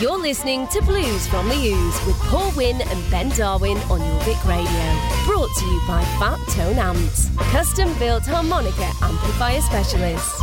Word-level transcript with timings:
You're 0.00 0.16
listening 0.16 0.66
to 0.68 0.80
Blues 0.82 1.26
from 1.26 1.48
the 1.48 1.56
Ooze 1.56 2.06
with 2.06 2.16
Paul 2.30 2.52
Wynn 2.56 2.80
and 2.80 3.10
Ben 3.10 3.30
Darwin 3.30 3.76
on 3.90 3.98
Jorvik 3.98 4.44
Radio. 4.46 4.94
Brought 5.26 5.50
to 5.56 5.66
you 5.66 5.80
by 5.88 6.04
Fat 6.20 6.38
Tone 6.50 6.78
Amps, 6.78 7.28
custom 7.50 7.92
built 7.98 8.24
harmonica 8.24 8.92
amplifier 9.02 9.60
specialists. 9.60 10.40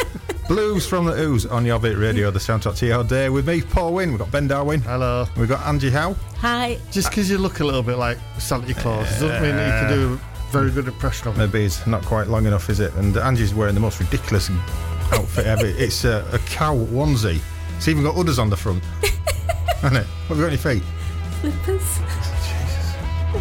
Blues 0.47 0.85
from 0.85 1.05
the 1.05 1.19
Ooze 1.19 1.47
on 1.47 1.65
Jorvik 1.65 1.99
Radio, 1.99 2.29
the 2.29 2.37
soundtrack 2.37 2.77
to 2.77 2.85
your 2.85 3.03
day. 3.03 3.29
With 3.29 3.47
me, 3.47 3.63
Paul 3.63 3.95
Wynn. 3.95 4.11
We've 4.11 4.19
got 4.19 4.31
Ben 4.31 4.47
Darwin. 4.47 4.79
Hello. 4.81 5.25
We've 5.37 5.49
got 5.49 5.65
Angie 5.65 5.89
Howe. 5.89 6.13
Hi. 6.37 6.77
Just 6.91 7.09
because 7.09 7.31
you 7.31 7.39
look 7.39 7.61
a 7.61 7.65
little 7.65 7.81
bit 7.81 7.97
like 7.97 8.19
Santa 8.37 8.75
Claus 8.75 9.09
doesn't 9.19 9.41
mean 9.41 9.55
that 9.55 9.65
you 9.65 9.87
can 9.87 9.97
do 9.97 10.13
a 10.13 10.17
very 10.51 10.69
good 10.69 10.87
impression 10.87 11.29
of 11.29 11.33
him. 11.33 11.49
Maybe 11.49 11.65
it's 11.65 11.87
not 11.87 12.05
quite 12.05 12.27
long 12.27 12.45
enough, 12.45 12.69
is 12.69 12.79
it? 12.79 12.93
And 12.93 13.17
Angie's 13.17 13.55
wearing 13.55 13.73
the 13.73 13.81
most 13.81 13.99
ridiculous 13.99 14.51
outfit 15.13 15.47
ever. 15.47 15.65
It's 15.65 16.03
a, 16.03 16.23
a 16.31 16.37
cow 16.45 16.75
onesie. 16.75 17.39
It's 17.77 17.87
even 17.87 18.03
got 18.03 18.15
udders 18.15 18.37
on 18.37 18.51
the 18.51 18.57
front. 18.57 18.83
Hasn't 19.81 19.97
it? 19.97 20.05
What 20.27 20.37
have 20.37 20.37
you 20.37 20.43
got 20.43 20.45
on 20.45 20.51
your 20.51 20.59
feet? 20.59 20.83
Flippers. 21.41 21.99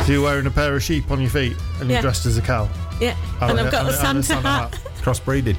So 0.06 0.12
you're 0.12 0.22
wearing 0.22 0.46
a 0.46 0.50
pair 0.50 0.74
of 0.74 0.82
sheep 0.82 1.10
on 1.10 1.20
your 1.20 1.28
feet 1.28 1.58
and 1.80 1.90
you're 1.90 2.00
dressed 2.00 2.24
as 2.24 2.38
a 2.38 2.42
cow. 2.42 2.66
Yeah. 3.00 3.16
And 3.40 3.58
I've 3.58 3.72
got 3.72 3.88
a 3.88 3.92
Santa 3.92 4.36
hat. 4.36 4.78
Crossbreeding. 5.02 5.56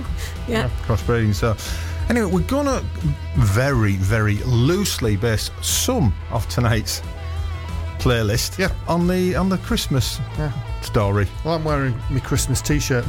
Yeah. 0.47 0.69
Crossbreeding. 0.85 1.33
So, 1.33 1.55
anyway, 2.09 2.29
we're 2.31 2.41
going 2.41 2.67
to 2.67 2.83
very, 3.37 3.93
very 3.95 4.37
loosely 4.45 5.15
base 5.17 5.49
some 5.61 6.13
of 6.31 6.47
tonight's 6.49 7.01
playlist 7.99 8.57
Yeah. 8.57 8.71
on 8.87 9.07
the 9.07 9.35
on 9.35 9.49
the 9.49 9.57
Christmas 9.59 10.19
Yeah. 10.37 10.51
story. 10.81 11.27
Well, 11.43 11.55
I'm 11.55 11.63
wearing 11.63 11.99
my 12.09 12.19
Christmas 12.19 12.61
T-shirt. 12.61 13.05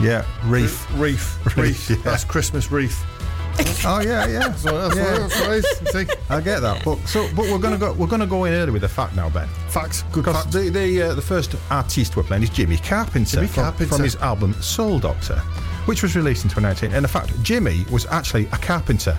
Yeah, 0.00 0.24
Reef. 0.44 0.86
Reef. 0.94 1.38
Reef, 1.44 1.56
Reef. 1.56 1.90
yeah. 1.90 1.96
That's 2.04 2.24
Christmas 2.24 2.70
reef. 2.72 3.04
Oh 3.84 4.00
yeah, 4.00 4.26
yeah. 4.26 4.48
What, 4.48 4.62
that's 4.62 4.96
Yeah. 4.96 5.12
what, 5.12 5.30
that's 5.30 5.40
what 5.40 5.50
it 5.50 6.10
is. 6.10 6.16
I 6.30 6.40
get 6.40 6.60
that, 6.60 6.84
but 6.84 6.98
so 7.06 7.28
but 7.34 7.46
we're 7.50 7.58
gonna 7.58 7.78
go 7.78 7.92
we're 7.92 8.06
gonna 8.06 8.26
go 8.26 8.44
in 8.44 8.52
early 8.54 8.70
with 8.72 8.84
a 8.84 8.88
fact 8.88 9.14
now, 9.14 9.28
Ben. 9.30 9.48
Facts. 9.68 10.02
Good 10.12 10.24
Because 10.24 10.42
facts. 10.44 10.54
the 10.54 10.68
the, 10.70 11.02
uh, 11.02 11.14
the 11.14 11.22
first 11.22 11.54
artiste 11.70 12.16
we're 12.16 12.22
playing 12.22 12.42
is 12.42 12.50
Jimmy 12.50 12.76
Carpenter, 12.78 13.36
Jimmy 13.36 13.46
from, 13.48 13.64
Carpenter. 13.64 13.94
from 13.94 14.04
his 14.04 14.16
album 14.16 14.54
Soul 14.62 14.98
Doctor, 14.98 15.36
which 15.86 16.02
was 16.02 16.16
released 16.16 16.44
in 16.44 16.50
2019. 16.50 16.92
And 16.96 17.04
in 17.04 17.08
fact, 17.10 17.30
Jimmy 17.42 17.84
was 17.90 18.06
actually 18.06 18.46
a 18.52 18.58
carpenter, 18.58 19.18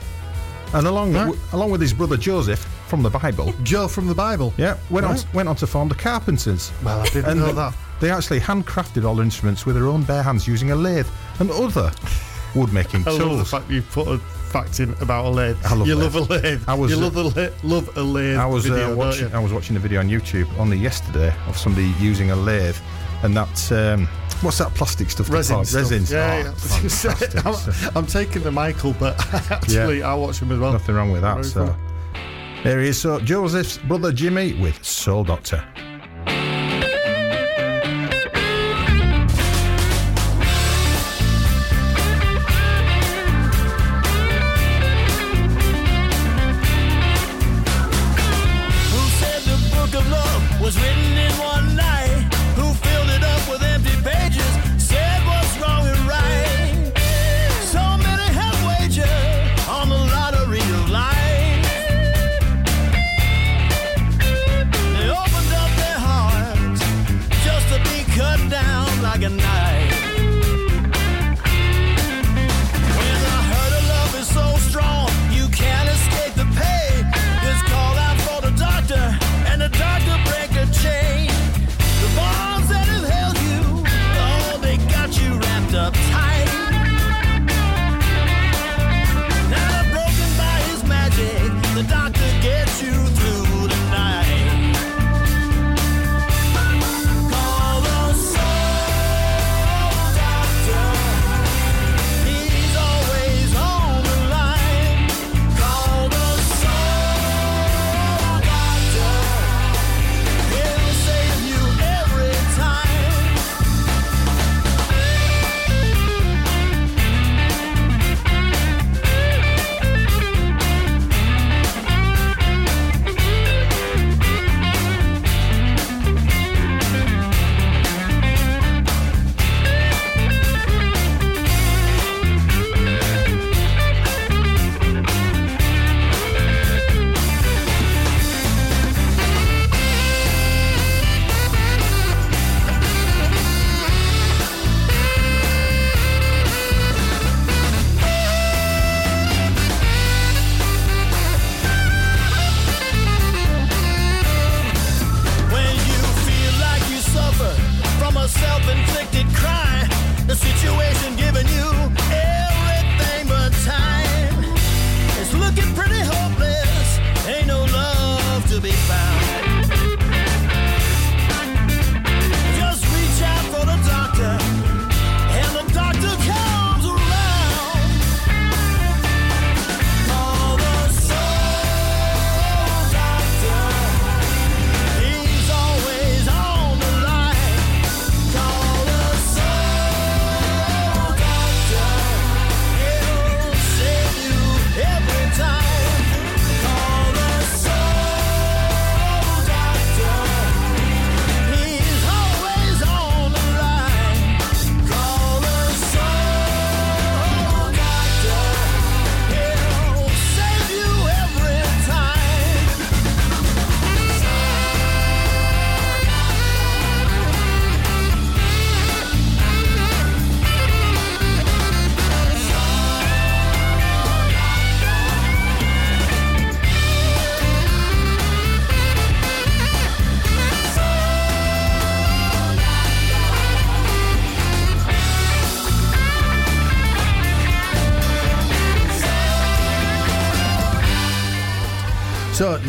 and 0.73 0.88
along 0.88 1.14
Right. 1.14 1.25
w- 1.25 1.39
along 1.53 1.72
with 1.72 1.81
his 1.81 1.94
brother 1.94 2.17
Joseph 2.17 2.59
from 2.88 3.03
the 3.03 3.09
Bible, 3.09 3.53
Joe 3.64 3.88
from 3.88 4.08
the 4.08 4.16
Bible. 4.16 4.53
yeah, 4.58 4.75
went 4.89 5.06
on 5.06 5.17
went 5.34 5.50
on 5.50 5.56
to 5.58 5.67
form 5.67 5.88
the 5.89 5.95
Carpenters. 5.95 6.72
Well, 6.84 7.00
I 7.02 7.06
didn't 7.06 7.25
And 7.31 7.39
know 7.39 7.53
that. 7.53 7.73
They 8.00 8.09
actually 8.09 8.39
handcrafted 8.39 9.06
all 9.06 9.14
their 9.16 9.23
instruments 9.23 9.66
with 9.66 9.75
their 9.75 9.86
own 9.88 10.02
bare 10.03 10.23
hands 10.23 10.47
using 10.47 10.72
a 10.72 10.75
lathe 10.75 11.08
and 11.39 11.52
other 11.52 11.92
wood 12.56 12.74
making 12.74 13.08
I 13.08 13.12
love 13.12 13.38
the 13.38 13.46
fact 13.46 13.70
you 13.70 13.82
put 13.82 14.08
a 14.08 14.18
fact 14.18 14.80
in 14.80 14.94
about 15.02 15.26
a 15.26 15.30
lathe. 15.30 15.58
I 15.66 15.74
love 15.76 15.88
you 15.88 15.96
lathe. 15.96 16.16
love 16.16 16.30
a 16.30 16.34
lathe. 16.34 16.64
I 16.68 16.74
was, 16.74 16.92
you 16.92 16.98
uh, 16.98 17.02
love 17.02 17.16
a 17.16 17.24
lathe. 17.24 17.64
Love 17.64 17.98
a 17.98 18.02
lathe. 18.02 18.38
I 18.38 18.46
was 18.46 18.66
video, 18.66 18.92
uh, 18.92 18.96
watching. 18.96 19.34
I 19.34 19.40
was 19.40 19.54
watching 19.54 19.76
a 19.76 19.80
video 19.80 20.00
on 20.00 20.10
YouTube 20.10 20.48
only 20.58 20.78
yesterday 20.78 21.34
of 21.48 21.58
somebody 21.58 21.94
using 22.00 22.32
a 22.32 22.36
lathe, 22.36 22.78
and 23.24 23.36
that 23.36 23.72
um, 23.72 24.08
what's 24.42 24.58
that 24.58 24.74
plastic 24.74 25.10
stuff? 25.10 25.30
Resin 25.30 25.64
stuff. 25.66 25.82
Resins. 25.82 26.12
Yeah, 26.12 26.54
Oh, 26.56 27.66
yeah. 27.66 27.82
I'm, 27.92 27.98
I'm 27.98 28.08
taking 28.08 28.44
the 28.44 28.52
Michael, 28.52 28.94
but 29.00 29.20
actually, 29.52 30.04
I 30.04 30.14
watch 30.14 30.40
him 30.40 30.52
as 30.52 30.60
well. 30.60 30.74
Nothing 30.74 30.96
wrong 30.96 31.12
with 31.12 31.22
that. 31.22 31.36
Very 31.36 31.44
So 31.46 31.75
there 32.64 32.81
he 32.81 32.90
is. 32.90 33.00
So 33.00 33.20
Joseph's 33.20 33.78
brother 33.78 34.12
Jimmy 34.12 34.54
with 34.54 34.84
Soul 34.84 35.24
Doctor. 35.24 35.64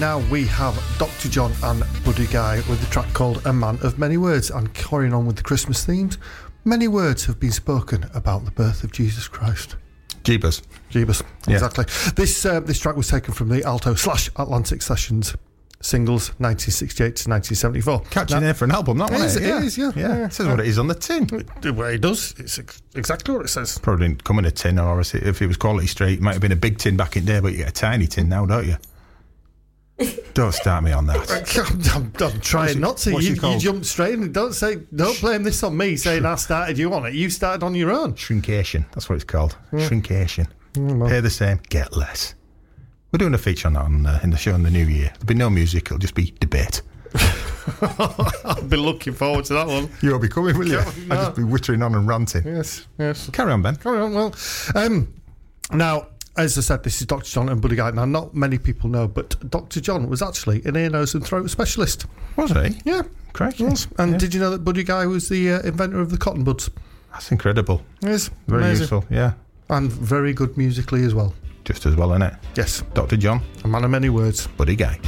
Now 0.03 0.19
we 0.33 0.47
have 0.47 0.75
Dr. 0.99 1.29
John 1.29 1.53
and 1.63 1.85
Buddy 2.05 2.27
Guy 2.27 2.57
with 2.69 2.81
the 2.81 2.87
track 2.91 3.13
called 3.15 3.47
A 3.47 3.53
Man 3.53 3.79
of 3.83 4.01
Many 4.01 4.17
Words 4.17 4.51
and 4.51 4.75
carrying 4.75 5.15
on 5.15 5.27
with 5.27 5.37
the 5.37 5.45
Christmas 5.45 5.85
themes. 5.85 6.19
Many 6.65 6.89
words 6.89 7.25
have 7.27 7.39
been 7.39 7.53
spoken 7.53 8.07
about 8.13 8.45
the 8.45 8.51
birth 8.51 8.83
of 8.83 8.91
Jesus 8.91 9.29
Christ. 9.29 9.77
Jeebus. 10.25 10.63
Jeebus. 10.91 11.23
Yeah. 11.47 11.55
Exactly. 11.55 11.85
This 12.17 12.45
uh, 12.45 12.59
this 12.59 12.81
track 12.81 12.97
was 12.97 13.07
taken 13.07 13.33
from 13.33 13.49
the 13.49 13.61
Atco 13.61 13.97
slash 13.97 14.29
Atlantic 14.35 14.83
Sessions 14.83 15.37
singles 15.81 16.31
1968 16.39 16.97
to 16.99 17.31
1974. 17.31 18.01
Catching 18.11 18.41
Now- 18.41 18.47
name 18.47 18.55
for 18.57 18.65
an 18.65 18.73
album, 18.73 18.99
that 18.99 19.11
It 19.11 19.15
one. 19.15 19.23
is, 19.25 19.37
eh? 19.37 19.57
it 19.59 19.65
is, 19.65 19.79
yeah. 19.79 19.91
yeah. 19.95 20.09
Yeah. 20.19 20.27
It 20.27 20.33
says 20.33 20.49
what 20.49 20.59
it 20.59 20.67
is 20.67 20.81
on 20.81 20.89
the 20.89 20.95
tin. 20.97 21.29
The 21.61 21.73
way 21.73 21.95
it 21.95 22.01
does, 22.01 22.35
it's 22.39 22.59
ex- 22.59 22.83
exactly 22.97 23.33
what 23.37 23.45
it 23.45 23.49
says. 23.51 23.79
Probably 23.79 24.09
didn't 24.09 24.25
come 24.25 24.41
in 24.41 24.47
a 24.47 24.51
tin, 24.51 24.81
or 24.81 25.01
if 25.01 25.15
it- 25.15 25.23
if 25.23 25.41
it 25.41 25.47
was 25.47 25.57
quality 25.57 25.87
street, 25.87 26.15
it 26.15 26.21
might 26.23 26.33
have 26.33 26.43
been 26.43 26.51
a 26.51 26.57
big 26.57 26.79
tin 26.79 26.97
back 26.97 27.17
in 27.17 27.25
there, 27.25 27.41
but 27.41 27.53
you 27.53 27.59
get 27.59 27.69
a 27.69 27.73
tiny 27.73 28.09
tin 28.09 28.29
now, 28.29 28.45
don't 28.47 28.67
you? 28.67 28.77
don't 30.35 30.53
start 30.53 30.83
me 30.85 30.93
on 30.93 31.07
that. 31.07 31.31
I'm, 31.95 32.03
I'm, 32.03 32.13
I'm 32.35 32.41
trying 32.41 32.81
not 32.81 32.97
to. 32.99 33.21
You, 33.21 33.35
you 33.35 33.59
jumped 33.59 33.87
straight 33.87 34.15
in. 34.15 34.33
Don't 34.33 34.55
say. 34.55 34.77
Don't 34.95 35.21
blame 35.21 35.43
this 35.43 35.63
on 35.63 35.77
me 35.77 35.97
saying 35.97 36.25
I 36.25 36.35
started 36.37 36.79
you 36.79 36.93
on 36.95 37.07
it. 37.07 37.15
You 37.15 37.31
started 37.31 37.65
on 37.65 37.75
your 37.75 37.91
own. 37.91 38.15
Shrinkation. 38.15 38.85
That's 38.93 39.09
what 39.09 39.17
it's 39.17 39.25
called. 39.25 39.57
Shrinkation. 39.73 40.49
Pay 40.75 41.21
the 41.21 41.31
same, 41.31 41.61
get 41.69 41.95
less. 41.97 42.35
We're 43.13 43.19
doing 43.19 43.35
a 43.35 43.39
feature 43.39 43.69
on 43.69 43.75
that 43.75 43.85
on, 43.85 44.07
uh, 44.07 44.21
in 44.23 44.31
the 44.31 44.39
show 44.39 44.55
in 44.55 44.63
the 44.63 44.71
new 44.71 44.87
year. 44.87 45.11
There'll 45.15 45.27
be 45.27 45.35
no 45.35 45.51
music, 45.51 45.85
it'll 45.89 45.99
just 45.99 46.15
be 46.15 46.33
debate. 46.41 46.81
I'll 48.45 48.63
be 48.63 48.79
looking 48.79 49.13
forward 49.13 49.45
to 49.47 49.55
that 49.55 49.67
one. 49.67 49.91
You 50.01 50.13
won't 50.13 50.23
be 50.23 50.29
coming, 50.29 50.57
will 50.57 50.67
you? 50.67 50.81
No. 51.07 51.15
I'll 51.15 51.25
just 51.27 51.37
be 51.37 51.43
wittering 51.43 51.85
on 51.85 51.95
and 51.95 52.09
ranting. 52.09 52.45
Yes, 52.47 52.87
yes. 52.99 53.29
Carry 53.31 53.53
on, 53.53 53.61
Ben. 53.61 53.77
Carry 53.77 53.99
on. 53.99 54.15
Well, 54.15 54.35
um, 54.75 55.13
now, 55.71 56.07
as 56.37 56.57
I 56.57 56.61
said, 56.63 56.83
this 56.83 57.01
is 57.01 57.07
Dr. 57.07 57.25
John 57.29 57.49
and 57.49 57.61
Buddy 57.61 57.77
Guy. 57.77 57.91
Now, 57.91 58.05
not 58.05 58.35
many 58.35 58.59
people 58.59 58.89
know, 58.89 59.07
but 59.09 59.37
Dr. 59.51 59.81
John 59.81 60.09
was 60.09 60.23
actually 60.23 60.63
an 60.65 60.77
ear, 60.77 60.89
nose, 60.91 61.15
and 61.15 61.25
throat 61.25 61.49
specialist. 61.51 62.07
Was 62.37 62.51
he? 62.53 62.79
Yeah. 62.85 63.03
Correct. 63.33 63.61
Yes. 63.61 63.87
And 63.99 64.13
Yeah. 64.13 64.19
did 64.19 64.35
you 64.35 64.41
know 64.41 64.51
that 64.51 64.65
Buddy 64.65 64.83
Guy 64.85 65.07
was 65.07 65.29
the 65.29 65.53
uh, 65.53 65.61
inventor 65.61 66.01
of 66.01 66.11
the 66.11 66.19
cotton 66.19 66.45
buds? 66.45 66.71
That's 67.13 67.31
incredible. 67.31 67.83
Yes. 68.01 68.31
Very 68.49 68.63
amazing. 68.63 68.83
useful, 68.83 69.05
yeah. 69.11 69.33
And 69.69 69.91
very 69.93 70.33
good 70.33 70.57
musically 70.57 71.05
as 71.05 71.15
well. 71.15 71.35
Just 71.65 71.87
as 71.87 71.95
well, 71.97 72.09
innit? 72.11 72.37
Yes. 72.57 72.83
Dr. 72.95 73.17
John, 73.17 73.41
A 73.65 73.69
man 73.69 73.85
of 73.85 73.91
many 73.91 74.09
words. 74.09 74.47
buddy 74.57 74.75
guy. 74.77 74.99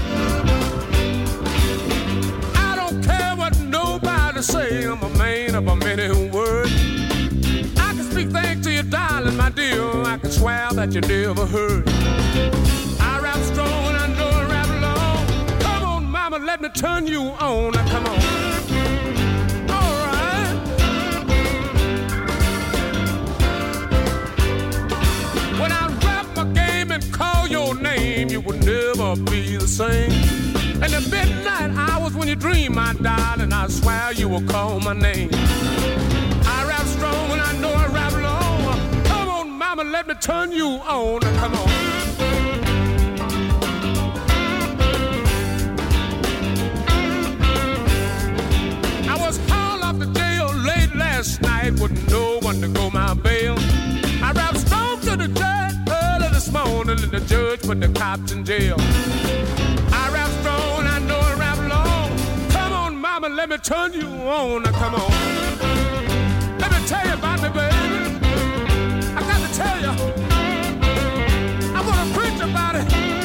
That 10.75 10.93
you 10.93 11.01
never 11.03 11.47
heard. 11.47 11.89
I 13.01 13.21
rap 13.21 13.39
strong 13.39 13.69
and 13.69 13.97
I 13.97 14.07
know 14.19 14.29
I 14.29 14.45
rap 14.51 14.69
long. 14.83 15.61
Come 15.61 15.85
on, 15.85 16.05
mama, 16.05 16.39
let 16.39 16.61
me 16.61 16.69
turn 16.71 17.07
you 17.07 17.23
on. 17.23 17.73
Come 17.73 18.05
on. 18.07 18.19
All 19.71 19.95
right. 20.05 20.57
When 25.61 25.71
I 25.71 25.87
rap 26.05 26.27
my 26.35 26.45
game 26.53 26.91
and 26.91 27.13
call 27.13 27.47
your 27.47 27.75
name, 27.77 28.29
you 28.29 28.41
will 28.41 28.59
never 28.59 29.15
be 29.31 29.57
the 29.57 29.69
same. 29.69 30.11
And 30.83 30.93
the 30.93 31.01
midnight 31.09 31.71
hours 31.77 32.15
when 32.15 32.27
you 32.27 32.35
dream, 32.35 32.75
my 32.75 32.95
darling, 32.95 33.53
I 33.53 33.69
swear 33.69 34.13
you 34.13 34.29
will 34.29 34.43
call 34.43 34.81
my 34.81 34.93
name. 34.93 35.31
I 35.33 36.65
rap 36.67 36.85
strong 36.87 37.31
and 37.31 37.41
I 37.41 37.53
know 37.59 37.73
I 37.73 37.87
rap 37.87 38.04
mama, 39.77 39.91
let 39.91 40.07
me 40.07 40.15
turn 40.15 40.53
you 40.53 40.67
on. 40.67 41.21
Come 41.21 41.55
on. 41.55 41.69
I 49.09 49.17
was 49.19 49.39
hauled 49.49 49.83
off 49.83 49.99
the 49.99 50.07
jail 50.07 50.55
late 50.55 50.95
last 50.95 51.43
night 51.43 51.73
with 51.81 51.93
no 52.11 52.39
one 52.41 52.61
to 52.61 52.69
go 52.69 52.91
my 52.91 53.15
bail. 53.15 53.57
I 54.23 54.33
rap 54.33 54.57
strong 54.57 55.01
to 55.01 55.17
the 55.17 55.29
judge 55.29 55.77
early 55.89 56.29
this 56.29 56.53
morning, 56.53 57.03
and 57.03 57.11
the 57.11 57.21
judge 57.21 57.63
put 57.63 57.81
the 57.81 57.89
cops 57.89 58.31
in 58.33 58.45
jail. 58.45 58.77
I 58.79 60.11
rap 60.13 60.31
strong, 60.41 60.87
I 60.87 60.99
know 61.01 61.19
I 61.19 61.35
rap 61.35 61.59
long. 61.69 62.51
Come 62.51 62.73
on, 62.73 62.97
mama, 62.97 63.29
let 63.29 63.49
me 63.49 63.57
turn 63.59 63.93
you 63.93 64.07
on. 64.07 64.63
Come 64.65 64.95
on. 64.95 65.54
I 69.17 69.21
got 69.21 69.41
to 69.47 69.55
tell 69.55 69.81
you. 69.81 69.93
I 71.75 71.81
want 71.87 72.09
to 72.09 72.19
preach 72.19 72.41
about 72.41 72.75
it. 72.77 73.24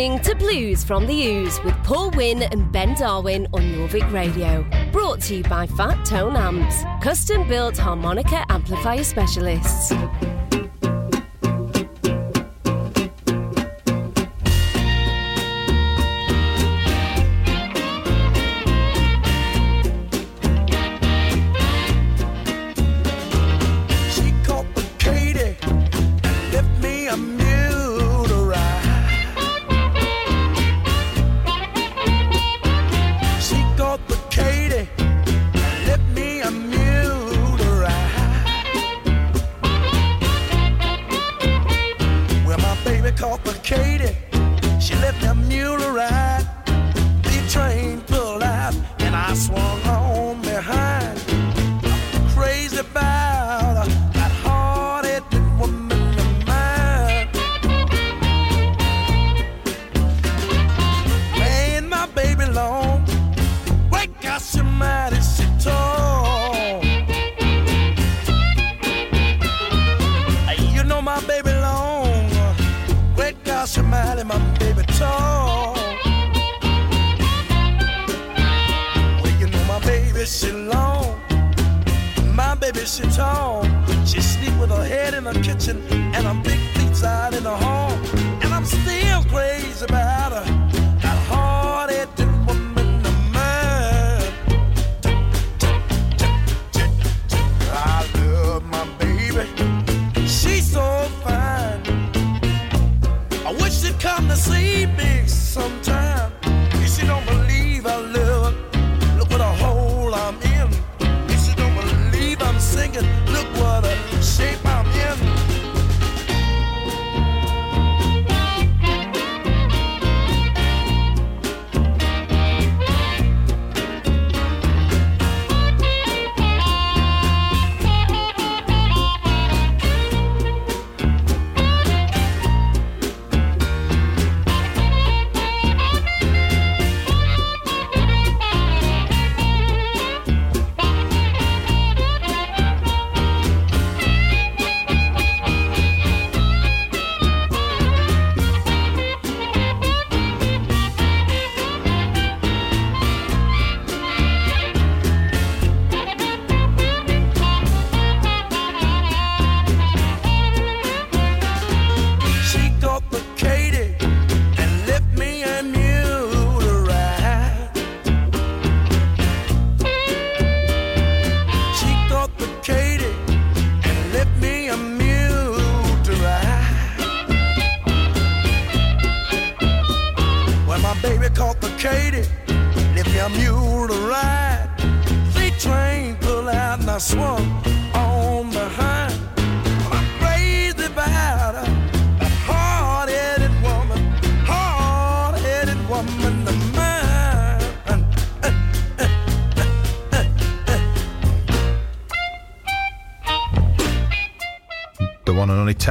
Listening 0.00 0.18
to 0.20 0.34
Blues 0.34 0.82
from 0.82 1.06
the 1.06 1.26
Ooze 1.26 1.62
with 1.62 1.74
Paul 1.84 2.10
Wynn 2.12 2.42
and 2.44 2.72
Ben 2.72 2.94
Darwin 2.94 3.46
on 3.52 3.60
Jorvik 3.60 4.10
Radio. 4.10 4.64
Brought 4.92 5.20
to 5.22 5.36
you 5.36 5.42
by 5.42 5.66
Fat 5.66 6.06
Tone 6.06 6.36
Amps, 6.36 6.84
custom 7.04 7.46
built 7.46 7.76
harmonica 7.76 8.46
amplifier 8.48 9.04
specialists. 9.04 9.92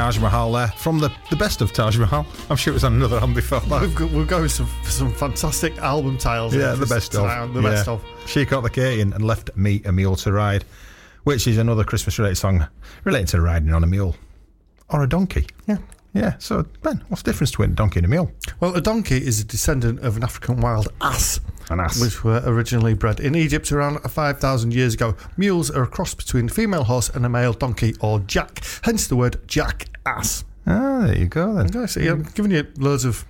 Taj 0.09 0.17
Mahal 0.17 0.51
there 0.53 0.69
from 0.69 0.97
the, 0.97 1.11
the 1.29 1.35
best 1.35 1.61
of 1.61 1.71
Taj 1.71 1.95
Mahal. 1.99 2.25
I'm 2.49 2.55
sure 2.55 2.71
it 2.71 2.73
was 2.73 2.83
on 2.83 2.95
another 2.95 3.17
album 3.17 3.35
before 3.35 3.59
that. 3.59 3.79
We've 3.79 3.93
got, 3.93 4.09
we're 4.09 4.25
going 4.25 4.49
some 4.49 4.67
some 4.81 5.13
fantastic 5.13 5.77
album 5.77 6.17
titles. 6.17 6.55
Yeah, 6.55 6.73
the 6.73 6.87
best 6.87 7.13
of. 7.13 7.53
The 7.53 7.61
best 7.61 7.87
of. 7.87 8.03
She 8.25 8.43
caught 8.43 8.63
the 8.63 8.71
Katy 8.71 9.01
and 9.01 9.21
left 9.21 9.55
me 9.55 9.83
a 9.85 9.91
mule 9.91 10.15
to 10.15 10.31
ride, 10.31 10.65
which 11.25 11.45
is 11.45 11.59
another 11.59 11.83
Christmas 11.83 12.17
related 12.17 12.37
song 12.37 12.67
related 13.03 13.27
to 13.27 13.41
riding 13.41 13.71
on 13.71 13.83
a 13.83 13.87
mule 13.87 14.15
or 14.89 15.03
a 15.03 15.07
donkey. 15.07 15.45
Yeah. 15.67 15.77
Yeah. 16.15 16.33
So 16.39 16.65
Ben, 16.81 17.03
what's 17.09 17.21
the 17.21 17.29
difference 17.29 17.51
between 17.51 17.73
a 17.73 17.75
donkey 17.75 17.99
and 17.99 18.05
a 18.07 18.09
mule? 18.09 18.31
Well, 18.59 18.73
a 18.73 18.81
donkey 18.81 19.17
is 19.17 19.39
a 19.39 19.43
descendant 19.45 19.99
of 19.99 20.17
an 20.17 20.23
African 20.23 20.59
wild 20.59 20.87
ass. 21.01 21.39
An 21.69 21.79
ass. 21.79 22.01
Which 22.01 22.23
were 22.23 22.41
originally 22.45 22.93
bred 22.95 23.19
in 23.19 23.35
Egypt 23.35 23.71
around 23.71 23.99
5,000 23.99 24.73
years 24.73 24.95
ago. 24.95 25.15
Mules 25.37 25.69
are 25.69 25.83
a 25.83 25.87
cross 25.87 26.13
between 26.15 26.45
a 26.45 26.51
female 26.51 26.83
horse 26.83 27.09
and 27.09 27.25
a 27.25 27.29
male 27.29 27.53
donkey 27.53 27.93
or 28.01 28.19
jack, 28.21 28.63
hence 28.83 29.07
the 29.07 29.15
word 29.15 29.47
jackass. 29.47 30.43
Ah, 30.65 31.03
there 31.05 31.17
you 31.17 31.25
go 31.25 31.53
then. 31.53 31.67
Okay, 31.67 31.85
so 31.87 31.99
yeah, 31.99 32.11
I'm 32.11 32.23
giving 32.23 32.51
you 32.51 32.65
loads 32.77 33.05
of 33.05 33.25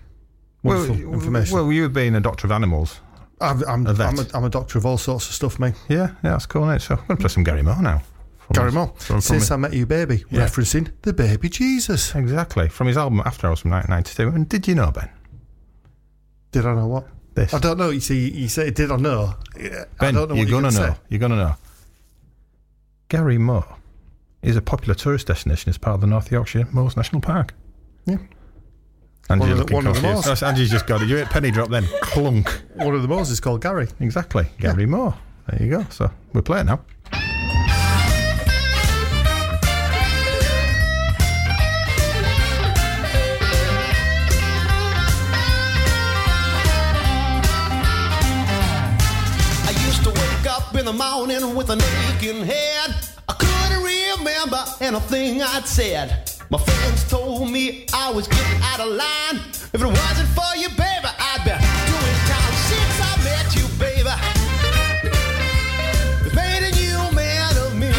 wonderful 0.63 0.95
well, 0.95 1.13
information. 1.13 1.55
Well, 1.55 1.71
you 1.71 1.87
being 1.89 2.15
a 2.15 2.21
doctor 2.21 2.47
of 2.47 2.51
animals. 2.51 2.99
I'm, 3.41 3.63
I'm, 3.67 3.87
a. 3.87 3.91
I'm, 3.91 4.19
a, 4.19 4.25
I'm 4.33 4.43
a 4.43 4.49
doctor 4.49 4.77
of 4.77 4.85
all 4.85 4.97
sorts 4.97 5.27
of 5.29 5.35
stuff, 5.35 5.59
mate. 5.59 5.75
Yeah, 5.87 6.09
yeah, 6.23 6.31
that's 6.31 6.45
cool, 6.45 6.65
mate. 6.65 6.81
So 6.81 6.95
I'm 6.95 7.05
going 7.07 7.17
to 7.17 7.21
play 7.21 7.29
some 7.29 7.43
Gary 7.43 7.61
Moore 7.61 7.81
now. 7.81 8.01
Gary 8.53 8.71
Moore. 8.71 8.93
From, 8.97 9.21
Since 9.21 9.51
I 9.51 9.57
Met 9.57 9.73
You 9.73 9.85
Baby, 9.85 10.23
Yeah. 10.29 10.45
referencing 10.45 10.91
the 11.03 11.13
baby 11.13 11.49
Jesus. 11.49 12.15
exactly. 12.15 12.67
From 12.67 12.87
his 12.87 12.97
album 12.97 13.21
After 13.23 13.47
Hours 13.47 13.59
from 13.59 13.71
1992. 13.71 14.35
And 14.35 14.49
did 14.49 14.67
you 14.67 14.75
know, 14.75 14.91
Ben? 14.91 15.09
Did 16.51 16.65
I 16.65 16.73
know 16.73 16.87
what? 16.87 17.07
This. 17.35 17.53
I 17.53 17.59
don't 17.59 17.77
know. 17.77 17.89
You 17.89 17.99
see, 17.99 18.29
you 18.31 18.47
say, 18.49 18.67
it 18.67 18.75
did 18.75 18.91
I 18.91 18.97
know? 18.97 19.35
Yeah, 19.59 19.85
I 19.99 20.05
Ben, 20.05 20.13
don't 20.15 20.29
know 20.29 20.35
you're 20.35 20.45
going 20.47 20.63
to 20.63 20.71
know. 20.71 20.93
say. 20.93 20.95
You're 21.09 21.19
going 21.19 21.31
to 21.31 21.37
know. 21.37 21.55
Gary 23.07 23.37
Moore 23.37 23.65
is 24.41 24.55
a 24.55 24.61
popular 24.61 24.95
tourist 24.95 25.27
destination 25.27 25.69
as 25.69 25.77
part 25.77 25.95
of 25.95 26.01
the 26.01 26.07
North 26.07 26.31
Yorkshire 26.31 26.67
Moors 26.71 26.95
National 26.97 27.21
Park. 27.21 27.53
Yeah. 28.05 28.17
Angie 29.29 29.41
One 29.41 29.51
of 29.51 29.67
the- 29.67 29.73
one 29.75 29.87
of 29.87 29.95
the. 29.95 30.01
Moors. 30.01 30.27
Oh, 30.43 30.45
Angie's 30.47 30.71
just 30.71 30.87
got 30.87 31.01
it. 31.01 31.07
You 31.07 31.17
hit 31.17 31.29
penny 31.29 31.51
drop 31.51 31.69
then. 31.69 31.83
Clunk. 32.01 32.49
One 32.75 32.95
of 32.95 33.01
the 33.01 33.07
Moors 33.07 33.29
is 33.29 33.39
called 33.39 33.61
Gary. 33.61 33.87
Exactly. 33.99 34.47
Gary 34.59 34.85
Moore. 34.85 35.13
There 35.49 35.61
you 35.63 35.69
go. 35.69 35.85
So 35.89 36.11
we're 36.33 36.41
playing 36.41 36.65
now. 36.67 36.81
The 50.91 50.97
morning 50.97 51.55
with 51.55 51.69
an 51.69 51.79
aching 51.81 52.43
head. 52.43 52.95
I 53.27 53.33
couldn't 53.33 53.83
remember 53.83 54.57
anything 54.81 55.39
I'd 55.39 55.67
said. 55.67 56.31
My 56.49 56.57
friends 56.57 57.07
told 57.07 57.51
me 57.51 57.85
I 57.93 58.11
was 58.11 58.27
getting 58.27 58.61
out 58.63 58.79
of 58.79 58.87
line. 58.87 59.37
If 59.71 59.75
it 59.75 59.85
wasn't 59.85 60.29
for 60.29 60.51
you, 60.57 60.67
baby, 60.69 61.09
I'd 61.29 61.45
be 61.45 61.53
doing 61.91 62.19
time 62.33 62.55
since 62.69 62.97
I 63.05 63.13
met 63.29 63.47
you, 63.53 63.65
baby. 63.77 64.15
It 66.25 66.33
made 66.33 66.63
a 66.65 66.73
new 66.73 67.01
man 67.15 67.53
of 67.65 67.75
me. 67.77 67.93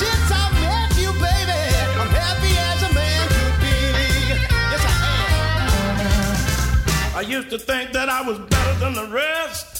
Since 0.00 0.28
I 0.32 0.48
met 0.64 0.96
you, 0.96 1.12
baby, 1.20 1.60
I'm 2.00 2.08
happy 2.08 2.52
as 2.72 2.82
a 2.88 2.92
man 2.94 3.28
could 3.28 3.56
be. 3.60 3.76
Yes, 4.72 4.84
I 4.88 4.96
am. 7.10 7.16
I 7.18 7.20
used 7.20 7.50
to 7.50 7.58
think 7.58 7.92
that 7.92 8.08
I 8.08 8.22
was 8.22 8.38
better 8.38 8.78
than 8.80 8.94
the 8.94 9.08
rest. 9.14 9.71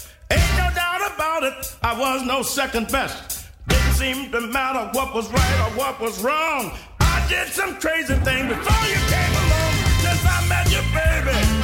About 1.14 1.42
it, 1.42 1.76
I 1.82 1.98
was 1.98 2.24
no 2.24 2.42
second 2.42 2.90
best. 2.90 3.46
Didn't 3.68 3.92
seem 3.94 4.32
to 4.32 4.40
matter 4.40 4.90
what 4.92 5.14
was 5.14 5.30
right 5.30 5.58
or 5.60 5.76
what 5.78 6.00
was 6.00 6.22
wrong. 6.22 6.72
I 7.00 7.26
did 7.28 7.48
some 7.48 7.76
crazy 7.80 8.14
thing 8.14 8.48
before 8.48 8.86
you 8.88 9.00
came 9.12 9.34
along. 9.44 9.74
Since 10.00 10.24
I 10.24 10.46
met 10.48 10.70
you, 10.72 10.82
baby, 10.92 11.61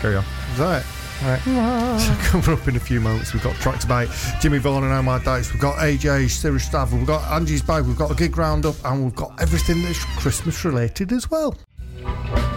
Carry 0.00 0.16
on. 0.16 0.24
Is 0.52 0.58
that 0.58 0.82
it? 0.82 0.86
Right. 1.22 1.40
So 2.00 2.14
coming 2.30 2.58
up 2.58 2.66
in 2.66 2.76
a 2.76 2.80
few 2.80 3.00
moments, 3.00 3.34
we've 3.34 3.42
got 3.42 3.54
Tracks 3.56 3.84
Bite, 3.84 4.08
Jimmy 4.40 4.56
Vaughan 4.58 4.84
and 4.84 4.92
Omar 4.92 5.18
Dykes, 5.20 5.52
we've 5.52 5.60
got 5.60 5.76
AJ, 5.76 6.30
Sarah 6.30 6.58
Staff, 6.58 6.92
we've 6.92 7.06
got 7.06 7.22
Angie's 7.30 7.60
Bag, 7.60 7.84
we've 7.84 7.98
got 7.98 8.10
a 8.10 8.14
gig 8.14 8.38
roundup, 8.38 8.74
and 8.86 9.04
we've 9.04 9.14
got 9.14 9.32
everything 9.38 9.82
that's 9.82 10.02
Christmas 10.18 10.64
related 10.64 11.12
as 11.12 11.30
well. 11.30 11.54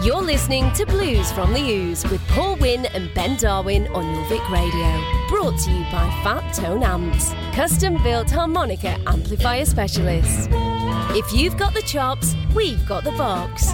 You're 0.01 0.21
listening 0.21 0.71
to 0.73 0.85
Blues 0.85 1.29
from 1.33 1.53
the 1.53 1.59
Ooze 1.59 2.05
with 2.09 2.21
Paul 2.29 2.55
Wynn 2.55 2.85
and 2.87 3.13
Ben 3.13 3.35
Darwin 3.37 3.87
on 3.87 4.03
Jorvik 4.03 4.49
Radio. 4.49 5.27
Brought 5.27 5.59
to 5.61 5.71
you 5.71 5.83
by 5.91 6.09
Fat 6.23 6.53
Tone 6.53 6.83
Amps, 6.83 7.33
custom 7.53 8.01
built 8.01 8.29
harmonica 8.31 8.97
amplifier 9.07 9.65
specialists. 9.65 10.47
If 11.15 11.33
you've 11.33 11.57
got 11.57 11.73
the 11.73 11.81
chops, 11.81 12.35
we've 12.55 12.85
got 12.87 13.03
the 13.03 13.11
box. 13.11 13.73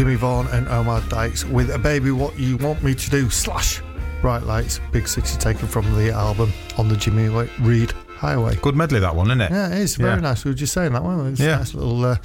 Jimmy 0.00 0.14
Vaughan 0.14 0.46
and 0.46 0.66
Omar 0.68 1.02
Dykes 1.10 1.44
with 1.44 1.68
a 1.74 1.78
baby. 1.78 2.10
What 2.10 2.38
you 2.38 2.56
want 2.56 2.82
me 2.82 2.94
to 2.94 3.10
do? 3.10 3.28
Slash 3.28 3.82
bright 4.22 4.44
lights. 4.44 4.80
Big 4.92 5.06
city 5.06 5.36
taken 5.36 5.68
from 5.68 5.84
the 5.94 6.10
album 6.10 6.54
on 6.78 6.88
the 6.88 6.96
Jimmy 6.96 7.28
Reed 7.60 7.92
Highway. 8.16 8.56
Good 8.62 8.74
medley, 8.76 8.98
that 9.00 9.14
one, 9.14 9.26
isn't 9.26 9.42
it? 9.42 9.50
Yeah, 9.50 9.68
it 9.68 9.78
is 9.80 9.96
very 9.96 10.14
Yeah. 10.14 10.20
nice. 10.20 10.42
We 10.42 10.52
were 10.52 10.56
just 10.56 10.72
saying 10.72 10.94
that 10.94 11.04
one. 11.04 11.26
It's 11.26 11.38
Yeah. 11.38 11.56
a 11.56 11.58
nice 11.58 11.74
little, 11.74 12.02
uh, 12.02 12.16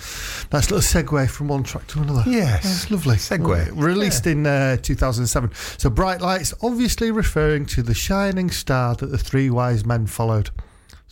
nice 0.53 0.71
little 0.71 0.77
segue 0.79 1.29
from 1.29 1.49
one 1.49 1.63
track 1.63 1.85
to 1.87 1.99
another. 2.01 2.23
Yes. 2.25 2.63
Yeah, 2.63 2.71
it's 2.71 2.91
lovely. 2.91 3.17
Segue. 3.17 3.71
Released 3.75 4.25
in 4.25 4.47
uh, 4.47 4.77
2007. 4.77 5.49
So 5.77 5.89
bright 5.89 6.21
lights, 6.21 6.53
obviously 6.63 7.11
referring 7.11 7.65
to 7.65 7.83
the 7.83 7.93
shining 7.93 8.51
star 8.51 8.95
that 8.95 9.07
the 9.07 9.17
three 9.17 9.49
wise 9.49 9.85
men 9.85 10.07
followed. 10.07 10.49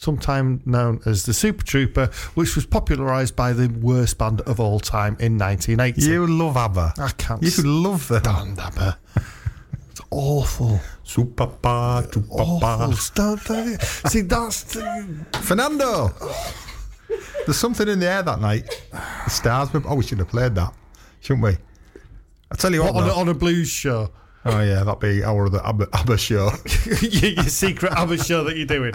Sometime 0.03 0.61
known 0.65 0.99
as 1.05 1.23
the 1.23 1.33
Super 1.33 1.63
Trooper, 1.63 2.07
which 2.33 2.55
was 2.57 2.65
popularised 2.65 3.37
by 3.37 3.53
the 3.53 3.69
worst 3.69 4.17
band 4.17 4.41
of 4.41 4.59
all 4.59 4.81
time 4.81 5.15
in 5.21 5.37
1980. 5.37 6.01
You 6.01 6.27
love 6.27 6.57
ABBA. 6.57 6.93
I 6.97 7.09
can't 7.17 7.41
You 7.41 7.49
stand 7.49 7.83
love 7.83 8.09
the 8.09 8.17
ABBA. 8.17 8.97
It's 9.91 10.01
awful. 10.11 10.81
Super 11.03 11.47
pa, 11.47 11.99
Awful. 11.99 12.59
papa. 12.59 12.93
Don't, 13.15 13.43
don't, 13.45 13.81
see, 13.81 14.21
that's 14.21 14.63
the, 14.63 15.25
Fernando. 15.41 16.09
There's 17.45 17.55
something 17.57 17.87
in 17.87 17.99
the 18.01 18.07
air 18.09 18.23
that 18.23 18.41
night. 18.41 18.67
The 18.91 19.29
stars. 19.29 19.71
were- 19.71 19.83
Oh, 19.85 19.95
we 19.95 20.03
should 20.03 20.19
have 20.19 20.27
played 20.27 20.55
that, 20.55 20.73
shouldn't 21.21 21.43
we? 21.45 21.57
I 22.51 22.55
tell 22.55 22.73
you 22.73 22.83
what. 22.83 22.93
on, 22.95 23.09
a, 23.09 23.13
on 23.13 23.29
a 23.29 23.33
blues 23.33 23.69
show. 23.69 24.11
oh 24.45 24.59
yeah, 24.61 24.83
that'd 24.83 24.99
be 24.99 25.23
our 25.23 25.45
other 25.45 25.61
ABBA, 25.63 25.87
ABBA 25.93 26.17
show. 26.17 26.51
your, 27.01 27.31
your 27.31 27.43
secret 27.45 27.93
ABBA 27.93 28.17
show 28.23 28.43
that 28.43 28.57
you're 28.57 28.65
doing, 28.65 28.93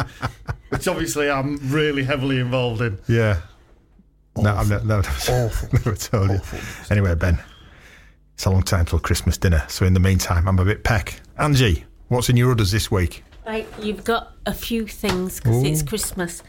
which 0.71 0.87
obviously 0.89 1.31
I'm 1.31 1.59
really 1.73 2.05
heavily 2.05 2.39
involved 2.39 2.81
in. 2.81 2.99
Yeah. 3.09 3.41
No, 4.37 4.55
I've 4.55 4.69
never, 4.69 4.85
never, 4.85 5.09
Awful. 5.09 5.69
never 5.73 5.95
told 5.97 6.31
you. 6.31 6.41
Anyway, 6.91 7.15
Ben, 7.17 7.39
it's 8.35 8.45
a 8.45 8.51
long 8.51 8.63
time 8.63 8.85
till 8.85 8.99
Christmas 9.01 9.37
dinner. 9.37 9.65
So 9.69 9.85
in 9.85 9.95
the 9.95 10.01
meantime, 10.01 10.47
I'm 10.47 10.59
a 10.59 10.65
bit 10.65 10.85
peck. 10.85 11.21
Angie, 11.39 11.85
what's 12.09 12.29
in 12.29 12.37
your 12.37 12.51
orders 12.51 12.71
this 12.71 12.91
week? 12.91 13.25
Right, 13.47 13.67
you've 13.81 14.05
got 14.05 14.33
a 14.47 14.53
few 14.55 14.87
things 14.87 15.41
because 15.41 15.65
it's 15.65 15.83
Christmas. 15.83 16.43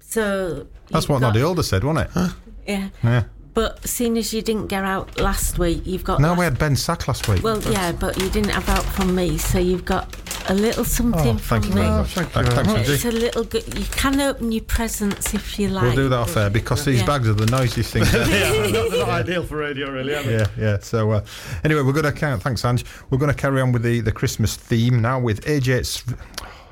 So 0.00 0.66
That's 0.90 1.08
what 1.08 1.20
got- 1.20 1.28
Noddy 1.28 1.40
Holder 1.40 1.62
said, 1.62 1.84
wasn't 1.84 2.08
it? 2.16 2.32
Yeah. 2.66 2.88
Yeah. 3.04 3.24
But 3.56 3.88
seeing 3.88 4.18
as 4.18 4.34
you 4.34 4.42
didn't 4.42 4.66
get 4.66 4.84
out 4.84 5.18
last 5.18 5.58
week, 5.58 5.80
you've 5.86 6.04
got. 6.04 6.20
No, 6.20 6.28
last- 6.28 6.38
we 6.38 6.44
had 6.44 6.58
Ben 6.58 6.76
Sack 6.76 7.08
last 7.08 7.26
week. 7.26 7.42
Well, 7.42 7.58
yeah, 7.72 7.90
but 7.90 8.20
you 8.22 8.28
didn't 8.28 8.50
have 8.50 8.68
out 8.68 8.84
from 8.84 9.14
me, 9.14 9.38
so 9.38 9.58
you've 9.58 9.86
got 9.86 10.14
a 10.50 10.54
little 10.54 10.84
something 10.84 11.36
oh, 11.36 11.38
from 11.38 11.62
thank 11.62 11.64
you 11.64 11.70
me. 11.70 11.80
very 11.80 11.88
much. 11.96 12.08
thank 12.14 12.28
you 12.28 12.32
Thank- 12.34 12.54
very 12.54 12.66
Thanks, 12.66 12.88
It's 12.90 13.04
Angie. 13.06 13.16
a 13.16 13.20
little 13.20 13.44
good. 13.44 13.78
You 13.78 13.86
can 13.86 14.20
open 14.20 14.52
your 14.52 14.62
presents 14.64 15.32
if 15.32 15.58
you 15.58 15.68
like. 15.70 15.84
We'll 15.84 15.94
do 15.96 16.08
that 16.10 16.18
off 16.18 16.36
air 16.36 16.50
because 16.50 16.84
these 16.84 17.00
Yeah. 17.00 17.06
bags 17.06 17.28
are 17.28 17.32
the 17.32 17.46
noisiest 17.46 17.94
things 17.94 18.14
ever. 18.14 18.30
yeah, 18.30 18.70
not, 18.70 18.90
they're 18.90 19.00
not 19.00 19.08
ideal 19.08 19.42
for 19.42 19.56
radio, 19.56 19.90
really. 19.90 20.14
Are 20.14 20.22
they? 20.22 20.32
Yeah, 20.36 20.46
yeah. 20.58 20.78
So 20.80 21.12
uh, 21.12 21.24
anyway, 21.64 21.80
we're 21.80 21.94
going 21.94 22.04
to 22.04 22.12
count. 22.12 22.42
Thanks, 22.42 22.62
Ange. 22.62 22.84
We're 23.08 23.16
going 23.18 23.32
to 23.32 23.40
carry 23.40 23.62
on 23.62 23.72
with 23.72 23.82
the, 23.82 24.00
the 24.00 24.12
Christmas 24.12 24.54
theme 24.54 25.00
now 25.00 25.18
with 25.18 25.40
AJ 25.46 25.86
Sr- 25.86 26.14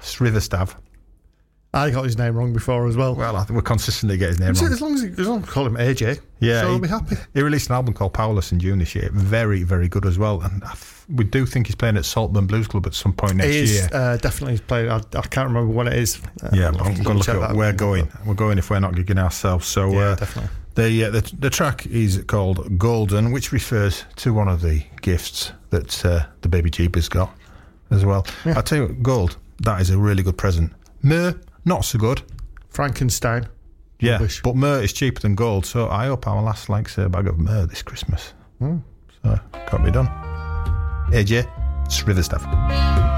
Srivastav. 0.03 0.75
I 1.75 1.91
got 1.91 2.05
his 2.05 2.17
name 2.17 2.37
wrong 2.37 2.53
before 2.53 2.87
as 2.87 2.97
well. 2.97 3.15
Well, 3.15 3.35
I 3.37 3.41
think 3.41 3.51
we'll 3.51 3.63
consistently 3.63 4.17
get 4.17 4.29
his 4.31 4.39
name 4.41 4.55
wrong. 4.55 4.73
as 4.73 4.81
long 4.81 4.95
as, 4.95 5.03
he, 5.03 5.09
as 5.09 5.27
long 5.29 5.41
as 5.43 5.47
we 5.47 5.53
call 5.53 5.67
him 5.67 5.75
AJ, 5.77 6.21
Yeah, 6.41 6.61
so 6.63 6.67
he- 6.69 6.73
I'll 6.75 6.79
be 6.81 6.89
happy. 6.89 7.17
He 7.35 7.43
released 7.43 7.69
an 7.69 7.75
album 7.75 7.95
called 7.95 8.15
Powerless 8.15 8.53
in 8.53 8.61
June 8.61 8.79
this 8.79 8.95
year. 8.95 9.11
Very, 9.13 9.63
very 9.65 9.89
good 9.89 10.07
as 10.07 10.19
well. 10.19 10.41
And 10.41 10.63
I 10.65 10.69
th- 10.69 10.79
we 11.09 11.25
do 11.25 11.45
think 11.47 11.67
he's 11.67 11.77
playing 11.77 11.97
at 11.97 12.05
Saltburn 12.05 12.47
Blues 12.47 12.67
Club 12.69 12.87
at 12.87 12.95
some 12.95 13.13
point 13.13 13.37
next 13.37 13.51
He 13.51 13.59
is 13.61 13.73
year. 13.75 13.89
uh, 13.93 14.17
definitely 14.17 14.59
playing. 14.59 14.91
I, 14.91 14.99
I 14.99 15.23
can't 15.23 15.49
remember 15.49 15.73
what 15.73 15.87
it 15.89 15.95
is. 15.95 16.19
Uh, 16.43 16.49
yeah, 16.53 16.69
I'm 16.69 16.77
going 16.77 16.95
to 17.03 17.13
look 17.15 17.29
at 17.29 17.41
that. 17.41 17.57
We're 17.57 17.73
going. 17.73 18.09
We're 18.25 18.35
going 18.35 18.59
if 18.59 18.71
we're 18.71 18.79
not 18.81 18.93
gigging 18.95 19.19
ourselves. 19.19 19.67
So 19.67 19.91
Yeah, 19.91 19.99
uh, 19.99 20.15
definitely. 20.15 20.51
the, 20.77 21.05
uh, 21.05 21.11
the 21.11 21.33
the 21.41 21.51
track 21.51 21.87
is 21.87 22.23
called 22.27 22.79
Golden, 22.79 23.33
which 23.33 23.53
refers 23.53 24.05
to 24.17 24.33
one 24.33 24.49
of 24.49 24.61
the 24.63 24.83
gifts 25.03 25.53
that 25.71 26.05
uh, 26.07 26.25
the 26.43 26.49
baby 26.49 26.71
Jeep 26.71 26.95
has 26.95 27.09
got 27.09 27.37
as 27.91 28.05
well. 28.05 28.25
I 28.47 28.61
tell 28.63 28.79
you, 28.79 28.85
what, 28.87 29.03
gold. 29.03 29.37
That 29.61 29.81
is 29.81 29.91
a 29.91 29.99
really 29.99 30.23
good 30.23 30.39
present. 30.39 30.73
Myrrh, 31.03 31.35
not 31.65 31.85
so 31.85 31.99
good. 31.99 32.23
Frankenstein. 32.69 33.49
Yeah, 34.01 34.13
Rubbish. 34.15 34.43
but 34.43 34.57
myrrh 34.57 34.83
is 34.83 34.93
cheaper 34.93 35.21
than 35.21 35.35
gold. 35.35 35.65
So 35.65 35.89
I 35.89 36.07
hope 36.07 36.27
our 36.27 36.43
last 36.43 36.69
likes 36.69 36.99
a 36.99 37.09
bag 37.09 37.27
of 37.29 37.39
myrrh 37.39 37.67
this 37.67 37.83
Christmas. 37.83 38.35
Hmm. 38.59 38.79
So 39.23 39.39
can't 39.67 39.85
be 39.85 39.91
done. 39.91 40.07
AJ, 41.13 41.47
Sriverstaff. 41.89 42.43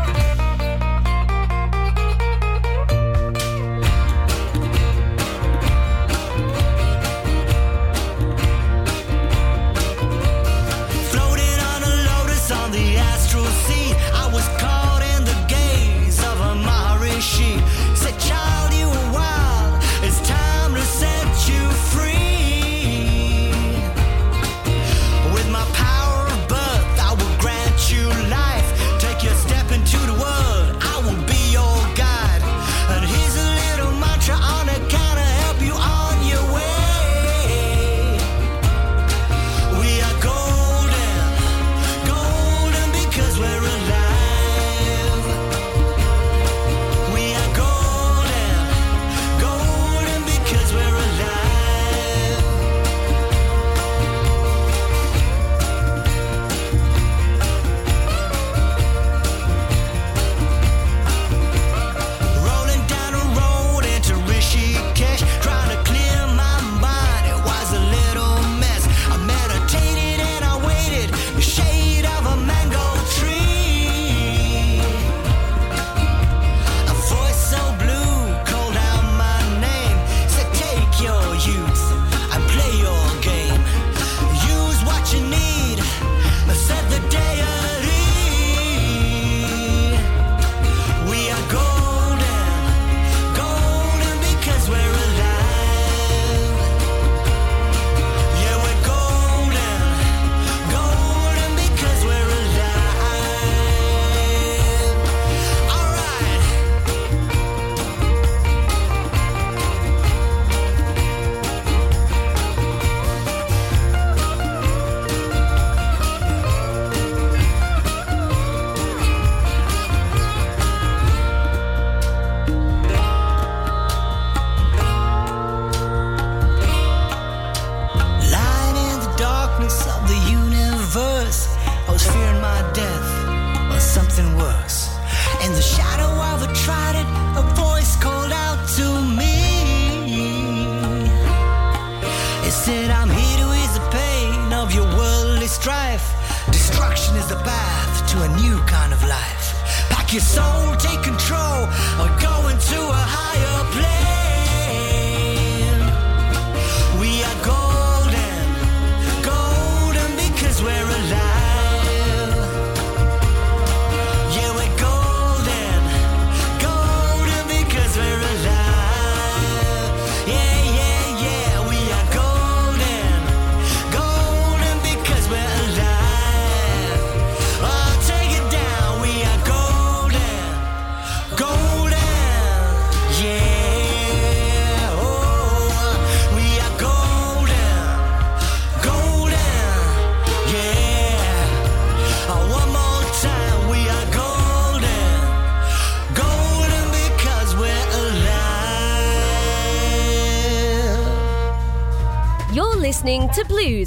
Floating 0.04 0.05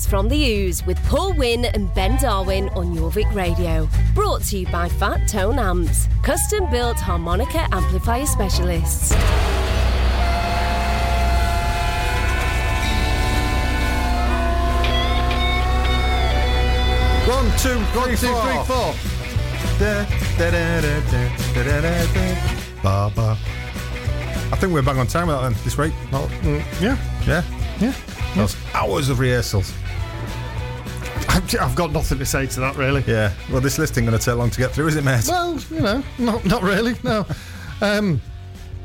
from 0.09 0.27
the 0.27 0.43
Ooze 0.43 0.83
with 0.87 0.97
Paul 1.03 1.33
Wynn 1.33 1.65
and 1.65 1.93
Ben 1.93 2.17
Darwin 2.19 2.69
on 2.69 2.95
Jorvik 2.95 3.31
Radio. 3.35 3.87
Brought 4.15 4.41
to 4.45 4.57
you 4.57 4.65
by 4.67 4.89
Fat 4.89 5.27
Tone 5.27 5.59
Amps, 5.59 6.07
custom 6.23 6.67
built 6.71 6.97
harmonica 6.97 7.67
amplifier 7.71 8.25
specialists. 8.25 9.13
One, 17.29 17.45
two, 17.59 17.77
One, 17.77 18.07
three, 18.07 18.15
two, 18.15 18.33
three, 18.33 18.63
four. 18.65 18.95
Da, 19.77 20.05
da, 20.39 20.49
da, 20.49 20.81
da, 20.81 20.99
da, 21.11 21.29
da, 21.53 21.81
da, 21.81 22.13
da. 22.13 22.35
Ba, 22.81 23.13
ba. 23.15 23.37
I 24.51 24.57
think 24.57 24.73
we're 24.73 24.81
back 24.81 24.97
on 24.97 25.05
time 25.05 25.27
with 25.27 25.35
that 25.35 25.43
then 25.43 25.63
this 25.63 25.77
week. 25.77 25.93
Well, 26.11 26.27
mm, 26.41 26.81
yeah, 26.81 26.97
yeah, 27.27 27.43
yeah. 27.79 27.93
That 28.33 28.41
was 28.41 28.57
hours 28.73 29.09
of 29.09 29.19
rehearsals. 29.19 29.71
I've, 31.59 31.75
got 31.75 31.91
nothing 31.91 32.19
to 32.19 32.25
say 32.25 32.45
to 32.47 32.59
that, 32.59 32.75
really. 32.75 33.03
Yeah. 33.07 33.33
Well, 33.51 33.61
this 33.61 33.77
listing 33.79 34.05
going 34.05 34.17
to 34.17 34.23
take 34.23 34.35
long 34.35 34.49
to 34.51 34.59
get 34.59 34.71
through, 34.71 34.87
is 34.87 34.95
it, 34.95 35.03
mate? 35.03 35.25
Well, 35.27 35.59
you 35.71 35.81
know, 35.81 36.03
not 36.17 36.45
not 36.45 36.63
really. 36.63 36.95
No. 37.03 37.25
Um, 37.81 38.21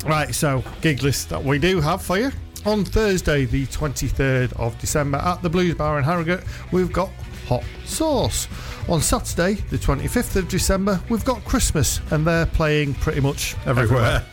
right. 0.06 0.34
So, 0.34 0.62
gig 0.80 1.02
list 1.02 1.28
that 1.30 1.42
we 1.42 1.58
do 1.58 1.80
have 1.80 2.02
for 2.02 2.18
you 2.18 2.30
on 2.64 2.84
Thursday, 2.84 3.44
the 3.44 3.66
twenty 3.66 4.08
third 4.08 4.52
of 4.54 4.78
December, 4.78 5.18
at 5.18 5.42
the 5.42 5.50
Blues 5.50 5.74
Bar 5.74 5.98
in 5.98 6.04
Harrogate. 6.04 6.44
We've 6.72 6.92
got 6.92 7.10
Hot 7.48 7.64
Sauce. 7.84 8.48
On 8.88 9.00
Saturday, 9.00 9.54
the 9.70 9.78
twenty 9.78 10.06
fifth 10.06 10.36
of 10.36 10.48
December, 10.48 11.00
we've 11.08 11.24
got 11.24 11.44
Christmas, 11.44 12.00
and 12.10 12.26
they're 12.26 12.46
playing 12.46 12.94
pretty 12.94 13.20
much 13.20 13.56
everywhere. 13.66 13.82
Everywhere. 13.82 14.24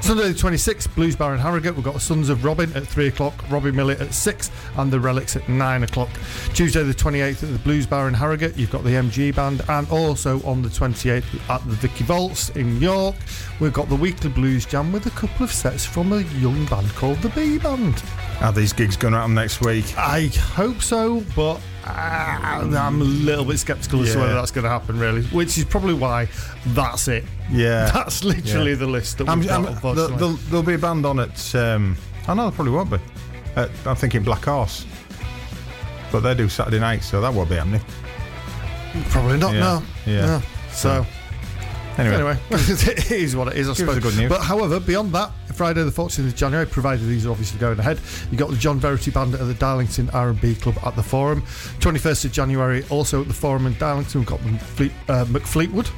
Sunday 0.00 0.28
the 0.28 0.34
26th, 0.34 0.94
Blues 0.94 1.14
Bar 1.14 1.34
in 1.34 1.40
Harrogate. 1.40 1.74
We've 1.74 1.84
got 1.84 1.94
the 1.94 2.00
Sons 2.00 2.28
of 2.28 2.44
Robin 2.44 2.72
at 2.74 2.86
3 2.86 3.08
o'clock, 3.08 3.34
Robbie 3.50 3.70
Millet 3.70 4.00
at 4.00 4.14
6, 4.14 4.50
and 4.78 4.92
the 4.92 4.98
Relics 4.98 5.36
at 5.36 5.48
9 5.48 5.82
o'clock. 5.84 6.08
Tuesday 6.54 6.82
the 6.82 6.94
28th 6.94 7.42
at 7.42 7.52
the 7.52 7.58
Blues 7.58 7.86
Bar 7.86 8.08
in 8.08 8.14
Harrogate, 8.14 8.56
you've 8.56 8.70
got 8.70 8.84
the 8.84 8.90
MG 8.90 9.34
Band, 9.34 9.62
and 9.68 9.88
also 9.90 10.42
on 10.42 10.62
the 10.62 10.68
28th 10.68 11.50
at 11.50 11.64
the 11.68 11.74
Vicky 11.76 12.04
Vaults 12.04 12.50
in 12.50 12.80
York, 12.80 13.14
we've 13.60 13.72
got 13.72 13.88
the 13.88 13.96
Weekly 13.96 14.30
Blues 14.30 14.66
Jam 14.66 14.92
with 14.92 15.06
a 15.06 15.10
couple 15.10 15.44
of 15.44 15.52
sets 15.52 15.84
from 15.84 16.12
a 16.12 16.22
young 16.40 16.66
band 16.66 16.88
called 16.94 17.18
the 17.18 17.28
B 17.30 17.58
Band. 17.58 18.02
Are 18.40 18.52
these 18.52 18.72
gigs 18.72 18.96
going 18.96 19.12
to 19.12 19.20
happen 19.20 19.34
next 19.34 19.60
week? 19.60 19.96
I 19.96 20.26
hope 20.54 20.82
so, 20.82 21.22
but 21.36 21.60
I'm 21.84 23.00
a 23.00 23.04
little 23.04 23.44
bit 23.44 23.58
sceptical 23.58 24.02
as 24.02 24.08
to 24.12 24.14
Yeah. 24.14 24.20
whether 24.22 24.34
that's 24.34 24.50
going 24.50 24.64
to 24.64 24.70
happen, 24.70 24.98
really, 24.98 25.22
which 25.24 25.58
is 25.58 25.64
probably 25.64 25.94
why 25.94 26.28
that's 26.68 27.08
it. 27.08 27.24
Yeah. 27.50 27.90
That's 27.94 28.24
literally 28.24 28.70
Yeah. 28.70 28.76
the 28.78 28.86
list 28.86 29.18
that 29.18 29.28
I'm, 29.28 29.40
we've 29.40 29.48
got, 29.48 29.56
I'm, 29.56 29.62
there'll, 29.64 29.76
unfortunately. 29.76 30.16
there'll, 30.16 30.32
there'll 30.48 30.62
be 30.62 30.74
a 30.74 30.78
band 30.78 31.04
on 31.04 31.20
at. 31.20 31.54
Um, 31.54 31.96
oh 32.28 32.34
no, 32.34 32.44
there 32.44 32.52
probably 32.52 32.72
won't 32.72 32.90
be. 32.90 32.98
Uh, 33.56 33.68
I'm 33.84 33.96
thinking 33.96 34.22
Black 34.22 34.44
Horse, 34.44 34.86
but 36.10 36.20
they 36.20 36.34
do 36.34 36.48
Saturday 36.48 36.78
night, 36.80 37.02
so 37.02 37.20
that 37.20 37.32
won't 37.34 37.50
be 37.50 37.56
happening. 37.56 37.82
Probably 39.10 39.38
not. 39.38 39.52
Yeah, 39.54 39.60
No. 39.60 39.82
yeah. 40.06 40.26
No. 40.26 40.42
So 40.72 41.06
Anyway, 41.98 42.14
anyway, 42.14 42.38
it 42.50 43.10
is 43.10 43.36
what 43.36 43.48
it 43.48 43.56
is. 43.58 43.68
I 43.68 43.70
Give 43.70 43.70
us 43.70 43.78
suppose. 43.78 43.94
the 43.96 44.00
good 44.00 44.16
news. 44.16 44.28
But 44.30 44.40
however, 44.40 44.80
beyond 44.80 45.12
that, 45.12 45.30
Friday 45.52 45.82
the 45.84 45.90
14th 45.90 46.26
of 46.26 46.34
January, 46.36 46.66
provided 46.66 47.06
these 47.06 47.26
are 47.26 47.30
obviously 47.30 47.58
going 47.60 47.78
ahead, 47.78 48.00
you 48.30 48.38
got 48.38 48.50
the 48.50 48.56
John 48.56 48.78
Verity 48.78 49.10
Band 49.10 49.34
at 49.34 49.40
the 49.46 49.54
Darlington 49.54 50.10
R&B 50.10 50.54
Club 50.56 50.76
at 50.84 50.96
the 50.96 51.02
Forum. 51.02 51.42
21st 51.80 52.24
of 52.26 52.32
January, 52.32 52.84
also 52.90 53.20
at 53.22 53.28
the 53.28 53.34
Forum 53.34 53.66
in 53.66 53.74
Darlington, 53.78 54.20
we've 54.20 54.28
got 54.28 54.40
Fleet, 54.40 54.92
uh, 55.08 55.24
McFleetwood. 55.26 55.90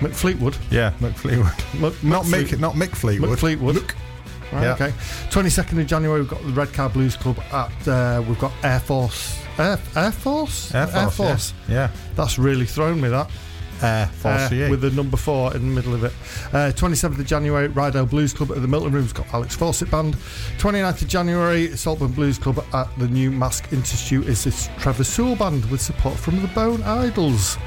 McFleetwood. 0.00 0.56
yeah, 0.70 0.92
McFleetwood. 1.00 1.74
Mc- 1.80 2.04
Not 2.04 2.24
McFleet- 2.24 2.48
Mick, 2.48 2.60
not 2.60 2.74
Mick 2.74 2.94
Fleetwood. 2.94 3.38
McFleetwood. 3.38 3.94
Right, 4.52 4.62
Yeah. 4.62 4.72
Okay. 4.74 4.90
22nd 5.30 5.80
of 5.80 5.86
January, 5.86 6.20
we've 6.20 6.28
got 6.30 6.42
the 6.42 6.52
Redcar 6.52 6.88
Blues 6.90 7.16
Club 7.16 7.38
at. 7.52 7.88
Uh, 7.88 8.22
we've 8.28 8.38
got 8.38 8.52
Air 8.62 8.78
Force. 8.80 9.42
Air, 9.58 9.78
Air 9.96 10.12
Force. 10.12 10.74
Air 10.74 10.86
Force. 11.10 11.52
Yeah. 11.68 11.90
That's 12.14 12.38
really 12.38 12.66
thrown 12.66 13.00
me. 13.00 13.08
That. 13.08 13.30
Air. 13.82 14.10
Uh, 14.24 14.48
yeah. 14.52 14.70
with 14.70 14.80
the 14.80 14.90
number 14.90 15.16
four 15.16 15.54
in 15.54 15.68
the 15.68 15.74
middle 15.74 15.94
of 15.94 16.04
it. 16.04 16.12
Uh, 16.48 16.72
27th 16.72 17.18
of 17.18 17.26
January, 17.26 17.68
Ryedale 17.68 18.08
Blues 18.08 18.32
Club 18.32 18.50
at 18.52 18.60
the 18.60 18.68
Milton 18.68 18.92
Rooms 18.92 19.12
got 19.12 19.32
Alex 19.32 19.54
Fawcett 19.54 19.90
Band. 19.90 20.14
29th 20.58 21.02
of 21.02 21.08
January, 21.08 21.76
Saltburn 21.76 22.12
Blues 22.12 22.38
Club 22.38 22.64
at 22.72 22.88
the 22.98 23.08
New 23.08 23.30
Marske 23.30 23.72
Institute 23.72 24.26
is 24.26 24.44
this 24.44 24.68
Trevor 24.78 25.04
Sewell 25.04 25.36
Band 25.36 25.64
with 25.70 25.80
support 25.80 26.16
from 26.16 26.40
the 26.42 26.48
Bone 26.48 26.82
Idols. 26.82 27.58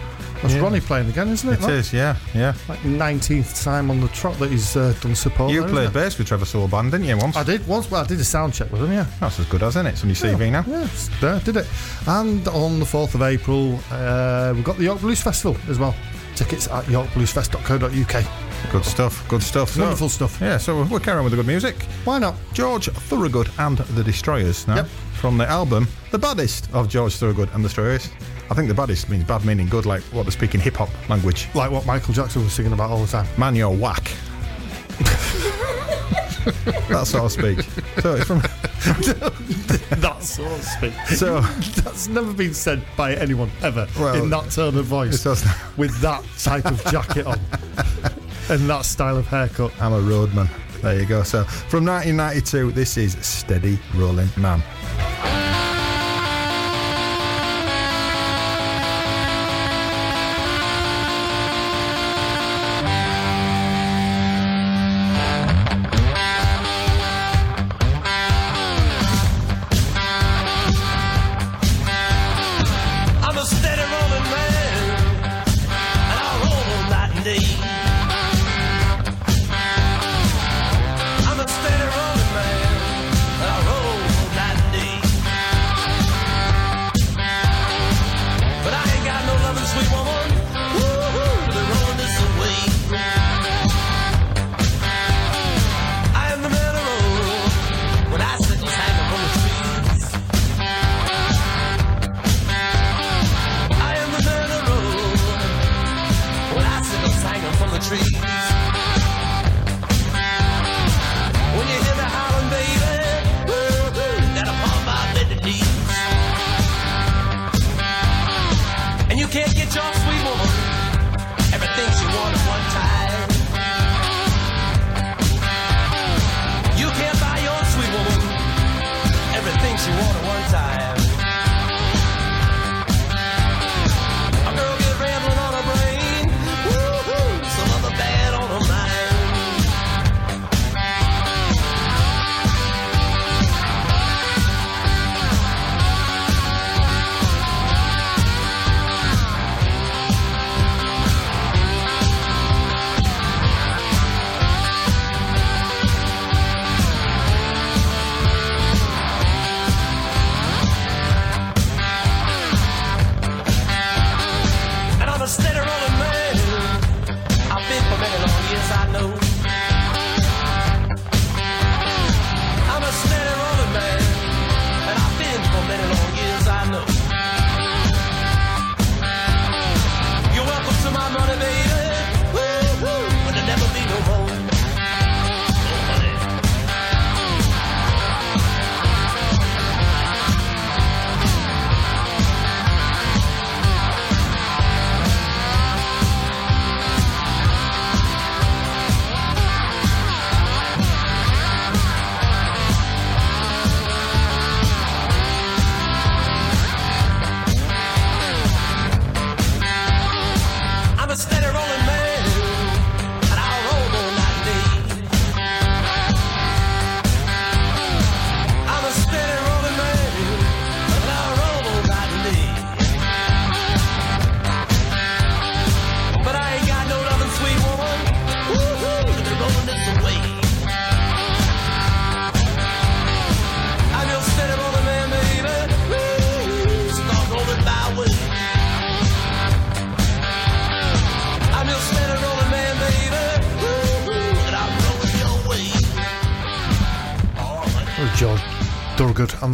That's 0.41 0.53
Yeah. 0.53 0.61
Ronnie 0.61 0.79
playing 0.79 1.09
again, 1.09 1.27
isn't 1.29 1.49
it? 1.51 1.61
it 1.61 1.69
is. 1.69 1.91
Yeah. 1.91 2.15
Yeah. 2.33 2.53
Like 2.69 2.79
19th 2.79 3.61
time 3.63 3.91
on 3.91 3.99
the 3.99 4.07
trot 4.09 4.39
that 4.39 4.49
he's 4.51 4.75
uh, 4.77 4.93
done 5.01 5.13
support. 5.15 5.51
You 5.51 5.61
there, 5.61 5.69
played 5.69 5.93
bass 5.93 6.17
with 6.17 6.27
Trevor 6.27 6.45
Soul 6.45 6.67
Band, 6.69 6.91
didn't 6.91 7.07
you? 7.07 7.17
Once. 7.17 7.35
I 7.35 7.43
did 7.43 7.67
once. 7.67 7.91
Well, 7.91 8.03
I 8.03 8.07
did 8.07 8.19
a 8.19 8.23
sound 8.23 8.53
check 8.53 8.71
with 8.71 8.81
him. 8.81 8.91
Yeah. 8.93 9.05
That's 9.19 9.37
as 9.39 9.45
good 9.47 9.63
as, 9.63 9.75
isn't 9.75 9.87
it? 9.87 9.89
It's 9.91 10.03
on 10.03 10.09
your 10.09 10.15
CV 10.15 10.49
now. 10.51 10.63
Yeah, 10.67 10.87
there, 11.19 11.39
did 11.41 11.57
it. 11.57 11.67
And 12.07 12.47
on 12.47 12.79
the 12.79 12.85
4th 12.85 13.15
of 13.15 13.21
April, 13.21 13.79
uh, 13.91 14.53
we've 14.55 14.63
got 14.63 14.77
the 14.77 14.83
York 14.83 15.01
Blues 15.01 15.21
Festival 15.21 15.57
as 15.69 15.77
well. 15.77 15.93
Tickets 16.35 16.67
at 16.69 16.85
yorkbluesfest.co.uk. 16.85 18.71
Good 18.71 18.85
stuff. 18.85 19.27
Good 19.27 19.43
stuff. 19.43 19.71
So- 19.71 19.81
Wonderful 19.81 20.09
stuff. 20.09 20.37
Yeah. 20.41 20.57
So 20.57 20.77
we're 20.77 20.85
we'll 20.85 20.99
carry 20.99 21.17
on 21.17 21.23
with 21.25 21.31
the 21.31 21.37
good 21.37 21.47
music. 21.47 21.83
Why 22.05 22.19
not? 22.19 22.35
George 22.53 22.87
Thorogood 22.89 23.49
and 23.57 23.77
the 23.77 24.03
Destroyers 24.03 24.67
now 24.67 24.75
Yep. 24.77 24.87
from 25.15 25.37
the 25.37 25.47
album 25.49 25.87
The 26.11 26.19
Baddest 26.19 26.69
of 26.73 26.87
George 26.89 27.15
Thorogood 27.15 27.49
and 27.53 27.63
the 27.63 27.67
Destroyers. 27.69 28.09
I 28.49 28.55
think 28.55 28.67
the 28.67 28.73
baddest 28.73 29.09
means 29.09 29.23
bad 29.25 29.45
meaning 29.45 29.67
good, 29.67 29.85
like 29.85 30.01
what 30.05 30.23
they 30.23 30.31
speak 30.31 30.55
in 30.55 30.59
hip 30.59 30.77
hop 30.77 30.89
language. 31.09 31.47
Like 31.53 31.69
what 31.71 31.85
Michael 31.85 32.13
Jackson 32.13 32.43
was 32.43 32.53
singing 32.53 32.73
about 32.73 32.89
all 32.89 33.01
the 33.05 33.11
time. 33.11 33.27
Man, 33.37 33.55
you're 33.55 33.69
whack. 33.69 34.11
that 36.89 37.03
sort 37.05 37.25
of 37.25 37.31
speech. 37.31 37.65
So 38.01 38.15
it's 38.15 38.25
from 38.25 38.39
that 40.01 40.17
sort 40.21 40.51
of 40.51 40.63
speak. 40.63 40.93
so 41.15 41.41
That's 41.81 42.07
never 42.07 42.33
been 42.33 42.53
said 42.53 42.83
by 42.97 43.13
anyone 43.15 43.51
ever 43.61 43.87
Well, 43.99 44.23
in 44.23 44.29
that 44.31 44.49
tone 44.51 44.77
of 44.77 44.85
voice 44.85 45.25
with 45.77 45.99
that 46.01 46.23
type 46.39 46.65
of 46.65 46.83
jacket 46.85 47.27
on 47.27 47.39
and 48.49 48.69
that 48.69 48.85
style 48.85 49.17
of 49.17 49.27
haircut. 49.27 49.71
I'm 49.81 49.93
a 49.93 49.99
roadman. 50.01 50.49
There 50.81 50.99
you 50.99 51.05
go. 51.05 51.23
So 51.23 51.43
from 51.43 51.85
1992, 51.85 52.71
this 52.71 52.97
is 52.97 53.15
Steady 53.25 53.77
Rolling 53.95 54.29
Man. 54.37 54.63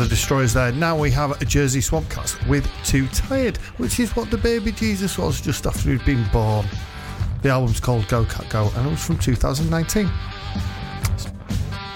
The 0.05 0.09
Destroyers 0.15 0.53
there. 0.53 0.71
Now 0.71 0.95
we 0.97 1.09
have 1.11 1.41
a 1.41 1.45
Jersey 1.45 1.81
Swamp 1.81 2.07
Cats 2.11 2.37
with 2.45 2.69
Too 2.83 3.07
Tired, 3.07 3.57
which 3.77 3.99
is 3.99 4.15
what 4.15 4.29
the 4.29 4.37
baby 4.37 4.71
Jesus 4.71 5.17
was 5.17 5.41
just 5.41 5.65
after 5.65 5.89
he'd 5.89 6.05
been 6.05 6.23
born. 6.31 6.65
The 7.41 7.49
album's 7.49 7.79
called 7.79 8.07
Go 8.07 8.23
Cat 8.25 8.47
Go 8.49 8.69
and 8.75 8.85
it 8.87 8.89
was 8.91 9.03
from 9.03 9.17
2019. 9.17 10.05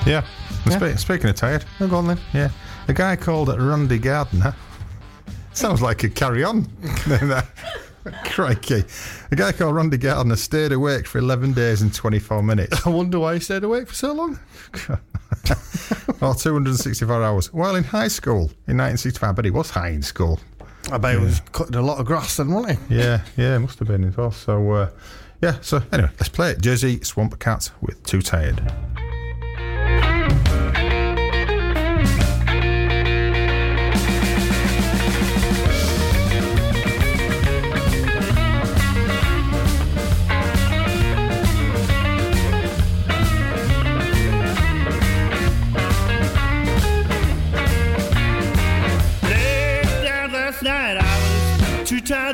Yeah. 0.08 0.26
Yeah. 0.66 0.94
Spe- 0.94 1.00
speaking 1.00 1.30
of 1.30 1.36
tired, 1.36 1.66
Oh, 1.80 1.88
go 1.88 1.98
on 1.98 2.08
then. 2.08 2.20
yeah, 2.34 2.50
a 2.88 2.94
guy 2.94 3.16
called 3.16 3.50
Randy 3.56 3.98
Gardner. 4.00 4.56
Sounds 5.54 5.82
like 5.82 6.04
a 6.04 6.10
carry 6.10 6.44
on. 6.44 6.68
Crikey. 8.26 8.84
A 9.32 9.36
guy 9.36 9.52
called 9.52 9.76
Randy 9.76 9.98
Gardner 9.98 10.36
stayed 10.36 10.72
awake 10.72 11.06
for 11.08 11.20
11 11.20 11.54
days 11.54 11.82
and 11.82 11.94
24 11.94 12.42
minutes. 12.44 12.86
I 12.88 12.90
wonder 12.90 13.20
why 13.20 13.36
he 13.36 13.40
stayed 13.40 13.64
awake 13.64 13.88
for 13.88 13.94
so 13.96 14.14
long. 14.14 14.40
or 16.22 16.36
264 16.36 17.24
hours. 17.24 17.54
Well, 17.54 17.76
in 17.76 17.84
high 17.84 18.08
school 18.08 18.52
in 18.68 18.78
1965, 18.78 19.36
but 19.36 19.46
he 19.46 19.52
was 19.52 19.70
high 19.70 19.90
in 19.90 20.02
school. 20.02 20.40
I 20.92 20.98
bet 20.98 21.18
he 21.18 21.24
was 21.24 21.42
cutting 21.52 21.76
a 21.76 21.82
lot 21.82 22.00
of 22.00 22.06
grass 22.06 22.38
then, 22.38 22.52
wasn't 22.52 22.80
he? 22.88 22.98
Yeah, 22.98 23.22
yeah, 23.38 23.58
must 23.58 23.80
have 23.80 23.88
been 23.88 24.04
as 24.06 24.18
well. 24.18 24.32
So, 24.32 24.72
uh, 24.72 24.90
yeah, 25.42 25.58
so 25.62 25.82
anyway, 25.92 26.10
let's 26.20 26.30
play 26.30 26.52
it. 26.52 26.62
Jersey 26.62 27.02
Swamp 27.04 27.38
Cats 27.40 27.72
with 27.82 28.02
Too 28.04 28.22
Tired. 28.22 28.62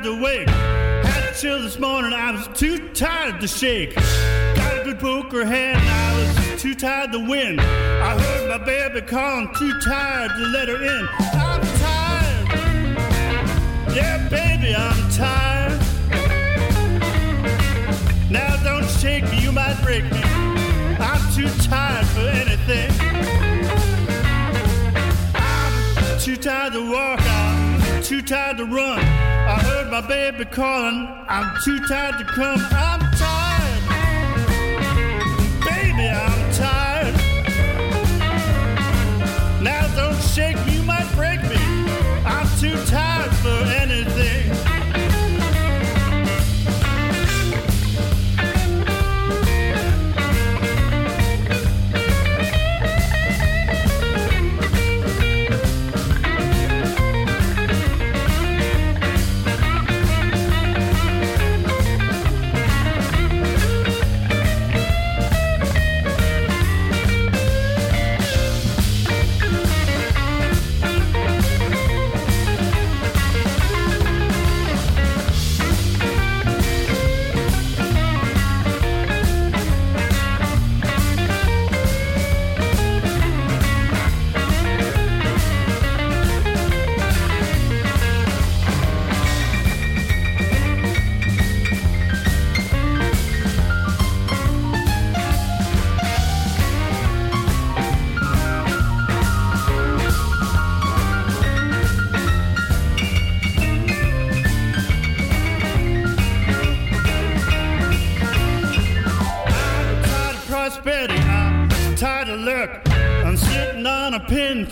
Was 0.05 0.15
too 0.15 0.17
to 0.17 0.23
wake. 0.23 0.49
Had 0.49 1.33
to 1.33 1.39
chill 1.39 1.61
this 1.61 1.79
morning, 1.79 2.13
I 2.13 2.31
was 2.31 2.47
too 2.57 2.89
tired 2.89 3.41
to 3.41 3.47
shake. 3.47 3.95
Got 3.95 4.81
a 4.81 4.83
good 4.83 4.99
poker 4.99 5.45
hand, 5.45 5.79
I 5.81 6.51
was 6.51 6.61
too 6.61 6.75
tired 6.75 7.11
to 7.11 7.19
win. 7.19 7.59
I 7.59 8.19
heard 8.19 8.49
my 8.49 8.57
baby 8.63 9.01
calling, 9.01 9.53
too 9.55 9.73
tired 9.81 10.31
to 10.31 10.45
let 10.47 10.67
her 10.67 10.83
in. 10.83 11.07
I'm 11.33 11.61
tired. 11.79 12.95
Yeah, 13.95 14.27
baby, 14.29 14.75
I'm 14.75 15.09
tired. 15.11 15.79
Now 18.29 18.55
don't 18.63 18.89
shake 18.99 19.23
me, 19.31 19.41
you 19.41 19.51
might 19.51 19.79
break 19.83 20.03
me. 20.03 20.21
I'm 20.99 21.33
too 21.33 21.49
tired 21.63 22.05
for 22.07 22.21
anything. 22.21 22.91
I'm 25.35 26.19
too 26.19 26.35
tired 26.35 26.73
to 26.73 26.91
walk, 26.91 27.21
I'm 27.21 27.74
too 28.05 28.21
tired 28.21 28.57
to 28.57 28.65
run. 28.65 28.99
I 28.99 29.59
heard 29.63 29.89
my 29.89 30.01
baby 30.01 30.45
calling, 30.45 31.07
I'm 31.27 31.55
too 31.63 31.79
tired 31.87 32.19
to 32.19 32.25
come. 32.25 32.59
I'm 32.71 32.99
tired, 33.17 33.54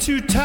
too 0.03 0.19
tired 0.19 0.42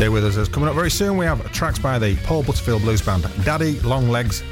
Stay 0.00 0.08
with 0.08 0.24
us. 0.24 0.38
As 0.38 0.48
coming 0.48 0.66
up 0.66 0.74
very 0.74 0.90
soon, 0.90 1.18
we 1.18 1.26
have 1.26 1.52
tracks 1.52 1.78
by 1.78 1.98
the 1.98 2.16
Paul 2.24 2.42
Butterfield 2.42 2.80
Blues 2.80 3.02
Band. 3.02 3.22
Daddy 3.44 3.78
Long 3.80 4.08
Legs. 4.08 4.42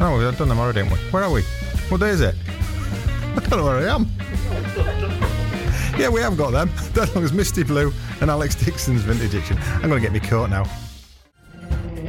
Oh, 0.00 0.18
we've 0.18 0.38
done 0.38 0.48
them 0.48 0.58
already, 0.58 0.82
haven't 0.82 0.98
we? 0.98 1.10
Where 1.10 1.24
are 1.24 1.30
we? 1.30 1.42
What 1.90 2.00
day 2.00 2.08
is 2.08 2.22
it? 2.22 2.34
I 3.36 3.40
don't 3.50 3.58
know 3.58 3.64
where 3.64 3.76
I 3.76 3.94
am. 3.94 4.10
Yeah, 5.98 6.08
we 6.08 6.22
have 6.22 6.38
got 6.38 6.52
them. 6.52 6.70
That 6.94 7.14
long 7.14 7.22
as 7.22 7.34
Misty 7.34 7.64
Blue 7.64 7.92
and 8.22 8.30
Alex 8.30 8.54
Dixon's 8.54 9.02
Vintage 9.02 9.32
Dixon. 9.32 9.58
I'm 9.60 9.90
going 9.90 10.00
to 10.00 10.08
get 10.08 10.12
me 10.12 10.20
caught 10.20 10.48
now. 10.48 10.64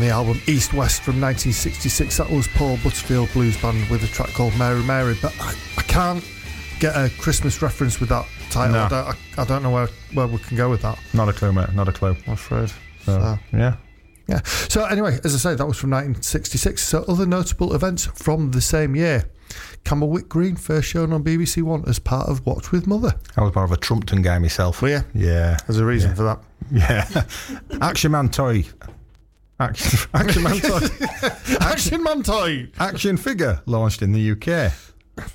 the 0.00 0.08
album 0.08 0.40
East 0.46 0.72
West 0.74 1.02
from 1.02 1.20
1966. 1.20 2.16
That 2.18 2.30
was 2.30 2.48
Paul 2.48 2.76
Butterfield 2.82 3.32
Blues 3.32 3.60
Band 3.60 3.88
with 3.90 4.02
a 4.04 4.06
track 4.08 4.30
called 4.30 4.56
Mary 4.58 4.82
Mary. 4.82 5.16
But 5.20 5.34
I, 5.40 5.54
I 5.78 5.82
can't 5.82 6.24
get 6.78 6.94
a 6.96 7.10
Christmas 7.18 7.60
reference 7.62 8.00
with 8.00 8.08
that 8.08 8.26
title. 8.50 8.72
No. 8.74 8.84
I, 8.84 8.88
don't, 8.88 9.06
I, 9.08 9.42
I 9.42 9.44
don't 9.44 9.62
know 9.62 9.70
where, 9.70 9.88
where 10.14 10.26
we 10.26 10.38
can 10.38 10.56
go 10.56 10.70
with 10.70 10.82
that, 10.82 10.98
Not 11.14 11.28
a 11.28 11.32
clue, 11.32 11.52
mate. 11.52 11.72
Not 11.74 11.88
a 11.88 11.92
clue. 11.92 12.16
I'm 12.26 12.32
afraid. 12.32 12.68
So, 12.70 12.76
So, 13.20 13.38
yeah. 13.52 13.76
yeah. 14.26 14.42
So 14.44 14.84
anyway, 14.86 15.18
as 15.24 15.34
I 15.34 15.38
say, 15.38 15.54
that 15.56 15.66
was 15.66 15.76
from 15.78 15.90
1966. 15.90 16.82
So 16.82 17.04
other 17.06 17.26
notable 17.26 17.74
events 17.74 18.06
from 18.06 18.50
the 18.52 18.60
same 18.60 18.96
year. 18.96 19.30
Camberwick 19.84 20.28
Green 20.28 20.54
first 20.56 20.88
shown 20.88 21.12
on 21.12 21.24
BBC 21.24 21.62
One 21.62 21.82
as 21.88 21.98
part 21.98 22.28
of 22.28 22.46
Watch 22.46 22.70
with 22.70 22.86
Mother. 22.86 23.14
I 23.36 23.42
was 23.42 23.50
part 23.52 23.64
of 23.68 23.72
a 23.72 23.76
Trumpton 23.80 24.22
guy 24.22 24.38
myself. 24.38 24.80
Were 24.82 24.88
you? 24.90 25.00
Yeah. 25.14 25.56
There's 25.66 25.78
a 25.78 25.84
reason 25.84 26.10
Yeah. 26.10 26.14
for 26.16 26.22
that. 26.22 26.38
Yeah. 26.70 27.78
Action 27.80 28.12
Man 28.12 28.28
toy. 28.28 28.64
Action, 29.60 30.08
Action 30.14 30.42
Man 30.42 30.60
toy. 30.60 30.86
Action 31.60 32.02
Man 32.02 32.22
toy. 32.22 32.68
Action 32.78 33.16
figure 33.16 33.60
launched 33.66 34.00
in 34.00 34.12
the 34.12 34.30
UK. 34.32 34.72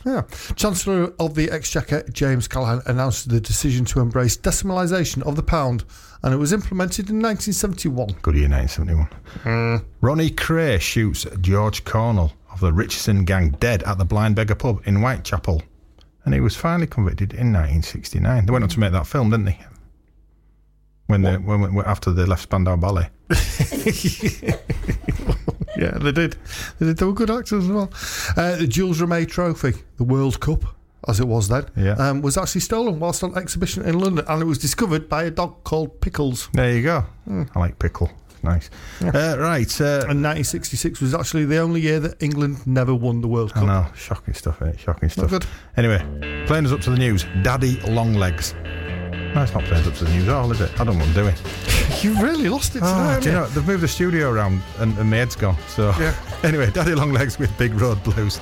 Yeah. 0.04 0.24
Chancellor 0.56 1.14
of 1.20 1.36
the 1.36 1.52
Exchequer, 1.52 2.04
James 2.12 2.48
Callaghan, 2.48 2.82
announced 2.88 3.30
the 3.30 3.40
decision 3.40 3.86
to 3.86 4.00
embrace 4.00 4.36
decimalisation 4.36 5.22
of 5.24 5.36
the 5.36 5.44
pound, 5.44 5.86
and 6.24 6.34
it 6.34 6.38
was 6.38 6.54
implemented 6.54 7.12
in 7.12 7.22
1971. 7.22 8.16
Good 8.24 8.36
year, 8.36 8.50
1971. 8.50 9.08
Hmm. 9.44 9.86
Ronnie 10.02 10.32
Kray 10.32 10.82
shoots 10.82 11.28
George 11.42 11.84
Cornell 11.84 12.34
of 12.52 12.62
the 12.62 12.74
Richardson 12.74 13.26
gang 13.26 13.52
dead 13.60 13.84
at 13.84 14.00
the 14.00 14.06
Blind 14.06 14.36
Beggar 14.36 14.56
pub 14.56 14.82
in 14.86 15.02
Whitechapel. 15.02 15.62
And 16.24 16.34
he 16.34 16.40
was 16.40 16.56
finally 16.56 16.88
convicted 16.88 17.34
in 17.34 17.54
1969. 17.54 18.48
They 18.48 18.52
went 18.52 18.64
on 18.64 18.70
to 18.70 18.80
make 18.80 18.92
that 18.94 19.06
film, 19.06 19.30
didn't 19.30 19.46
they? 19.46 19.60
When 21.08 21.22
they, 21.22 21.38
when, 21.38 21.74
when, 21.76 21.86
after 21.86 22.12
they 22.12 22.26
left 22.26 22.44
Spandau 22.44 22.76
Ballet. 22.78 23.10
Yeah, 25.78 25.92
they 25.98 26.14
did. 26.14 26.38
They, 26.80 26.86
did. 26.86 26.98
they 26.98 27.06
were 27.06 27.12
good 27.12 27.30
actors 27.30 27.66
as 27.66 27.70
well. 27.70 27.92
Uh, 28.38 28.56
the 28.56 28.66
Jules 28.68 29.02
Rimet 29.02 29.28
Trophy, 29.30 29.74
the 29.98 30.06
World 30.06 30.40
Cup, 30.40 30.64
as 31.06 31.20
it 31.20 31.28
was 31.28 31.50
then, 31.50 31.66
Yeah. 31.76 31.96
um, 31.96 32.22
was 32.22 32.38
actually 32.38 32.62
stolen 32.62 32.98
whilst 32.98 33.24
on 33.26 33.38
exhibition 33.38 33.84
in 33.84 34.00
London, 34.00 34.24
and 34.28 34.42
it 34.42 34.46
was 34.46 34.58
discovered 34.58 35.10
by 35.10 35.24
a 35.24 35.32
dog 35.32 35.66
called 35.66 36.00
Pickles. 36.00 36.48
There 36.54 36.72
you 36.74 36.82
go. 36.82 37.04
I 37.30 37.60
like 37.60 37.78
pickle. 37.78 38.10
Nice. 38.42 38.70
Uh, 39.02 39.36
right. 39.40 39.82
Uh, 39.82 40.06
And 40.08 40.24
1966 40.24 41.02
was 41.02 41.14
actually 41.14 41.44
the 41.46 41.58
only 41.58 41.82
year 41.82 42.00
that 42.00 42.24
England 42.24 42.66
never 42.66 42.94
won 42.94 43.20
the 43.20 43.28
World 43.28 43.52
I 43.56 43.60
Cup. 43.60 43.68
know. 43.68 43.86
Shocking 43.96 44.34
stuff, 44.34 44.62
eh? 44.62 44.78
Shocking 44.78 45.10
stuff. 45.10 45.34
Anyway, 45.76 45.98
playing 46.46 46.68
us 46.68 46.72
up 46.72 46.80
to 46.82 46.92
the 46.92 46.98
news. 46.98 47.26
Daddy 47.42 47.82
Longlegs. 47.82 48.54
No, 49.36 49.44
it's 49.44 49.54
not 49.54 49.70
us 49.70 49.86
up 49.86 49.94
to 49.96 50.06
the 50.06 50.12
news 50.12 50.30
at 50.30 50.34
all, 50.34 50.50
is 50.50 50.62
it? 50.62 50.72
I 50.80 50.86
don't 50.86 50.98
want 50.98 51.10
what 51.10 51.18
I'm 51.18 51.26
doing. 51.26 51.36
You 52.02 52.22
really 52.22 52.50
lost 52.50 52.76
it 52.76 52.84
ah, 52.84 53.16
today. 53.16 53.18
Oh, 53.18 53.22
do 53.22 53.30
you 53.30 53.36
know, 53.36 53.48
they've 53.48 53.68
moved 53.68 53.82
the 53.84 53.88
studio 53.88 54.30
around 54.30 54.62
and, 54.80 54.98
and 54.98 55.10
my 55.10 55.18
head's 55.18 55.36
gone. 55.36 55.58
So, 55.68 55.94
Yeah. 55.98 56.16
anyway, 56.44 56.70
Daddy 56.70 56.94
Longlegs 56.94 57.40
with 57.40 57.56
Big 57.58 57.74
Road 57.74 58.04
Blues. 58.04 58.40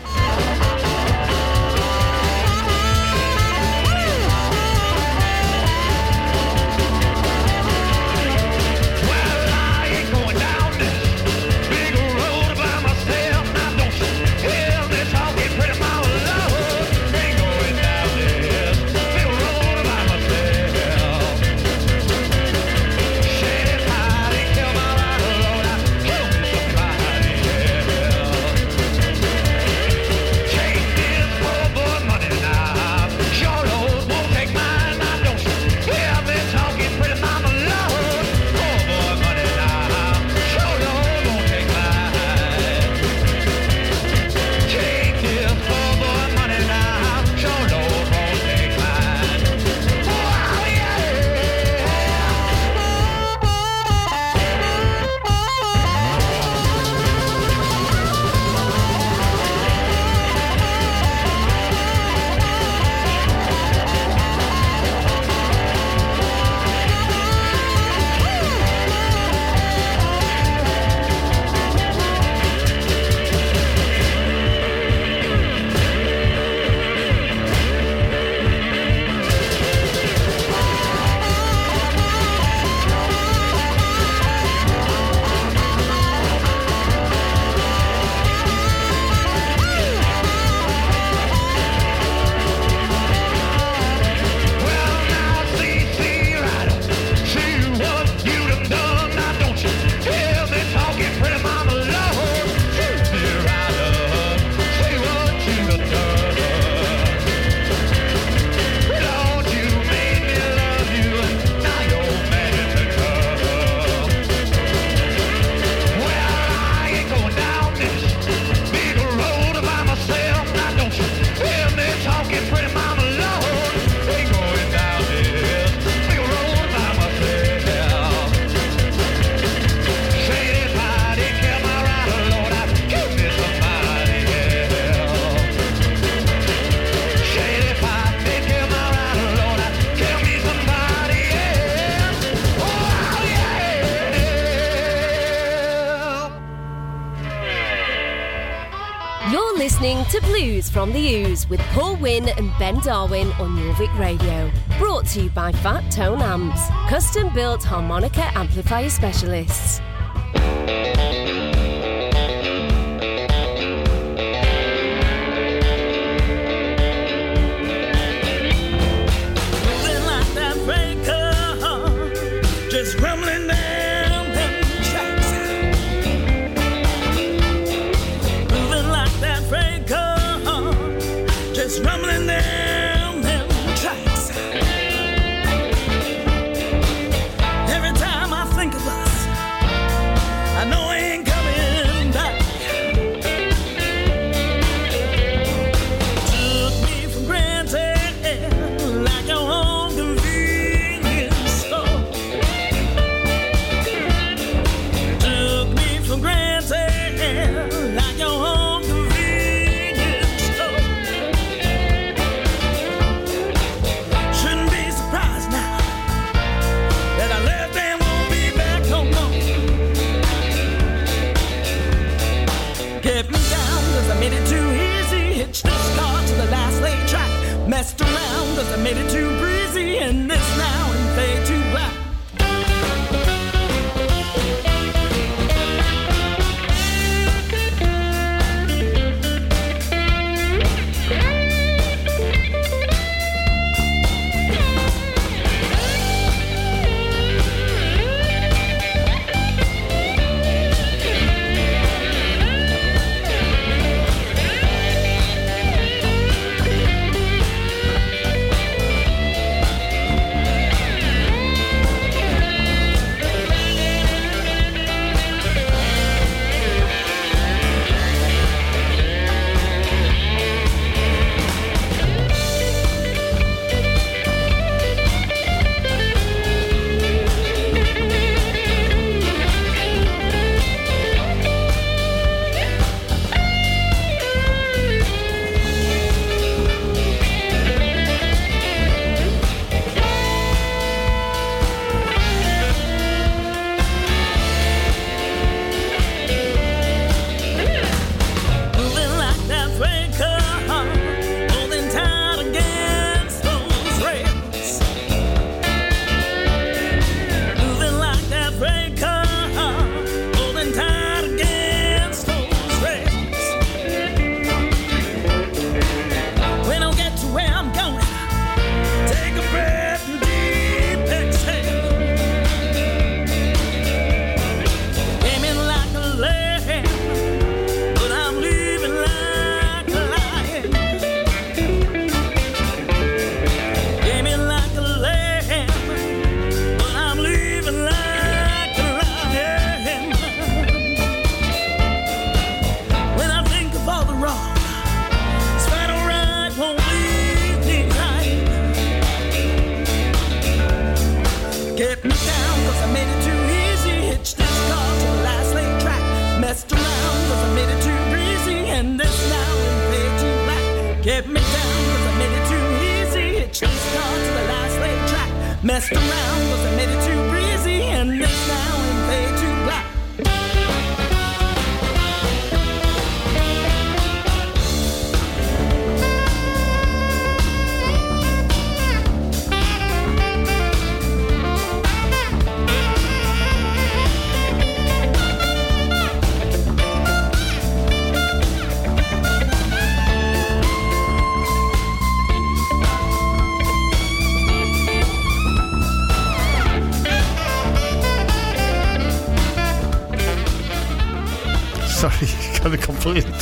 From 150.84 150.92
the 150.92 151.16
Ooze 151.16 151.50
with 151.50 151.62
Paul 151.72 151.96
Wynn 151.96 152.28
and 152.28 152.52
Ben 152.60 152.78
Darwin 152.82 153.32
on 153.40 153.56
Jorvik 153.56 153.98
Radio. 153.98 154.52
Brought 154.78 155.06
to 155.12 155.22
you 155.22 155.30
by 155.30 155.54
Fat 155.54 155.90
Tone 155.90 156.22
Amps, 156.22 156.60
custom 156.90 157.34
built 157.34 157.64
harmonica 157.64 158.26
amplifier 158.38 158.90
specialists. 158.90 159.80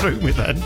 Threw 0.02 0.20
me 0.22 0.32
then. 0.32 0.62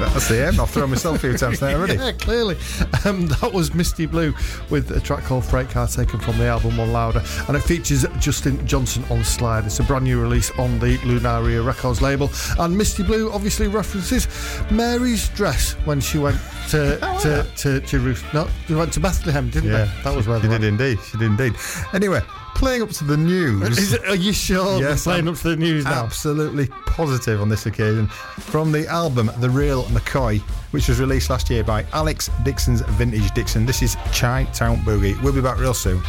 That's 0.00 0.28
the 0.28 0.48
aim. 0.48 0.58
I've 0.58 0.70
thrown 0.70 0.88
myself 0.88 1.16
a 1.16 1.18
few 1.18 1.36
times 1.36 1.60
there 1.60 1.76
already. 1.76 1.94
Yeah, 2.00 2.12
clearly. 2.12 2.56
Um, 3.04 3.26
that 3.26 3.50
was 3.52 3.74
Misty 3.74 4.06
Blue 4.06 4.32
with 4.70 4.90
a 4.92 5.00
track 5.00 5.24
called 5.24 5.44
Freight 5.44 5.68
Car 5.68 5.86
taken 5.86 6.18
from 6.18 6.38
the 6.38 6.46
album 6.46 6.78
One 6.78 6.90
Louder, 6.90 7.22
and 7.48 7.56
it 7.56 7.60
features 7.60 8.06
Justin 8.18 8.66
Johnson 8.66 9.04
on 9.10 9.22
slide. 9.24 9.66
It's 9.66 9.78
a 9.78 9.82
brand 9.82 10.04
new 10.04 10.18
release 10.18 10.50
on 10.52 10.78
the 10.78 10.96
Lunaria 10.98 11.62
Records 11.64 12.00
label, 12.00 12.30
and 12.58 12.76
Misty 12.78 13.02
Blue 13.02 13.30
obviously 13.30 13.68
references 13.68 14.26
Mary's 14.70 15.28
dress 15.30 15.72
when 15.84 16.00
she 16.00 16.16
went 16.16 16.38
to 16.70 16.96
to, 17.20 17.46
to 17.58 17.80
Jerusalem. 17.80 18.30
No, 18.32 18.48
she 18.66 18.74
went 18.74 18.94
to 18.94 19.00
Bethlehem, 19.00 19.50
didn't 19.50 19.70
Yeah, 19.70 19.84
they? 19.84 20.02
That 20.04 20.16
was 20.16 20.26
where 20.26 20.40
she 20.40 20.46
they 20.46 20.58
did 20.58 20.62
went. 20.62 20.80
indeed. 20.80 20.98
She 21.10 21.18
did 21.18 21.26
indeed. 21.26 21.52
Anyway, 21.92 22.22
playing 22.54 22.82
up 22.82 22.90
to 22.90 23.04
the 23.04 23.16
news. 23.16 23.78
Is 23.78 23.92
it, 23.94 24.04
are 24.06 24.14
you 24.14 24.32
sure? 24.32 24.80
Yes, 24.80 25.04
playing 25.04 25.26
I'm 25.26 25.34
up 25.34 25.40
to 25.40 25.50
the 25.50 25.56
news 25.56 25.84
now. 25.84 26.04
Absolutely 26.04 26.66
positive 26.86 27.40
on 27.40 27.48
this 27.48 27.66
occasion. 27.66 28.06
From 28.06 28.72
the 28.72 28.86
album 28.86 29.30
The 29.38 29.50
Real 29.50 29.84
McCoy, 29.84 30.40
which 30.72 30.88
was 30.88 31.00
released 31.00 31.30
last 31.30 31.50
year 31.50 31.64
by 31.64 31.84
Alex 31.92 32.30
Dixon's 32.44 32.80
Vintage 32.82 33.30
Dixon. 33.32 33.66
This 33.66 33.82
is 33.82 33.96
Chi 34.12 34.44
Town 34.52 34.76
Boogie. 34.78 35.20
We'll 35.22 35.32
be 35.34 35.40
back 35.40 35.58
real 35.58 35.74
soon. 35.74 36.02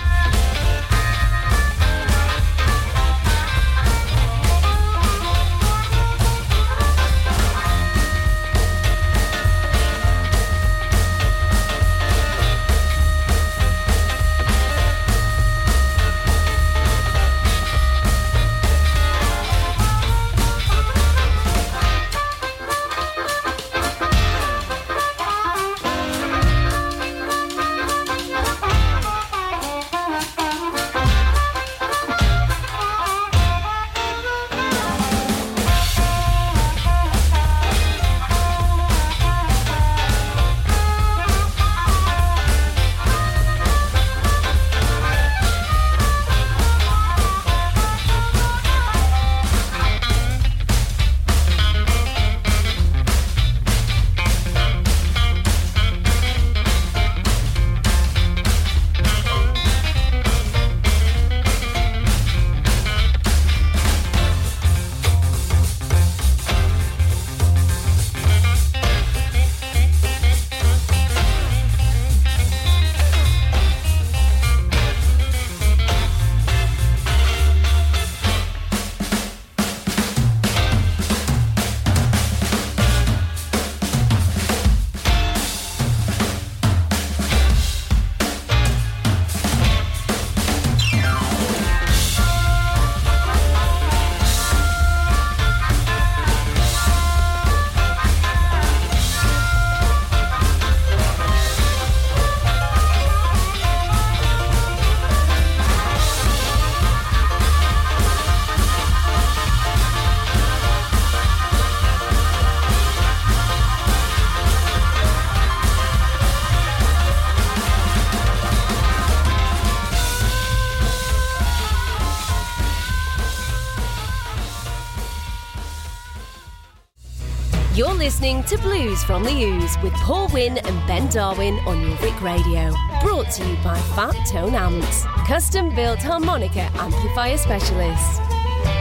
To 128.51 128.57
Blues 128.57 129.01
from 129.05 129.23
the 129.23 129.31
Ooze 129.31 129.77
with 129.81 129.93
Paul 129.93 130.27
Wynn 130.33 130.57
and 130.57 130.85
Ben 130.85 131.07
Darwin 131.07 131.57
on 131.59 131.81
Jorvik 131.81 132.21
Radio. 132.21 132.73
Brought 133.01 133.31
to 133.31 133.47
you 133.47 133.55
by 133.63 133.79
Fat 133.95 134.13
Tone 134.27 134.55
Amps, 134.55 135.05
custom 135.25 135.73
built 135.73 135.99
harmonica 135.99 136.69
amplifier 136.73 137.37
specialists. 137.37 138.19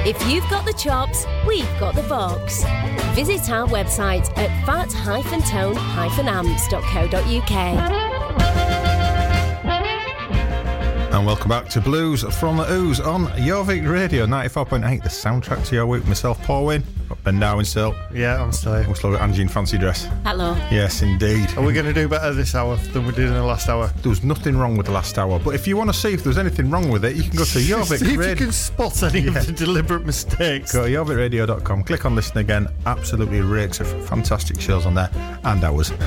If 0.04 0.20
you've 0.28 0.50
got 0.50 0.66
the 0.66 0.72
chops, 0.72 1.24
we've 1.46 1.70
got 1.78 1.94
the 1.94 2.02
box. 2.02 2.64
Visit 3.14 3.48
our 3.48 3.68
website 3.68 4.28
at 4.36 4.50
fat-tone-amps.co.uk. 4.66 7.52
And 11.12 11.24
welcome 11.24 11.48
back 11.48 11.68
to 11.68 11.80
Blues 11.80 12.24
from 12.40 12.56
the 12.56 12.68
Ooze 12.72 12.98
on 12.98 13.26
Jorvik 13.26 13.88
Radio 13.88 14.26
94.8, 14.26 15.04
the 15.04 15.08
soundtrack 15.08 15.64
to 15.66 15.76
your 15.76 15.86
week. 15.86 16.04
Myself, 16.08 16.42
Paul 16.42 16.66
Wynn, 16.66 16.82
Ben 17.24 17.38
Darwin 17.38 17.64
still. 17.64 17.94
Yeah, 18.12 18.42
I'm 18.42 18.52
still 18.52 18.74
here. 18.74 18.88
We're 18.88 18.94
still 18.94 19.12
got 19.12 19.20
Angie 19.20 19.42
in 19.42 19.48
fancy 19.48 19.76
dress. 19.76 20.08
Hello. 20.24 20.54
Yes, 20.70 21.02
indeed. 21.02 21.52
Are 21.56 21.64
we 21.64 21.74
going 21.74 21.86
to 21.86 21.92
do 21.92 22.08
better 22.08 22.32
this 22.32 22.54
hour 22.54 22.76
than 22.76 23.06
we 23.06 23.12
did 23.12 23.26
in 23.26 23.34
the 23.34 23.42
last 23.42 23.68
hour? 23.68 23.88
There 24.02 24.08
was 24.08 24.24
nothing 24.24 24.56
wrong 24.56 24.76
with 24.76 24.86
the 24.86 24.92
last 24.92 25.18
hour, 25.18 25.38
but 25.38 25.54
if 25.54 25.66
you 25.66 25.76
want 25.76 25.92
to 25.92 25.98
see 25.98 26.14
if 26.14 26.24
there's 26.24 26.38
anything 26.38 26.70
wrong 26.70 26.88
with 26.88 27.04
it, 27.04 27.16
you 27.16 27.22
can 27.22 27.36
go 27.36 27.44
to 27.44 27.58
Jorvik 27.58 27.98
See 27.98 28.14
if 28.14 28.26
you 28.26 28.36
can 28.36 28.52
spot 28.52 29.02
any 29.02 29.26
of 29.26 29.34
the 29.34 29.52
deliberate 29.52 30.06
mistakes. 30.06 30.72
Go 30.72 30.86
to 30.86 30.90
jorvikradio.com, 30.90 31.84
click 31.84 32.06
on 32.06 32.14
listen 32.14 32.38
again. 32.38 32.68
Absolutely 32.86 33.42
rakes 33.42 33.80
of 33.80 34.08
fantastic 34.08 34.60
shows 34.60 34.86
on 34.86 34.94
there, 34.94 35.10
and 35.44 35.62
ours. 35.62 35.90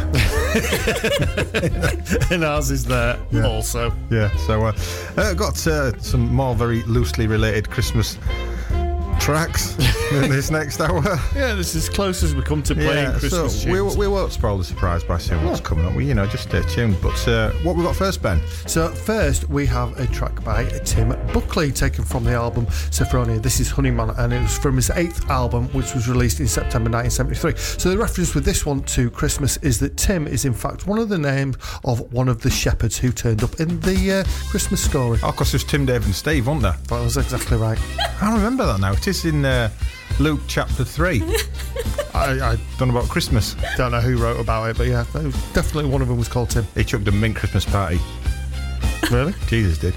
and 2.32 2.44
ours 2.44 2.72
is 2.72 2.86
there 2.86 3.20
also. 3.44 3.94
Yeah, 4.10 4.36
so 4.38 4.66
uh, 4.66 4.74
uh, 5.18 5.34
got 5.34 5.68
uh, 5.68 5.98
some 6.00 6.34
more 6.34 6.56
very 6.56 6.82
loosely 6.84 7.28
related 7.28 7.70
Christmas 7.70 8.18
tracks 9.24 9.78
in 10.12 10.30
this 10.30 10.52
next 10.52 10.82
hour. 10.82 11.02
Yeah, 11.34 11.56
this 11.56 11.76
is 11.76 11.88
as 11.88 11.90
close 11.90 12.22
as 12.24 12.36
we 12.36 12.42
come 12.42 12.62
to 12.64 12.76
playing 12.76 12.90
Yeah, 13.12 13.14
so 13.14 13.20
Christmas 13.20 13.66
we, 13.66 13.72
tunes. 13.72 13.98
we 13.98 14.08
won't 14.08 14.32
spoil 14.34 14.58
the 14.58 14.64
surprise 14.64 15.04
by 15.04 15.18
saying 15.18 15.44
what's 15.46 15.62
coming 15.62 15.86
up. 15.86 15.94
We, 15.96 16.06
you 16.06 16.14
know, 16.14 16.28
just 16.28 16.44
stay 16.50 16.62
tuned. 16.64 16.98
But 17.02 17.26
uh, 17.28 17.52
what 17.64 17.76
we 17.78 17.84
got 17.84 17.96
first, 17.96 18.22
Ben? 18.22 18.42
So 18.68 18.90
first 18.90 19.50
we 19.50 19.66
have 19.68 19.98
a 19.98 20.06
track 20.08 20.44
by 20.44 20.66
Tim 20.84 21.10
Buckley 21.34 21.72
taken 21.72 22.04
from 22.04 22.26
the 22.26 22.34
album 22.34 22.66
Sefronia. 22.66 23.42
This 23.42 23.62
is 23.62 23.72
Honeyman 23.72 24.10
and 24.12 24.34
it 24.34 24.42
was 24.42 24.58
from 24.58 24.76
his 24.76 24.90
eighth 24.92 25.30
album 25.30 25.68
which 25.70 25.94
was 25.96 26.10
released 26.10 26.42
in 26.42 26.48
September 26.48 26.90
1973. 26.90 27.80
So 27.80 27.90
the 27.90 27.98
reference 27.98 28.36
with 28.36 28.44
this 28.44 28.66
one 28.66 28.84
to 28.84 29.10
Christmas 29.10 29.56
is 29.58 29.80
that 29.80 29.96
Tim 29.96 30.28
is 30.28 30.44
in 30.44 30.54
fact 30.54 30.86
one 30.86 31.00
of 31.00 31.08
the 31.08 31.18
names 31.18 31.56
of 31.86 32.12
one 32.12 32.28
of 32.28 32.42
the 32.42 32.50
shepherds 32.52 32.98
who 32.98 33.12
turned 33.14 33.42
up 33.44 33.60
in 33.60 33.80
the 33.80 34.12
uh, 34.12 34.50
Christmas 34.50 34.84
story. 34.84 35.20
Oh, 35.24 35.32
because 35.32 35.52
there's 35.54 35.64
Tim, 35.64 35.86
Dave, 35.86 36.06
and 36.06 36.14
Steve, 36.14 36.46
wasn't 36.48 36.64
there? 36.64 36.78
That 36.90 37.04
was 37.04 37.18
exactly 37.18 37.58
right. 37.58 37.80
I 38.22 38.34
remember 38.34 38.66
that 38.66 38.80
now. 38.80 38.92
It 38.94 39.08
is 39.08 39.13
in 39.26 39.46
uh, 39.46 39.70
Luke 40.20 40.42
chapter 40.48 40.84
3. 40.84 41.22
I, 42.14 42.54
I 42.54 42.58
know 42.78 42.90
about 42.90 43.10
Christmas. 43.10 43.56
don't 43.78 43.92
know 43.92 44.02
who 44.02 44.18
wrote 44.18 44.40
about 44.40 44.70
it, 44.70 44.78
but 44.78 44.88
yeah, 44.88 45.04
definitely 45.54 45.86
one 45.86 46.02
of 46.02 46.08
them 46.08 46.18
was 46.18 46.28
called 46.28 46.50
Tim. 46.50 46.66
He 46.76 46.84
chucked 46.84 47.08
a 47.08 47.12
mint 47.12 47.36
Christmas 47.36 47.66
party. 47.66 48.00
Really? 49.12 49.34
Jesus 49.48 49.78
did. 49.78 49.94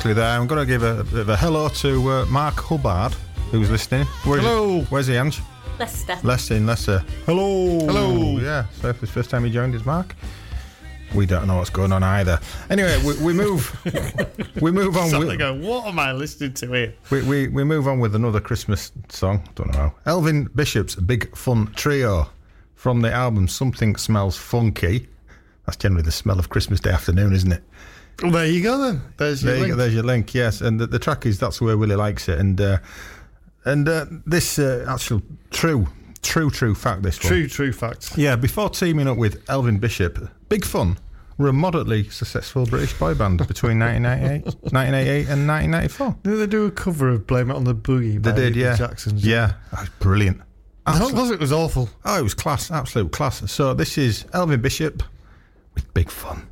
I 0.00 0.02
Tim 0.02 0.14
Buckley 0.14 0.22
there. 0.22 0.38
I'm 0.40 0.46
going 0.46 0.60
to 0.60 0.66
give 0.66 0.82
a, 0.82 1.04
bit 1.04 1.20
of 1.20 1.28
a 1.28 1.36
hello 1.36 1.68
to 1.68 2.10
uh, 2.10 2.24
Mark 2.24 2.54
Hubbard, 2.54 3.12
who's 3.50 3.70
listening. 3.70 4.06
Where 4.24 4.38
is 4.38 4.44
Hello. 4.44 4.78
He? 4.78 4.84
Where's 4.84 5.06
he, 5.08 5.16
Ange? 5.16 5.42
Leicester. 5.78 6.18
Leicester 6.22 6.54
in 6.54 6.66
Leicester. 6.66 7.04
Hello. 7.26 7.80
Hello. 7.80 8.38
Yeah, 8.38 8.64
so 8.80 8.88
if 8.88 9.02
it's 9.02 9.12
the 9.12 9.18
first 9.18 9.28
time 9.28 9.44
he 9.44 9.50
joined 9.50 9.74
us, 9.74 9.84
Mark. 9.84 10.16
We 11.14 11.26
don't 11.26 11.46
know 11.46 11.56
what's 11.58 11.68
going 11.68 11.92
on 11.92 12.02
either. 12.02 12.40
Anyway, 12.70 12.98
we, 13.04 13.22
we 13.22 13.32
move. 13.34 13.78
we 14.62 14.70
move 14.70 14.96
on. 14.96 15.10
Suddenly 15.10 15.36
With, 15.36 15.38
go, 15.38 15.54
what 15.54 15.86
am 15.86 15.98
I 15.98 16.12
listening 16.12 16.54
to 16.54 16.72
here? 16.72 16.94
we, 17.10 17.22
we, 17.22 17.48
we 17.48 17.62
move 17.62 17.86
on 17.86 18.00
with 18.00 18.14
another 18.14 18.40
Christmas 18.40 18.92
song. 19.10 19.46
Don't 19.54 19.70
know 19.72 19.78
how. 19.78 19.94
Elvin 20.06 20.44
Bishop's 20.54 20.94
Big 20.94 21.36
Fun 21.36 21.66
Trio 21.74 22.30
from 22.74 23.02
the 23.02 23.12
album 23.12 23.48
Something 23.48 23.96
Smells 23.96 24.38
Funky. 24.38 25.08
That's 25.66 25.76
generally 25.76 26.04
the 26.04 26.12
smell 26.12 26.38
of 26.38 26.48
Christmas 26.48 26.80
Day 26.80 26.90
afternoon, 26.90 27.34
isn't 27.34 27.52
it? 27.52 27.62
Well, 28.22 28.32
there 28.32 28.46
you 28.46 28.62
go 28.62 28.78
then. 28.78 29.00
There's 29.16 29.42
your 29.42 29.52
There 29.52 29.56
you 29.60 29.62
link. 29.66 29.72
go, 29.72 29.76
there's 29.76 29.94
your 29.94 30.02
link. 30.02 30.34
Yes, 30.34 30.60
and 30.60 30.78
the, 30.80 30.86
the 30.86 30.98
track 30.98 31.24
is 31.26 31.38
"That's 31.38 31.60
Where 31.60 31.76
Willie 31.78 31.96
Likes 31.96 32.28
It," 32.28 32.38
and 32.38 32.60
uh, 32.60 32.78
and 33.64 33.88
uh, 33.88 34.06
this 34.26 34.58
uh, 34.58 34.84
actual 34.88 35.22
true, 35.50 35.86
true, 36.22 36.50
true 36.50 36.74
fact. 36.74 37.02
This 37.02 37.18
one. 37.22 37.28
True, 37.28 37.48
true 37.48 37.72
facts. 37.72 38.16
Yeah, 38.18 38.36
before 38.36 38.68
teaming 38.70 39.08
up 39.08 39.16
with 39.16 39.42
Elvin 39.48 39.78
Bishop, 39.78 40.18
Big 40.48 40.64
Fun 40.64 40.98
were 41.38 41.48
a 41.48 41.52
moderately 41.54 42.06
successful 42.10 42.66
British 42.66 42.92
boy 42.98 43.14
band 43.14 43.38
between 43.48 43.78
1998, 43.80 44.44
1988 44.72 45.28
and 45.28 45.48
1994. 45.48 46.16
Did 46.22 46.36
they 46.36 46.46
do 46.46 46.66
a 46.66 46.70
cover 46.70 47.08
of 47.08 47.26
"Blame 47.26 47.50
It 47.50 47.54
on 47.56 47.64
the 47.64 47.74
Boogie"? 47.74 48.22
They 48.22 48.32
by 48.32 48.36
did, 48.36 48.56
yeah. 48.56 48.76
Jacksons. 48.76 49.26
Yeah, 49.26 49.54
that 49.70 49.80
was 49.80 49.88
brilliant. 50.00 50.42
I 50.86 50.96
Absolute- 50.96 51.14
thought 51.14 51.32
it 51.32 51.40
was 51.40 51.52
awful. 51.52 51.88
oh, 52.04 52.18
it 52.18 52.22
was 52.22 52.34
class, 52.34 52.70
absolute 52.70 53.12
class. 53.12 53.50
So 53.50 53.72
this 53.74 53.96
is 53.96 54.24
Elvin 54.34 54.60
Bishop 54.60 55.02
with 55.74 55.92
Big 55.94 56.10
Fun. 56.10 56.46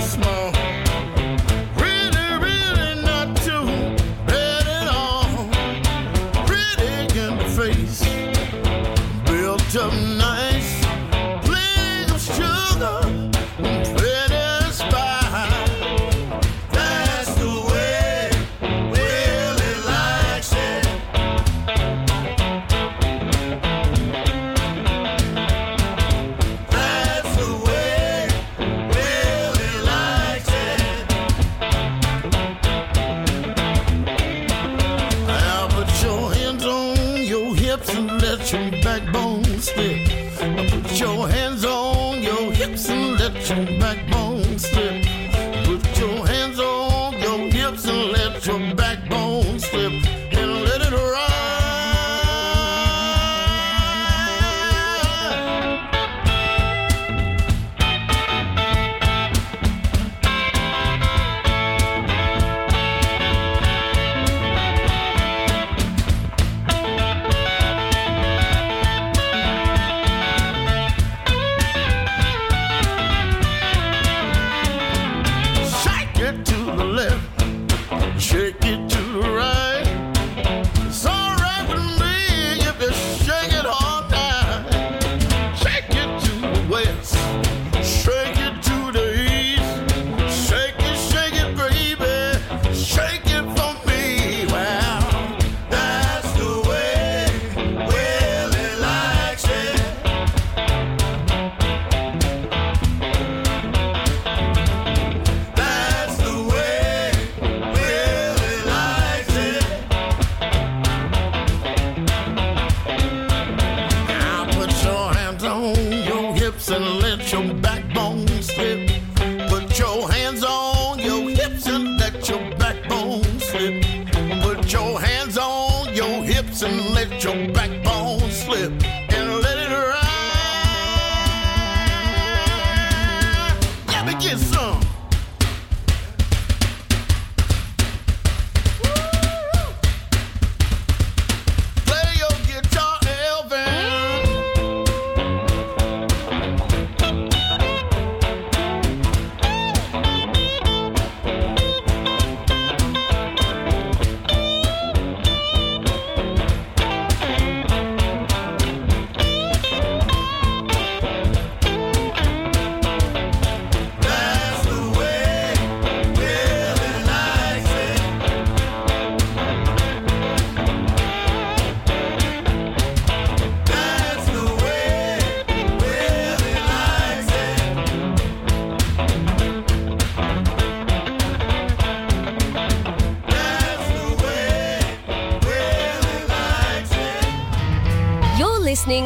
small. 0.00 0.87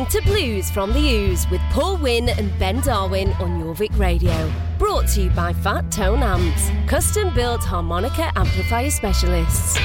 Listening 0.03 0.23
to 0.23 0.29
Blues 0.29 0.71
from 0.71 0.93
the 0.93 1.15
Ooze 1.15 1.49
with 1.49 1.61
Paul 1.71 1.97
Wynn 1.97 2.29
and 2.31 2.59
Ben 2.59 2.81
Darwin 2.81 3.29
on 3.35 3.63
Jorvik 3.63 3.97
Radio. 3.97 4.53
Brought 4.77 5.07
to 5.11 5.23
you 5.23 5.31
by 5.31 5.53
Fat 5.53 5.93
Tone 5.93 6.25
Amps, 6.25 6.71
custom 6.89 7.33
built 7.35 7.63
harmonica 7.63 8.33
amplifier 8.35 8.91
specialists. 8.91 9.79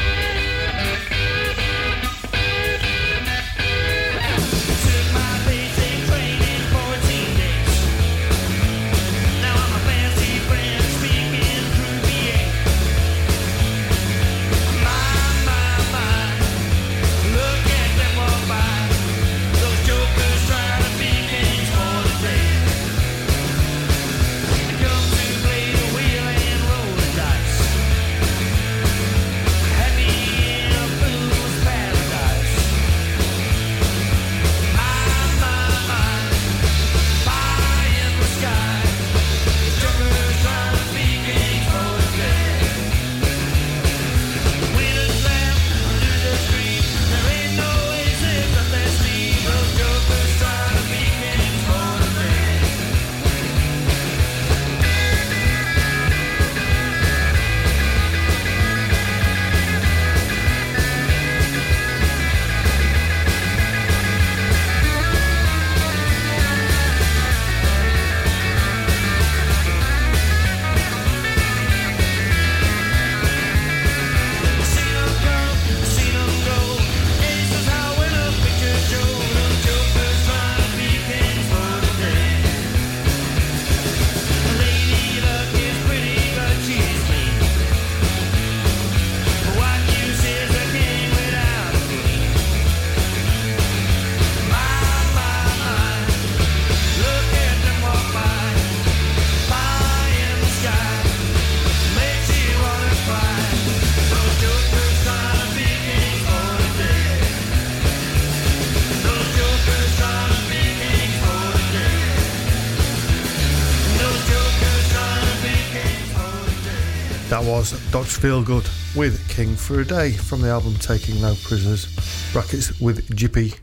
Dr. 117.98 118.22
Feelgood 118.22 118.96
with 118.96 119.28
King 119.28 119.56
for 119.56 119.80
a 119.80 119.84
Day 119.86 120.12
from 120.12 120.42
the 120.42 120.50
album 120.50 120.76
Taking 120.76 121.20
No 121.20 121.34
Prisoners. 121.44 121.88
Brackets 122.32 122.80
with 122.80 123.08
Gypie, 123.10 123.54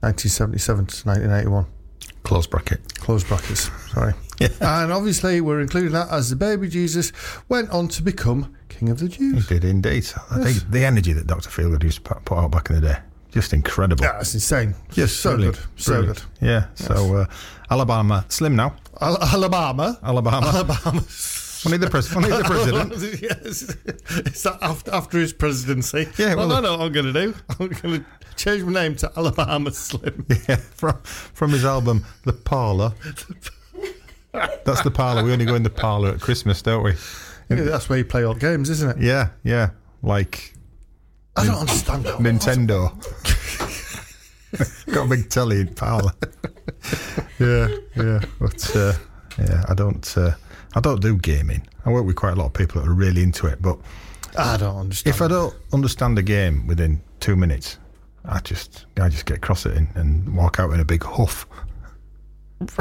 1977 0.00 0.86
to 0.86 1.06
1981. 1.06 1.66
Close 2.24 2.48
bracket. 2.48 2.80
Close 2.96 3.22
brackets, 3.22 3.70
sorry. 3.92 4.14
Yeah. 4.40 4.48
And 4.82 4.92
obviously, 4.92 5.40
we're 5.40 5.60
including 5.60 5.92
that 5.92 6.08
as 6.10 6.30
the 6.30 6.34
baby 6.36 6.68
Jesus 6.68 7.12
went 7.48 7.70
on 7.70 7.86
to 7.88 8.02
become 8.02 8.54
King 8.68 8.88
of 8.88 8.98
the 8.98 9.06
He 9.06 9.16
Jews. 9.16 9.46
did 9.48 9.64
indeed. 9.64 10.08
I 10.30 10.42
think 10.42 10.70
the 10.70 10.84
energy 10.84 11.12
that 11.12 11.26
Dr. 11.28 11.48
Feelgood 11.50 11.82
used 11.84 12.04
to 12.04 12.14
put 12.14 12.36
out 12.38 12.50
back 12.52 12.70
in 12.70 12.76
the 12.80 12.82
day, 12.82 12.98
just 13.32 13.52
incredible. 13.52 14.04
Yeah, 14.04 14.12
that's 14.12 14.34
insane. 14.34 14.74
Just 14.90 15.20
so 15.20 15.30
brilliant, 15.34 15.56
good. 15.56 15.82
So 15.82 16.02
good. 16.04 16.22
Yeah. 16.40 16.66
So 16.74 17.16
uh, 17.16 17.26
Alabama 17.70 18.24
slim 18.28 18.54
now. 18.56 18.74
Al- 19.00 19.22
Alabama. 19.22 19.98
Alabama. 20.02 20.46
Alabama. 20.48 21.02
Need 21.66 21.80
the, 21.80 21.90
pres- 21.90 22.14
need 22.14 22.30
the 22.30 22.44
president. 22.44 22.92
yes. 23.22 23.60
That 24.42 24.58
after, 24.62 24.94
after 24.94 25.18
his 25.18 25.32
presidency? 25.32 26.08
Yeah, 26.16 26.34
well, 26.34 26.48
well, 26.48 26.58
I 26.58 26.60
know 26.60 26.72
what 26.72 26.80
I'm 26.82 26.92
going 26.92 27.12
to 27.12 27.12
do. 27.12 27.34
I'm 27.58 27.68
going 27.68 28.00
to 28.00 28.04
change 28.36 28.62
my 28.62 28.72
name 28.72 28.94
to 28.96 29.12
Alabama 29.16 29.70
Slim. 29.72 30.24
Yeah, 30.48 30.56
from 30.56 30.98
from 31.02 31.50
his 31.50 31.64
album 31.64 32.04
The 32.24 32.32
Parlour. 32.32 32.94
That's 34.32 34.82
the 34.82 34.90
parlour. 34.90 35.24
We 35.24 35.32
only 35.32 35.46
go 35.46 35.54
in 35.54 35.62
the 35.62 35.70
parlour 35.70 36.10
at 36.10 36.20
Christmas, 36.20 36.62
don't 36.62 36.84
we? 36.84 36.92
Yeah, 37.50 37.62
that's 37.62 37.88
where 37.88 37.98
you 37.98 38.04
play 38.04 38.24
old 38.24 38.38
games, 38.38 38.70
isn't 38.70 38.90
it? 38.90 39.02
Yeah, 39.02 39.30
yeah. 39.42 39.70
Like 40.02 40.54
I 41.36 41.46
don't 41.46 41.56
understand 41.56 42.04
that. 42.04 42.16
Nintendo. 42.16 42.92
Got 44.92 45.06
a 45.06 45.08
big 45.08 45.28
telly 45.30 45.60
in 45.60 45.74
parlour. 45.74 46.12
yeah, 47.38 47.68
yeah. 47.96 48.20
But 48.38 48.76
uh, 48.76 48.92
yeah, 49.38 49.64
I 49.68 49.74
don't. 49.74 50.16
Uh, 50.16 50.32
I 50.74 50.80
don't 50.80 51.00
do 51.00 51.16
gaming. 51.16 51.66
I 51.84 51.90
work 51.90 52.04
with 52.04 52.16
quite 52.16 52.32
a 52.32 52.36
lot 52.36 52.46
of 52.46 52.52
people 52.54 52.80
that 52.80 52.88
are 52.88 52.94
really 52.94 53.22
into 53.22 53.46
it, 53.46 53.60
but 53.62 53.78
I 54.38 54.56
don't 54.56 54.76
understand. 54.76 55.14
if 55.14 55.22
I 55.22 55.28
don't 55.28 55.54
understand 55.72 56.16
the 56.16 56.22
game 56.22 56.66
within 56.66 57.00
two 57.20 57.36
minutes, 57.36 57.78
I 58.24 58.40
just 58.40 58.86
I 59.00 59.08
just 59.08 59.26
get 59.26 59.40
cross 59.40 59.64
it 59.66 59.76
in 59.76 59.88
and 59.94 60.36
walk 60.36 60.60
out 60.60 60.72
in 60.72 60.80
a 60.80 60.84
big 60.84 61.02
huff. 61.02 61.46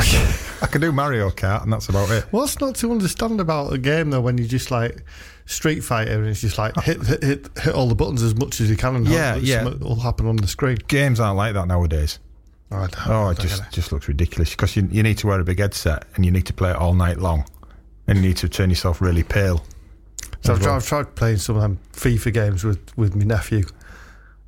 I 0.61 0.65
can 0.67 0.81
do 0.81 0.91
Mario 0.91 1.29
Kart, 1.29 1.63
and 1.63 1.71
that's 1.71 1.87
about 1.89 2.09
it. 2.09 2.25
What's 2.31 2.59
not 2.59 2.75
to 2.77 2.91
understand 2.91 3.39
about 3.39 3.71
a 3.71 3.77
game 3.77 4.09
though 4.09 4.21
when 4.21 4.37
you 4.37 4.45
just 4.47 4.71
like 4.71 5.03
Street 5.45 5.81
Fighter 5.81 6.19
and 6.19 6.27
it's 6.27 6.41
just 6.41 6.57
like 6.57 6.75
hit 6.81 7.01
hit 7.05 7.23
hit, 7.23 7.49
hit 7.59 7.73
all 7.75 7.87
the 7.87 7.95
buttons 7.95 8.23
as 8.23 8.35
much 8.35 8.59
as 8.59 8.69
you 8.69 8.75
can 8.75 8.95
and 8.95 9.07
Yeah, 9.07 9.35
yeah. 9.35 9.63
something 9.63 9.79
will 9.87 9.95
happen 9.99 10.25
on 10.27 10.35
the 10.37 10.47
screen. 10.47 10.77
Games 10.87 11.19
aren't 11.19 11.37
like 11.37 11.53
that 11.53 11.67
nowadays. 11.67 12.19
Oh, 12.71 12.77
I 12.77 12.89
oh, 13.07 13.29
it 13.29 13.39
just 13.39 13.61
it. 13.63 13.71
just 13.71 13.91
looks 13.91 14.07
ridiculous 14.07 14.49
because 14.49 14.75
you 14.75 14.87
you 14.91 15.03
need 15.03 15.17
to 15.19 15.27
wear 15.27 15.39
a 15.39 15.43
big 15.43 15.59
headset 15.59 16.05
and 16.15 16.25
you 16.25 16.31
need 16.31 16.47
to 16.47 16.53
play 16.53 16.71
it 16.71 16.75
all 16.75 16.93
night 16.95 17.17
long, 17.19 17.45
and 18.07 18.17
you 18.17 18.23
need 18.29 18.37
to 18.37 18.49
turn 18.49 18.69
yourself 18.69 19.01
really 19.01 19.23
pale. 19.23 19.63
So 20.43 20.53
I've, 20.53 20.59
as 20.59 20.65
tried. 20.65 20.75
I've 20.75 20.85
tried 20.85 21.15
playing 21.15 21.37
some 21.37 21.55
of 21.55 21.61
them 21.61 21.79
FIFA 21.93 22.33
games 22.33 22.63
with 22.63 22.79
with 22.97 23.15
my 23.15 23.25
nephew, 23.25 23.63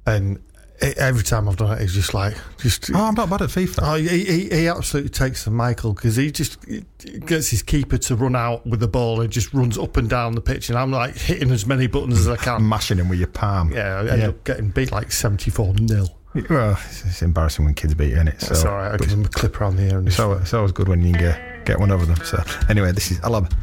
and 0.05 0.39
it, 0.81 0.97
every 0.97 1.23
time 1.23 1.49
I've 1.49 1.57
done 1.57 1.71
it, 1.77 1.81
he's 1.81 1.93
just 1.93 2.13
like 2.13 2.35
just. 2.59 2.89
Oh, 2.93 3.05
I'm 3.05 3.15
not 3.15 3.29
bad 3.29 3.41
at 3.41 3.49
FIFA. 3.49 3.79
Oh, 3.81 3.95
he, 3.95 4.23
he, 4.23 4.49
he 4.49 4.67
absolutely 4.67 5.09
takes 5.09 5.43
the 5.45 5.51
Michael 5.51 5.93
because 5.93 6.15
he 6.15 6.31
just 6.31 6.57
he 6.65 6.83
gets 7.25 7.49
his 7.49 7.61
keeper 7.63 7.97
to 7.97 8.15
run 8.15 8.35
out 8.35 8.65
with 8.65 8.79
the 8.79 8.87
ball 8.87 9.19
and 9.21 9.29
just 9.31 9.53
runs 9.53 9.77
up 9.77 9.97
and 9.97 10.09
down 10.09 10.35
the 10.35 10.41
pitch, 10.41 10.69
and 10.69 10.77
I'm 10.77 10.91
like 10.91 11.17
hitting 11.17 11.51
as 11.51 11.65
many 11.65 11.87
buttons 11.87 12.19
as 12.19 12.27
I 12.29 12.37
can. 12.37 12.67
mashing 12.67 12.97
him 12.97 13.09
with 13.09 13.19
your 13.19 13.27
palm. 13.29 13.71
Yeah, 13.71 13.97
I 13.97 14.07
end 14.07 14.21
Yeah. 14.21 14.27
up 14.29 14.43
getting 14.45 14.69
beat 14.69 14.91
like 14.91 15.11
74 15.11 15.73
nil. 15.75 16.15
Well, 16.47 16.77
it's, 16.85 17.03
it's 17.05 17.21
embarrassing 17.23 17.65
when 17.65 17.73
kids 17.73 17.95
beat 17.95 18.11
you, 18.11 18.17
is 18.21 18.27
it? 18.27 18.39
So, 18.41 18.51
It's 18.51 18.63
all 18.63 18.75
right. 18.75 18.93
I 18.93 18.97
give 18.97 19.09
him 19.09 19.25
a 19.25 19.29
clip 19.29 19.59
around 19.59 19.77
the 19.77 19.89
ear 19.89 19.97
and 19.97 20.07
it's 20.07 20.19
always 20.53 20.71
good 20.71 20.87
when 20.87 21.01
you 21.01 21.11
can 21.13 21.21
get, 21.21 21.58
get 21.69 21.79
one 21.79 21.91
over 21.91 22.05
them. 22.05 22.17
So 22.25 22.43
anyway, 22.67 22.91
this 22.91 23.11
is 23.11 23.19
Alab- 23.19 23.53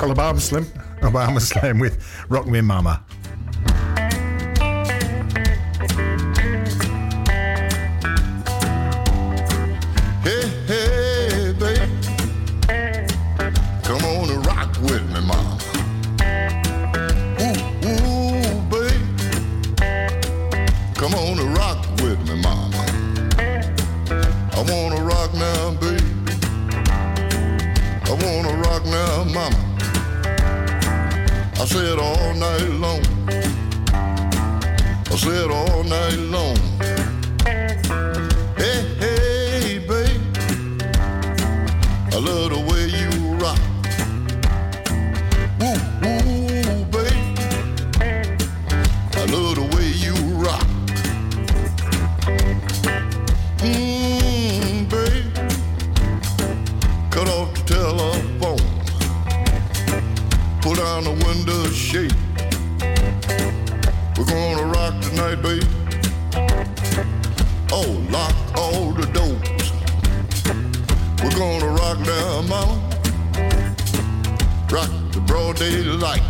Alabama 0.00 0.36
oh, 0.36 0.40
Slim. 0.40 0.64
Obama 1.02 1.40
Slam 1.40 1.78
with 1.78 1.96
Rock 2.28 2.46
Me 2.46 2.60
Mama. 2.60 3.04
Said 31.76 31.98
all 31.98 32.32
night 32.34 32.70
long. 32.80 33.02
I 35.12 35.16
said 35.16 35.50
all 35.50 35.84
night 35.84 36.18
long. 36.18 36.55
Daylight. 75.56 76.25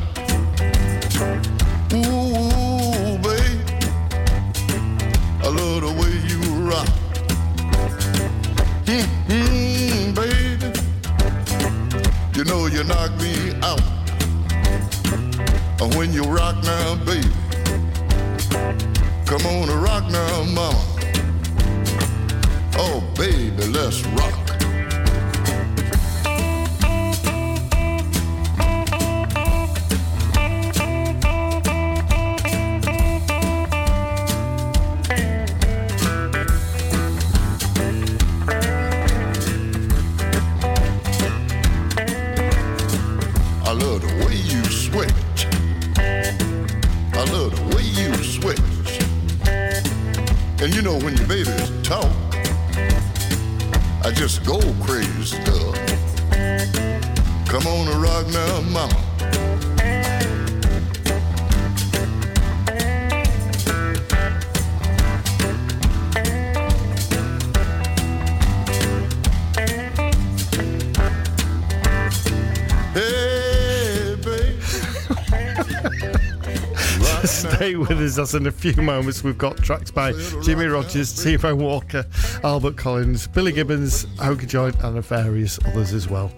Stay 77.26 77.76
with 77.76 77.90
us 77.90 78.18
as 78.18 78.34
in 78.34 78.46
a 78.46 78.52
few 78.52 78.80
moments 78.80 79.24
we've 79.24 79.38
got 79.38 79.56
tracks 79.58 79.90
by 79.90 80.12
Jimmy 80.42 80.66
Rogers, 80.66 81.22
T-Bone 81.22 81.58
Walker, 81.58 82.06
Albert 82.44 82.76
Collins, 82.76 83.26
Billy 83.26 83.52
Gibbons, 83.52 84.06
Hokie 84.16 84.46
Joint, 84.46 84.76
and 84.82 85.02
various 85.04 85.58
others 85.66 85.92
as 85.92 86.08
well. 86.08 86.30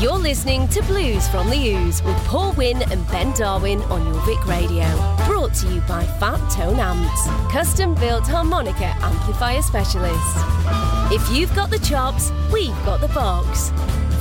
You're 0.00 0.18
listening 0.18 0.66
to 0.68 0.82
Blues 0.82 1.28
from 1.28 1.48
the 1.48 1.74
Ooze 1.74 2.02
with 2.02 2.16
Paul 2.24 2.52
Wynn 2.54 2.82
and 2.90 3.06
Ben 3.08 3.32
Darwin 3.34 3.80
on 3.82 4.00
Jorvik 4.12 4.46
Radio. 4.46 4.86
Brought 5.26 5.54
to 5.54 5.72
you 5.72 5.80
by 5.82 6.04
Fat 6.18 6.40
Tone 6.50 6.80
Amps, 6.80 7.52
custom 7.52 7.94
built 7.94 8.26
harmonica 8.26 8.96
amplifier 9.00 9.62
specialists. 9.62 10.42
If 11.12 11.30
you've 11.30 11.54
got 11.54 11.70
the 11.70 11.78
chops, 11.78 12.32
we've 12.52 12.74
got 12.84 13.00
the 13.00 13.08
box. 13.08 13.70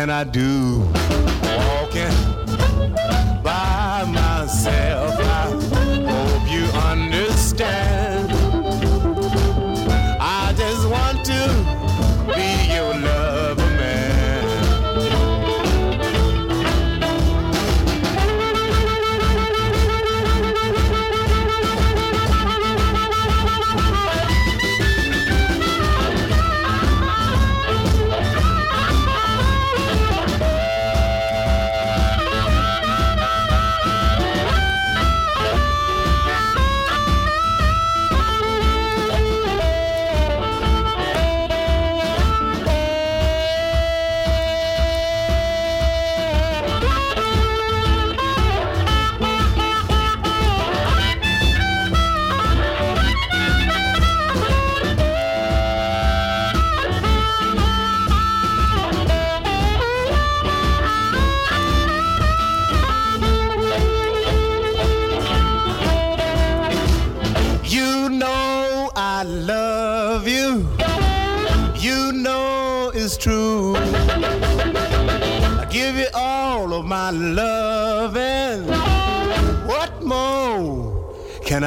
can 0.00 0.08
I 0.08 0.24
do? 0.24 0.99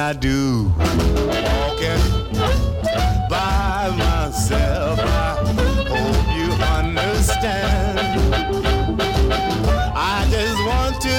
I 0.04 0.12
do? 0.12 0.64
Walking 0.76 2.02
by 3.30 3.88
myself. 3.96 5.00
I 5.00 5.36
hope 5.88 6.26
you 6.36 6.48
understand. 6.62 7.98
I 9.96 10.28
just 10.30 10.58
want 10.68 11.00
to 11.00 11.18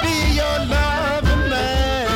be 0.00 0.16
your 0.36 0.58
loving 0.70 1.50
man. 1.50 2.06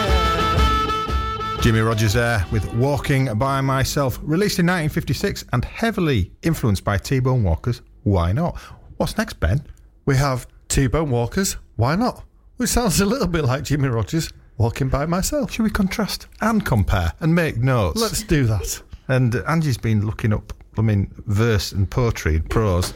Jimmy 1.62 1.80
Rogers 1.80 2.12
there 2.12 2.46
with 2.52 2.72
Walking 2.74 3.34
by 3.34 3.60
Myself, 3.60 4.20
released 4.22 4.60
in 4.60 4.66
1956 4.66 5.46
and 5.52 5.64
heavily 5.64 6.30
influenced 6.44 6.84
by 6.84 6.96
T 6.96 7.18
Bone 7.18 7.42
Walker's 7.42 7.82
Why 8.04 8.30
Not? 8.30 8.56
What's 8.98 9.18
next, 9.18 9.40
Ben? 9.40 9.66
We 10.06 10.14
have 10.14 10.46
T-Bone 10.68 11.10
Walkers. 11.10 11.56
Why 11.74 11.96
not? 11.96 12.22
Which 12.56 12.70
sounds 12.70 13.00
a 13.00 13.04
little 13.04 13.26
bit 13.26 13.44
like 13.44 13.64
Jimmy 13.64 13.88
Rogers 13.88 14.32
walking 14.62 14.88
by 14.88 15.04
myself. 15.06 15.50
Should 15.50 15.64
we 15.64 15.70
contrast 15.70 16.28
and 16.40 16.64
compare 16.64 17.12
and 17.18 17.34
make 17.34 17.56
notes? 17.56 18.00
Let's 18.00 18.22
do 18.22 18.44
that. 18.46 18.80
And 19.08 19.34
Angie's 19.48 19.76
been 19.76 20.06
looking 20.06 20.32
up, 20.32 20.52
I 20.78 20.82
mean, 20.82 21.12
verse 21.26 21.72
and 21.72 21.90
poetry 21.90 22.36
and 22.36 22.48
prose 22.48 22.94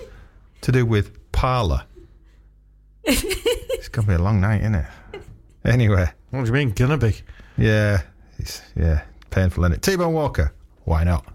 to 0.61 0.71
do 0.71 0.87
with 0.87 1.33
parlour. 1.33 1.83
it's 3.03 3.89
going 3.89 4.07
to 4.07 4.13
be 4.13 4.15
a 4.15 4.23
long 4.23 4.41
night, 4.41 4.61
isn't 4.61 4.77
it? 4.77 4.87
Anyway, 5.65 6.09
What 6.31 6.43
do 6.43 6.47
you 6.47 6.53
mean, 6.53 6.71
gonna 6.71 6.97
be? 6.99 7.17
yeah, 7.59 8.03
it's 8.39 8.63
yeah, 8.77 9.03
painful, 9.31 9.65
isn't 9.65 9.73
it? 9.79 9.83
T-Bone 9.83 10.13
Walker, 10.15 10.53
why 10.85 11.03
not? 11.03 11.27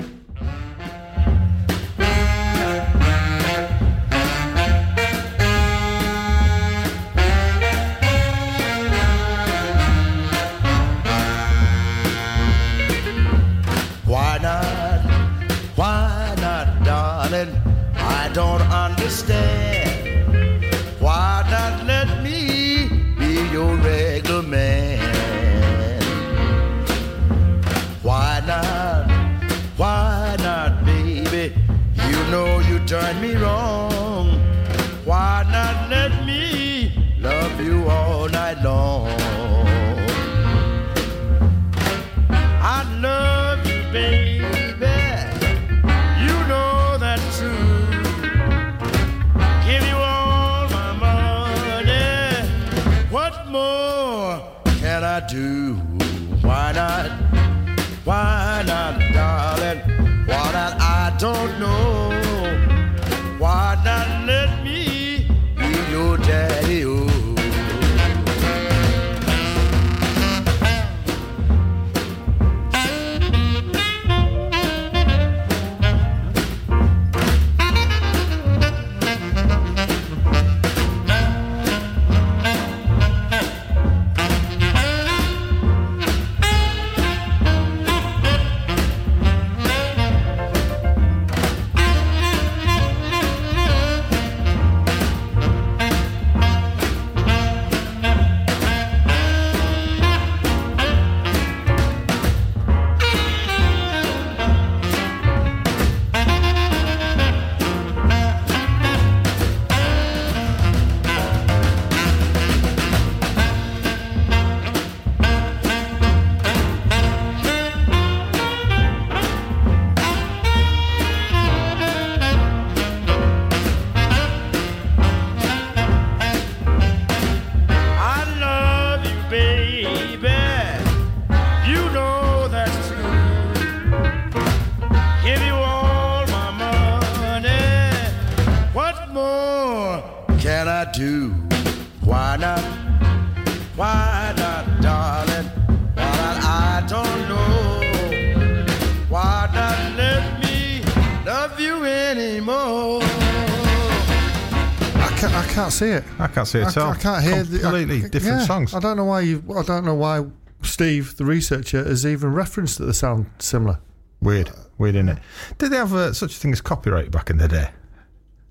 See 155.81 155.91
it. 155.91 156.03
I 156.19 156.27
can't 156.27 156.47
see 156.47 156.59
it 156.59 156.65
I, 156.65 156.67
at 156.69 156.77
all. 156.77 156.91
I 156.91 156.95
can't 156.97 157.23
hear 157.23 157.43
the- 157.43 157.59
completely 157.59 158.05
I- 158.05 158.09
different 158.09 158.39
yeah, 158.41 158.45
songs. 158.45 158.73
I 158.73 158.79
don't 158.79 158.97
know 158.97 159.05
why 159.05 159.21
you. 159.21 159.43
I 159.57 159.63
don't 159.63 159.85
know 159.85 159.95
why 159.95 160.25
Steve, 160.63 161.17
the 161.17 161.25
researcher, 161.25 161.83
has 161.83 162.05
even 162.05 162.33
referenced 162.33 162.77
that 162.77 162.85
they 162.85 162.93
sound 162.93 163.25
similar. 163.39 163.79
Weird, 164.21 164.51
Weird, 164.77 164.95
isn't 164.95 165.09
it? 165.09 165.17
Did 165.57 165.71
they 165.71 165.77
have 165.77 165.93
uh, 165.93 166.13
such 166.13 166.35
a 166.35 166.39
thing 166.39 166.51
as 166.51 166.61
copyright 166.61 167.09
back 167.09 167.29
in 167.31 167.37
the 167.37 167.47
day? 167.47 167.69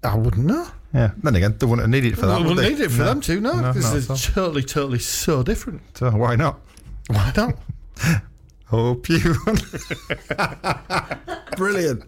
I 0.02 0.16
wouldn't 0.16 0.46
know. 0.46 0.66
Yeah. 0.92 1.12
Then 1.22 1.36
again, 1.36 1.54
they 1.58 1.66
wouldn't 1.66 1.82
have 1.82 1.90
needed 1.90 2.14
it 2.14 2.16
for 2.16 2.26
that. 2.26 2.38
we 2.40 2.46
would 2.48 2.56
wouldn't 2.56 2.66
they? 2.66 2.74
need 2.74 2.84
it 2.84 2.90
for 2.90 2.98
No. 2.98 3.04
them 3.04 3.20
too, 3.20 3.40
no. 3.40 3.52
No, 3.60 3.72
this 3.72 3.92
is 3.92 4.08
totally, 4.32 4.62
totally 4.64 4.98
so 4.98 5.42
different. 5.44 5.82
So 5.96 6.10
why 6.10 6.34
not? 6.36 6.58
Why 7.08 7.32
not? 7.36 7.56
Hope 8.70 9.08
you. 9.08 9.18
brilliant. 11.56 12.04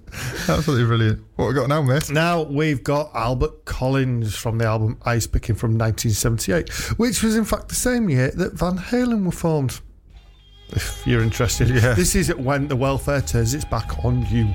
Absolutely 0.49 0.85
brilliant. 0.87 1.25
What 1.37 1.49
we 1.49 1.55
got 1.55 1.69
now, 1.69 1.83
mate? 1.83 2.09
Now 2.11 2.43
we've 2.43 2.85
got 2.85 3.11
Albert 3.15 3.65
Collins 3.65 4.37
from 4.37 4.59
the 4.59 4.67
album 4.67 4.99
Ice 5.05 5.27
Picking 5.27 5.57
from 5.57 5.77
1978, 5.77 6.71
which 6.99 7.23
was 7.23 7.37
in 7.37 7.45
fact 7.45 7.69
the 7.69 7.75
same 7.75 8.09
year 8.09 8.31
that 8.37 8.53
Van 8.55 8.79
Halen 8.79 9.25
were 9.25 9.33
formed. 9.33 9.81
If 10.71 11.03
you're 11.07 11.23
interested, 11.23 11.69
Yeah. 11.69 11.95
this 11.95 12.15
is 12.15 12.33
when 12.37 12.69
the 12.69 12.77
welfare 12.77 13.21
turns 13.21 13.55
its 13.55 13.65
back 13.65 14.05
on 14.05 14.25
you. 14.31 14.55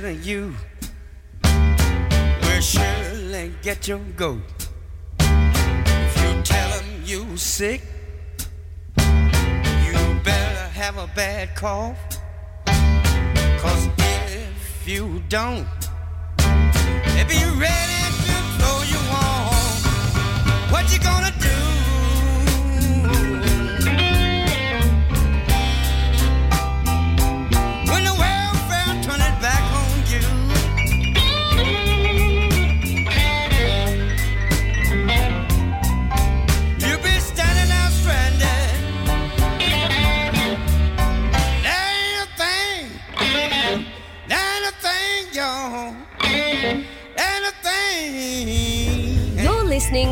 Said 0.00 0.02
to 0.02 0.28
you 0.28 0.54
will 2.42 2.60
surely 2.60 3.50
get 3.62 3.88
your 3.88 4.00
goat. 4.14 4.42
If 5.20 6.14
you 6.22 6.42
tell 6.42 6.68
them 6.76 6.86
you 7.04 7.36
sick, 7.38 7.80
you 8.98 9.94
better 10.22 10.66
have 10.80 10.98
a 10.98 11.08
bad 11.14 11.54
cough. 11.54 11.98
Cause 13.62 13.88
if 13.98 14.86
you 14.86 15.22
don't, 15.30 15.66
they 17.14 17.24
be 17.36 17.42
ready 17.66 18.02
to 18.26 18.36
know 18.60 18.76
you 18.92 19.00
want. 19.12 19.80
What 20.72 20.92
you 20.92 20.98
gonna 20.98 21.32
do? 21.40 21.65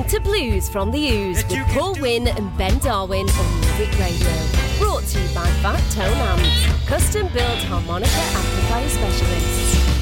To 0.09 0.20
Blues 0.20 0.68
from 0.68 0.90
the 0.90 1.10
Ooze 1.10 1.44
with 1.48 1.66
Paul 1.68 1.94
Wynn 2.01 2.26
and 2.28 2.56
Ben 2.59 2.78
Darwin 2.78 3.28
on 3.28 3.60
Music 3.60 3.98
Radio. 3.98 4.28
Brought 4.78 5.05
to 5.05 5.20
you 5.20 5.35
by 5.35 5.47
Fat 5.62 5.81
Tone 5.93 6.06
Amps, 6.06 6.86
custom 6.86 7.28
built 7.28 7.59
harmonica 7.64 8.10
amplifier 8.10 8.89
specialists. 8.89 9.93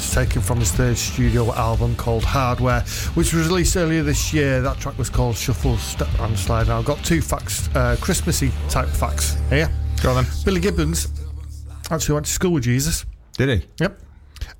Gibbons, 0.00 0.14
taken 0.14 0.42
from 0.42 0.58
his 0.58 0.72
third 0.72 0.96
studio 0.96 1.52
album 1.54 1.94
called 1.96 2.24
Hardware, 2.24 2.80
which 3.14 3.32
was 3.32 3.48
released 3.48 3.76
earlier 3.76 4.02
this 4.02 4.32
year. 4.32 4.60
That 4.60 4.78
track 4.78 4.96
was 4.98 5.10
called 5.10 5.36
Shuffle, 5.36 5.76
Step 5.76 6.08
and 6.20 6.38
Slide. 6.38 6.68
Now, 6.68 6.78
I've 6.78 6.84
got 6.84 7.02
two 7.04 7.20
facts, 7.20 7.68
uh, 7.74 7.96
Christmassy 8.00 8.50
type 8.68 8.88
facts 8.88 9.36
here. 9.48 9.70
Go 10.02 10.10
on 10.10 10.24
then. 10.24 10.32
Billy 10.44 10.60
Gibbons 10.60 11.08
actually 11.90 12.14
went 12.14 12.26
to 12.26 12.32
school 12.32 12.52
with 12.52 12.64
Jesus. 12.64 13.04
Did 13.36 13.60
he? 13.60 13.66
Yep. 13.80 14.00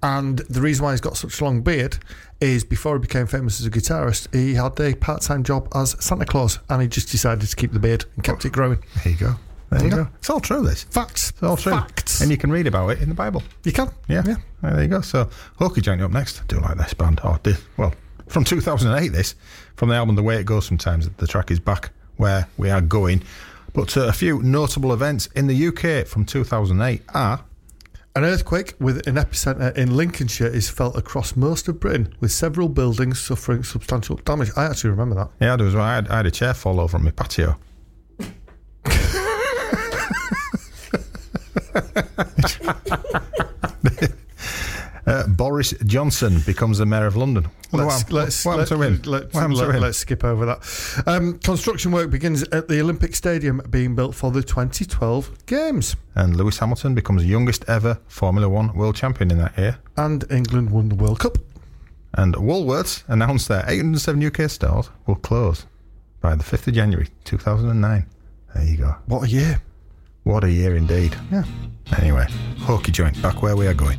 And 0.02 0.38
the 0.38 0.60
reason 0.60 0.84
why 0.84 0.92
he's 0.92 1.00
got 1.00 1.16
such 1.16 1.40
a 1.40 1.44
long 1.44 1.62
beard 1.62 1.98
is 2.40 2.64
before 2.64 2.96
he 2.96 3.00
became 3.00 3.26
famous 3.26 3.60
as 3.60 3.66
a 3.66 3.70
guitarist, 3.70 4.32
he 4.34 4.54
had 4.54 4.78
a 4.80 4.94
part 4.94 5.22
time 5.22 5.42
job 5.42 5.68
as 5.74 5.96
Santa 6.04 6.24
Claus 6.24 6.58
and 6.68 6.82
he 6.82 6.88
just 6.88 7.10
decided 7.10 7.46
to 7.48 7.56
keep 7.56 7.72
the 7.72 7.78
beard 7.78 8.04
and 8.14 8.24
kept 8.24 8.44
it 8.44 8.52
growing. 8.52 8.82
There 9.04 9.12
you 9.12 9.18
go. 9.18 9.34
There 9.70 9.84
you 9.84 9.90
go. 9.90 10.08
It's 10.16 10.28
all 10.28 10.40
true, 10.40 10.62
this. 10.62 10.82
Facts. 10.84 11.30
It's 11.30 11.42
all 11.42 11.56
true. 11.56 11.72
Facts. 11.72 12.20
And 12.20 12.30
you 12.30 12.36
can 12.36 12.50
read 12.50 12.66
about 12.66 12.88
it 12.88 13.00
in 13.00 13.08
the 13.08 13.14
Bible. 13.14 13.42
You 13.64 13.72
can. 13.72 13.88
Yeah. 14.08 14.22
Yeah. 14.26 14.36
There 14.62 14.82
you 14.82 14.88
go. 14.88 15.00
So, 15.00 15.30
Hokey 15.58 15.80
joined 15.80 16.00
you 16.00 16.06
up 16.06 16.12
next. 16.12 16.46
Do 16.48 16.58
like 16.58 16.76
this 16.76 16.92
band. 16.92 17.20
Oh, 17.22 17.38
did, 17.42 17.56
well, 17.76 17.94
from 18.26 18.44
2008, 18.44 19.08
this. 19.08 19.36
From 19.76 19.88
the 19.88 19.94
album 19.94 20.16
The 20.16 20.22
Way 20.22 20.40
It 20.40 20.44
Goes 20.44 20.66
Sometimes. 20.66 21.08
The 21.08 21.26
track 21.26 21.52
is 21.52 21.60
Back 21.60 21.90
Where 22.16 22.48
We 22.56 22.68
Are 22.68 22.80
Going. 22.80 23.22
But 23.72 23.96
uh, 23.96 24.08
a 24.08 24.12
few 24.12 24.42
notable 24.42 24.92
events 24.92 25.26
in 25.36 25.46
the 25.46 25.68
UK 25.68 26.06
from 26.06 26.24
2008 26.24 27.02
are. 27.14 27.44
An 28.16 28.24
earthquake 28.24 28.74
with 28.80 29.06
an 29.06 29.14
epicenter 29.14 29.76
in 29.76 29.96
Lincolnshire 29.96 30.48
is 30.48 30.68
felt 30.68 30.96
across 30.96 31.36
most 31.36 31.68
of 31.68 31.78
Britain, 31.78 32.12
with 32.18 32.32
several 32.32 32.68
buildings 32.68 33.20
suffering 33.20 33.62
substantial 33.62 34.16
damage. 34.16 34.50
I 34.56 34.64
actually 34.64 34.90
remember 34.90 35.14
that. 35.14 35.30
Yeah, 35.40 35.54
there 35.54 35.64
was, 35.64 35.76
I, 35.76 35.94
had, 35.94 36.08
I 36.08 36.16
had 36.16 36.26
a 36.26 36.30
chair 36.32 36.52
fall 36.52 36.80
over 36.80 36.96
on 36.96 37.04
my 37.04 37.12
patio. 37.12 37.56
Uh, 45.10 45.26
Boris 45.26 45.74
Johnson 45.86 46.40
becomes 46.46 46.78
the 46.78 46.86
mayor 46.86 47.06
of 47.06 47.16
London. 47.16 47.48
Let's, 47.72 48.10
let's, 48.12 48.44
what 48.44 48.60
happened 48.60 48.68
to 48.68 48.82
him? 48.82 49.02
Let's, 49.04 49.34
what 49.34 49.40
happened 49.40 49.58
to 49.58 49.66
let, 49.66 49.74
him? 49.74 49.82
us 49.82 49.96
skip 49.96 50.22
over 50.22 50.46
that. 50.46 51.02
Um, 51.06 51.38
construction 51.40 51.90
work 51.90 52.10
begins 52.10 52.42
at 52.44 52.68
the 52.68 52.80
Olympic 52.80 53.16
Stadium 53.16 53.60
being 53.70 53.96
built 53.96 54.14
for 54.14 54.30
the 54.30 54.42
2012 54.42 55.46
Games. 55.46 55.96
And 56.14 56.36
Lewis 56.36 56.58
Hamilton 56.58 56.94
becomes 56.94 57.22
the 57.22 57.28
youngest 57.28 57.64
ever 57.66 57.98
Formula 58.06 58.48
One 58.48 58.72
world 58.76 58.94
champion 58.94 59.32
in 59.32 59.38
that 59.38 59.58
year. 59.58 59.78
And 59.96 60.24
England 60.30 60.70
won 60.70 60.88
the 60.88 60.94
World 60.94 61.18
Cup. 61.18 61.38
And 62.14 62.34
Woolworths 62.34 63.02
announced 63.08 63.48
their 63.48 63.64
807 63.66 64.24
UK 64.24 64.50
stores 64.50 64.90
will 65.06 65.16
close 65.16 65.66
by 66.20 66.34
the 66.34 66.44
5th 66.44 66.68
of 66.68 66.74
January 66.74 67.08
2009. 67.24 68.06
There 68.54 68.64
you 68.64 68.76
go. 68.76 68.94
What 69.06 69.24
a 69.24 69.28
year. 69.28 69.60
What 70.30 70.44
a 70.44 70.50
year 70.50 70.76
indeed. 70.76 71.16
Yeah. 71.32 71.42
Anyway, 71.98 72.24
Hokie 72.58 72.92
Joint, 72.92 73.20
back 73.20 73.42
where 73.42 73.56
we 73.56 73.66
are 73.66 73.74
going. 73.74 73.98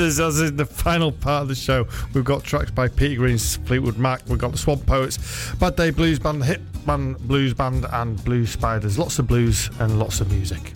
As 0.00 0.40
in 0.40 0.56
the 0.56 0.64
final 0.64 1.12
part 1.12 1.42
of 1.42 1.48
the 1.48 1.54
show. 1.54 1.86
We've 2.14 2.24
got 2.24 2.42
tracks 2.42 2.70
by 2.70 2.88
Peter 2.88 3.16
Green's 3.16 3.56
Fleetwood 3.56 3.98
Mac. 3.98 4.22
We've 4.28 4.38
got 4.38 4.52
the 4.52 4.56
Swamp 4.56 4.86
Poets, 4.86 5.52
Bad 5.56 5.76
Day 5.76 5.90
Blues 5.90 6.18
Band, 6.18 6.42
Hitman 6.42 7.18
Blues 7.18 7.52
Band, 7.52 7.84
and 7.92 8.22
Blues 8.24 8.50
Spiders. 8.50 8.98
Lots 8.98 9.18
of 9.18 9.26
blues 9.26 9.68
and 9.78 9.98
lots 9.98 10.22
of 10.22 10.32
music. 10.32 10.72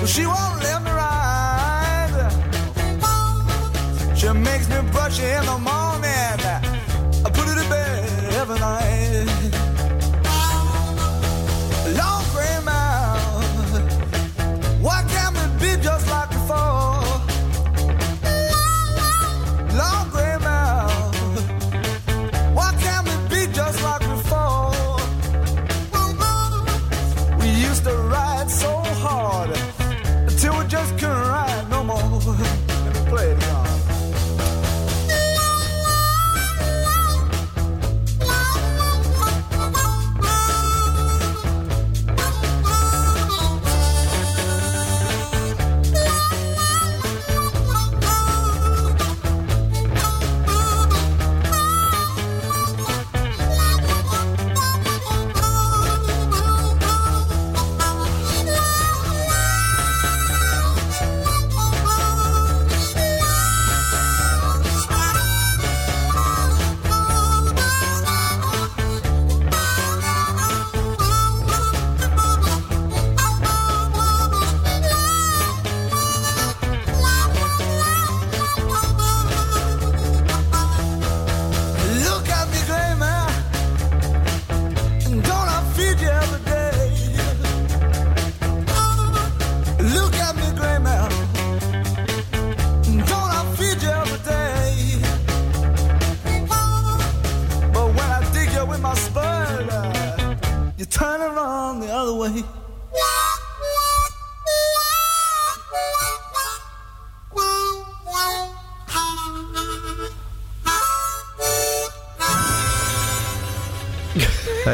but 0.00 0.08
she 0.08 0.26
won't 0.26 0.47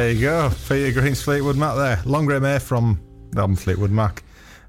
There 0.04 0.12
you 0.12 0.20
go. 0.20 0.50
Peter 0.68 1.00
Green's 1.00 1.22
Fleetwood 1.22 1.56
Mac 1.56 1.76
there. 1.76 1.98
Long 2.04 2.26
Grey 2.26 2.38
Mare 2.38 2.60
from 2.60 3.00
the 3.30 3.40
album 3.40 3.56
Fleetwood 3.56 3.90
Mac. 3.90 4.22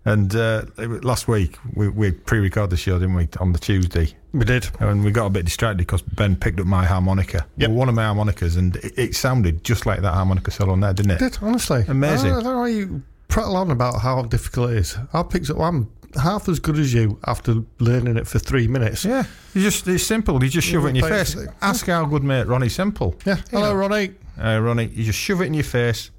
And 0.05 0.33
uh, 0.33 0.63
last 0.77 1.27
week, 1.27 1.57
we, 1.73 1.89
we 1.89 2.11
pre 2.11 2.39
recorded 2.39 2.69
the 2.69 2.77
show, 2.77 2.97
didn't 2.97 3.15
we, 3.15 3.27
on 3.41 3.51
the 3.51 3.59
Tuesday? 3.59 4.15
We 4.31 4.45
did. 4.45 4.69
And 4.79 5.03
we 5.03 5.11
got 5.11 5.25
a 5.25 5.29
bit 5.29 5.43
distracted 5.43 5.79
because 5.79 6.01
Ben 6.01 6.37
picked 6.37 6.61
up 6.61 6.65
my 6.65 6.85
harmonica. 6.85 7.45
Yep. 7.57 7.69
Well, 7.69 7.79
one 7.79 7.89
of 7.89 7.95
my 7.95 8.05
harmonicas, 8.05 8.55
and 8.55 8.77
it, 8.77 8.97
it 8.97 9.15
sounded 9.17 9.61
just 9.65 9.85
like 9.85 9.99
that 10.03 10.13
harmonica 10.13 10.51
solo 10.51 10.71
on 10.71 10.79
there, 10.79 10.93
didn't 10.93 11.11
it? 11.11 11.19
Did 11.19 11.37
honestly 11.41 11.83
Amazing. 11.85 12.31
I 12.31 12.35
don't 12.35 12.43
know 12.45 12.59
why 12.59 12.69
you 12.69 13.03
prattle 13.27 13.57
on 13.57 13.71
about 13.71 13.99
how 13.99 14.21
difficult 14.21 14.71
it 14.71 14.77
is. 14.77 14.97
I 15.11 15.21
picked 15.23 15.49
up 15.49 15.57
one 15.57 15.89
half 16.15 16.47
as 16.47 16.61
good 16.61 16.79
as 16.79 16.93
you 16.93 17.19
after 17.27 17.55
learning 17.79 18.15
it 18.15 18.25
for 18.25 18.39
three 18.39 18.69
minutes. 18.69 19.03
Yeah. 19.03 19.25
You 19.53 19.63
just 19.63 19.85
It's 19.85 20.05
simple. 20.05 20.41
You 20.41 20.49
just 20.49 20.65
shove 20.65 20.85
it 20.85 20.89
in 20.91 20.95
your 20.95 21.09
face. 21.09 21.35
it. 21.35 21.49
Ask 21.61 21.89
our 21.89 22.07
good 22.07 22.23
mate 22.23 22.47
Ronnie 22.47 22.69
Simple. 22.69 23.15
Yeah. 23.25 23.35
Hello, 23.51 23.73
Ronnie. 23.73 24.13
Uh, 24.41 24.59
Ronnie, 24.61 24.87
you 24.87 25.03
just 25.03 25.19
shove 25.19 25.41
it 25.41 25.45
in 25.45 25.53
your 25.53 25.63
face, 25.63 26.11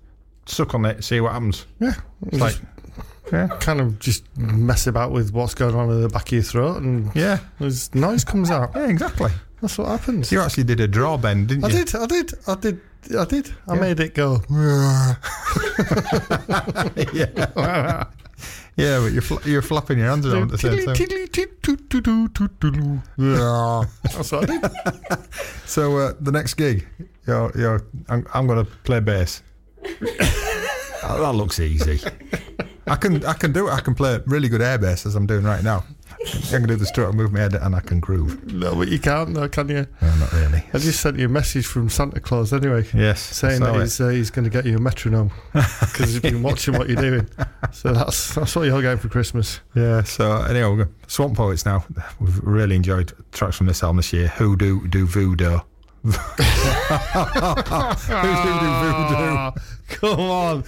suck 0.47 0.75
on 0.75 0.85
it, 0.85 1.03
see 1.05 1.21
what 1.21 1.33
happens. 1.33 1.67
Yeah. 1.81 1.95
It's 2.27 2.39
like, 2.41 2.55
yeah. 3.33 3.49
kind 3.61 3.81
of 3.81 3.99
just 3.99 4.25
mess 4.39 4.87
about 4.87 5.13
with 5.13 5.33
what's 5.33 5.55
going 5.55 5.75
on 5.75 5.91
in 5.91 6.01
the 6.03 6.09
back 6.09 6.27
of 6.29 6.33
your 6.33 6.43
throat, 6.43 6.83
and 6.83 7.11
Yeah. 7.15 7.39
there's 7.59 7.95
noise 7.95 8.25
comes 8.25 8.51
out. 8.51 8.71
Yeah, 8.75 8.87
exactly. 8.89 9.31
That's 9.61 9.79
what 9.79 9.89
happens. 9.89 10.31
You 10.31 10.41
actually 10.41 10.65
did 10.65 10.81
a 10.81 10.89
draw 10.89 11.17
bend, 11.17 11.49
didn't 11.49 11.63
you? 11.63 11.69
I 11.69 11.79
you? 11.79 11.85
did. 11.85 11.95
I 11.97 12.07
did. 12.07 12.35
I 12.47 12.55
did. 12.55 12.81
I 13.19 13.25
did. 13.25 13.55
I 13.69 13.75
Yeah. 13.75 13.81
made 13.81 14.01
it 14.01 14.15
go. 14.15 14.43
yeah. 17.13 18.05
yeah, 18.77 19.01
but 19.01 19.13
you're, 19.13 19.23
fl- 19.23 19.49
you're 19.49 19.63
flapping 19.63 19.99
your 19.99 20.09
hands 20.09 20.27
around 20.27 20.43
at 20.45 20.51
the 20.51 20.59
same 20.59 20.77
time. 20.85 20.95
That's 24.03 24.33
what 24.33 24.51
I 24.51 24.59
did. 24.59 24.61
So 25.67 25.97
uh, 25.99 26.13
the 26.21 26.33
next 26.33 26.55
gig, 26.55 26.87
you're, 27.27 27.53
you're, 27.57 27.87
I'm, 28.09 28.27
I'm 28.35 28.47
going 28.47 28.65
to 28.65 28.71
play 28.85 29.01
bass. 29.01 29.43
Oh, 31.09 31.21
that 31.23 31.35
looks 31.35 31.61
easy. 31.61 32.01
I 32.89 32.97
can 32.97 33.25
I 33.25 33.35
can 33.35 33.53
do 33.53 33.69
it. 33.69 33.71
I 33.71 33.81
can 33.81 33.95
play 33.95 34.19
really 34.27 34.49
good 34.49 34.61
air 34.61 34.77
bass 34.77 35.07
as 35.07 35.15
I'm 35.15 35.25
doing 35.27 35.45
right 35.45 35.63
now. 35.63 35.85
I 36.21 36.49
can 36.51 36.67
do 36.67 36.75
the 36.75 36.87
strut, 36.87 37.15
move 37.15 37.33
my 37.33 37.41
head, 37.41 37.55
and 37.55 37.77
I 37.77 37.81
can 37.81 38.01
groove. 38.01 38.53
No, 38.53 38.75
but 38.75 38.89
you 38.89 38.99
can't, 38.99 39.33
though, 39.33 39.49
can 39.49 39.69
you? 39.69 39.87
No, 40.03 40.15
not 40.17 40.33
really. 40.33 40.65
I 40.75 40.79
just 40.79 41.01
sent 41.01 41.17
you 41.19 41.27
a 41.27 41.29
message 41.29 41.67
from 41.67 41.89
Santa 41.91 42.19
Claus 42.19 42.53
anyway. 42.53 42.85
Yes, 42.93 43.21
Saying 43.21 43.61
that 43.61 43.77
it. 43.77 43.83
he's, 43.83 44.01
uh, 44.01 44.09
he's 44.09 44.31
going 44.31 44.45
to 44.45 44.51
get 44.51 44.67
you 44.67 44.77
a 44.77 44.81
metronome 44.81 45.31
because 45.53 46.11
he's 46.13 46.19
been 46.21 46.43
watching 46.43 46.77
what 46.77 46.89
you're 46.89 47.01
doing. 47.01 47.29
So 47.73 47.93
that's 47.93 48.35
that's 48.35 48.57
what 48.57 48.63
you're 48.63 48.83
getting 48.83 48.99
for 48.99 49.09
Christmas. 49.09 49.61
Yeah, 49.77 50.03
so 50.03 50.43
anyway, 50.43 50.69
we're 50.71 50.85
going 50.85 50.95
Swamp 51.07 51.37
Poets 51.37 51.65
now. 51.65 51.85
We've 52.19 52.39
really 52.43 52.75
enjoyed 52.75 53.13
tracks 53.31 53.57
from 53.57 53.69
this 53.69 53.85
album 53.85 53.99
this 53.99 54.13
year. 54.13 54.27
Hoodoo, 54.27 54.89
Do 54.89 55.07
Voodoo. 55.07 55.45
Hoodoo, 55.45 55.55
Voodoo. 55.55 55.59
Come 59.89 60.21
on. 60.21 60.65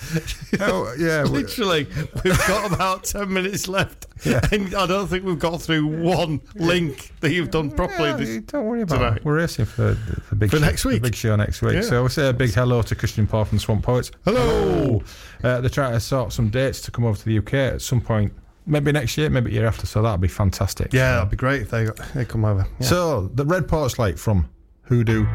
Oh, 0.60 0.94
yeah, 0.98 1.22
Literally, 1.24 1.86
we've 2.24 2.38
got 2.46 2.72
about 2.72 3.04
10 3.04 3.32
minutes 3.32 3.68
left. 3.68 4.06
Yeah. 4.24 4.40
And 4.52 4.74
I 4.74 4.86
don't 4.86 5.06
think 5.08 5.24
we've 5.24 5.38
got 5.38 5.60
through 5.60 5.86
one 5.86 6.40
link 6.54 7.12
that 7.20 7.32
you've 7.32 7.50
done 7.50 7.70
properly. 7.70 8.10
Yeah, 8.10 8.16
this, 8.16 8.44
don't 8.46 8.66
worry 8.66 8.82
about 8.82 8.98
tonight. 8.98 9.16
it. 9.18 9.24
We're 9.24 9.36
racing 9.36 9.66
for 9.66 9.96
the 10.30 10.36
big 10.36 10.50
For 10.50 10.56
show, 10.58 10.64
next 10.64 10.82
the 10.84 10.88
week. 10.90 11.02
big 11.02 11.14
show 11.14 11.36
next 11.36 11.62
week. 11.62 11.74
Yeah. 11.74 11.80
So 11.82 12.00
we'll 12.02 12.08
say 12.08 12.28
a 12.28 12.32
big 12.32 12.52
hello 12.52 12.82
to 12.82 12.94
Christian 12.94 13.26
Paul 13.26 13.44
from 13.44 13.58
Swamp 13.58 13.84
Poets. 13.84 14.10
Hello. 14.24 15.02
Uh, 15.42 15.60
they're 15.60 15.70
trying 15.70 15.92
to 15.92 16.00
sort 16.00 16.32
some 16.32 16.48
dates 16.48 16.80
to 16.82 16.90
come 16.90 17.04
over 17.04 17.18
to 17.18 17.24
the 17.24 17.38
UK 17.38 17.54
at 17.54 17.82
some 17.82 18.00
point. 18.00 18.32
Maybe 18.66 18.92
next 18.92 19.16
year, 19.16 19.30
maybe 19.30 19.52
year 19.52 19.66
after. 19.66 19.86
So 19.86 20.02
that'd 20.02 20.20
be 20.20 20.28
fantastic. 20.28 20.92
yeah, 20.92 21.14
that'd 21.16 21.30
be 21.30 21.36
great 21.36 21.62
if 21.62 21.70
they, 21.70 21.86
got, 21.86 21.96
they 22.14 22.24
come 22.24 22.44
over. 22.44 22.66
Yeah. 22.80 22.86
So 22.86 23.30
the 23.34 23.44
Red 23.46 23.66
Porch 23.66 23.98
Light 23.98 24.18
from 24.18 24.48
Hoodoo, 24.88 25.26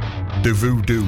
Do 0.41 0.55
Voodoo. 0.55 1.05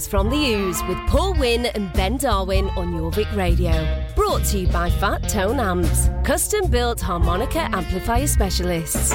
Blues 0.00 0.06
from 0.08 0.30
the 0.30 0.54
Ooze 0.54 0.82
with 0.84 0.98
Paul 1.08 1.34
Wynn 1.34 1.66
and 1.66 1.92
Ben 1.92 2.16
Darwin 2.16 2.70
on 2.70 2.94
Jorvik 2.94 3.34
Radio. 3.36 3.72
Brought 4.14 4.44
to 4.46 4.60
you 4.60 4.68
by 4.68 4.88
Fat 4.88 5.28
Tone 5.28 5.60
Amps, 5.60 6.08
custom 6.24 6.70
built 6.70 7.00
harmonica 7.00 7.68
amplifier 7.74 8.26
specialists. 8.26 9.12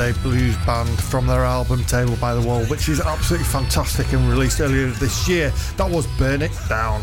That 0.00 0.06
was 0.06 0.16
the 0.16 0.22
Bad 0.22 0.22
Day 0.22 0.22
Blues 0.22 0.56
Band 0.64 1.02
from 1.02 1.26
their 1.26 1.44
album 1.44 1.84
Table 1.84 2.16
by 2.16 2.34
the 2.34 2.40
Wall, 2.40 2.64
which 2.66 2.88
is 2.88 3.00
absolutely 3.00 3.46
fantastic 3.46 4.12
and 4.12 4.28
released 4.30 4.60
earlier 4.60 4.86
this 4.86 5.28
year. 5.28 5.52
That 5.76 5.90
was 5.90 6.06
Burn 6.18 6.40
It 6.42 6.52
Down. 6.68 7.02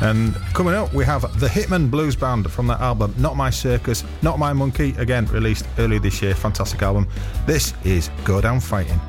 And 0.00 0.34
coming 0.52 0.74
up, 0.74 0.92
we 0.92 1.04
have 1.04 1.22
the 1.38 1.46
Hitman 1.46 1.88
Blues 1.90 2.16
Band 2.16 2.50
from 2.50 2.66
their 2.66 2.78
album 2.78 3.14
Not 3.16 3.36
My 3.36 3.50
Circus, 3.50 4.02
Not 4.22 4.40
My 4.40 4.52
Monkey, 4.52 4.94
again 4.98 5.26
released 5.26 5.66
earlier 5.78 6.00
this 6.00 6.20
year. 6.20 6.34
Fantastic 6.34 6.82
album. 6.82 7.06
This 7.46 7.74
is 7.84 8.10
Go 8.24 8.40
Down 8.40 8.58
Fighting. 8.58 9.00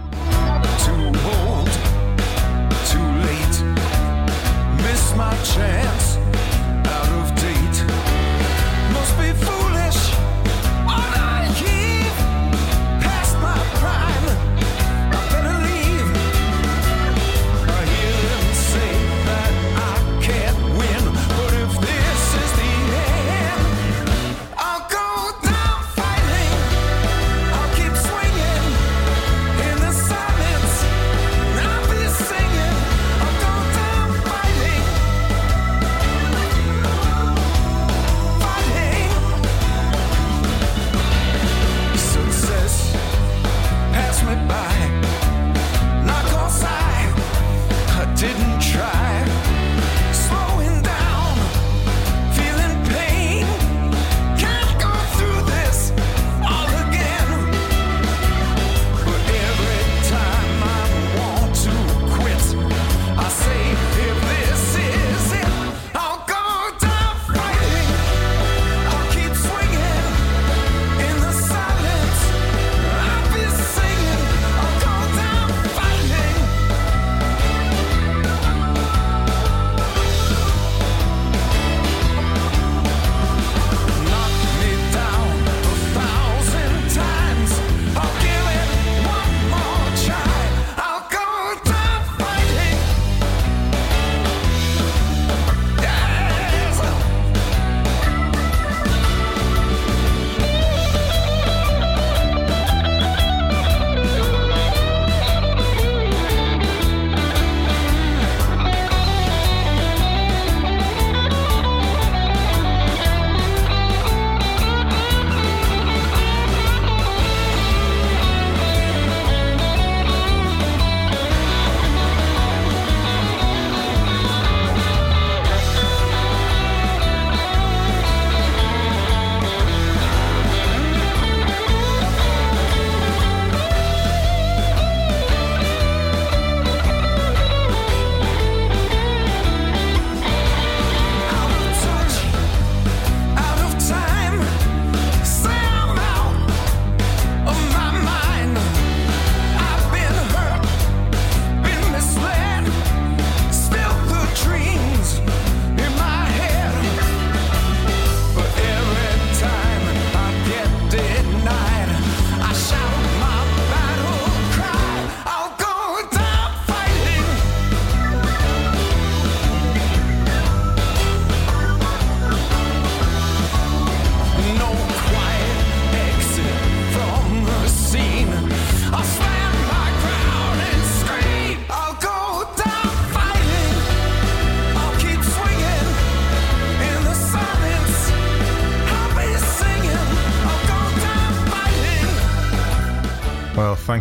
Too 0.85 0.91
old, 1.25 1.71
too 2.85 3.07
late. 3.25 3.63
Miss 4.83 5.15
my 5.15 5.35
chance, 5.43 6.12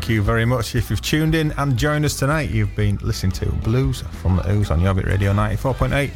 thank 0.03 0.11
you 0.11 0.21
very 0.23 0.45
much. 0.45 0.75
If 0.75 0.91
you've 0.91 1.01
tuned 1.01 1.37
in 1.37 1.53
and 1.59 1.77
joined 1.77 2.05
us 2.05 2.17
tonight, 2.19 2.51
you've 2.51 2.75
been 2.75 2.97
listening 3.03 3.31
to 3.35 3.47
Blues 3.63 4.03
from 4.21 4.35
the 4.35 4.51
Ooze 4.51 4.69
on 4.73 4.81
Jorvik 4.81 5.07
Radio 5.07 5.33
94.8 5.33 6.11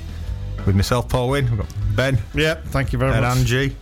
with 0.67 0.75
myself, 0.75 1.09
Paul 1.09 1.29
Wynn. 1.29 1.49
We've 1.49 1.59
got 1.61 1.73
Ben 1.95 2.19
Yeah, 2.35 2.55
thank 2.55 2.93
you 2.93 2.99
very 2.99 3.13
and 3.13 3.21
much. 3.23 3.37
Angie. 3.39 3.77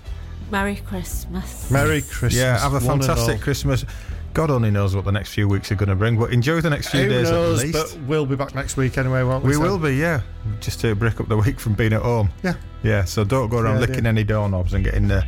Merry 0.50 0.76
Christmas. 0.76 1.70
Merry 1.70 2.02
Christmas. 2.10 2.34
Yeah, 2.36 2.58
have 2.58 2.74
a 2.74 2.80
fantastic. 2.80 3.40
Christmas. 3.40 3.86
God 4.34 4.50
only 4.50 4.70
knows 4.70 4.94
what 4.94 5.06
the 5.06 5.12
next 5.12 5.32
few 5.32 5.48
weeks 5.48 5.72
are 5.72 5.74
going 5.76 5.88
to 5.88 5.94
bring, 5.94 6.18
but 6.18 6.32
enjoy 6.34 6.60
the 6.60 6.68
next 6.68 6.88
few 6.88 7.04
Who 7.04 7.08
days 7.08 7.30
knows, 7.30 7.60
at 7.60 7.66
least. 7.68 7.96
but 7.96 8.02
we'll 8.06 8.26
be 8.26 8.36
back 8.36 8.54
next 8.54 8.76
week 8.76 8.98
anyway, 8.98 9.22
won't 9.22 9.42
we? 9.42 9.50
we 9.50 9.54
So- 9.54 9.60
will 9.62 9.78
be, 9.78 9.94
yeah. 9.96 10.20
Just 10.60 10.80
to 10.82 10.94
break 10.94 11.18
up 11.18 11.28
the 11.28 11.36
week 11.38 11.58
from 11.58 11.72
being 11.72 11.94
at 11.94 12.02
home. 12.02 12.28
Yeah. 12.42 12.56
Yeah, 12.82 13.04
so 13.04 13.24
don't 13.24 13.48
go 13.48 13.58
around 13.58 13.76
Yeah, 13.76 13.80
licking 13.86 14.02
yeah. 14.04 14.10
any 14.10 14.24
doorknobs 14.24 14.74
and 14.74 14.84
getting 14.84 15.08
the, 15.08 15.24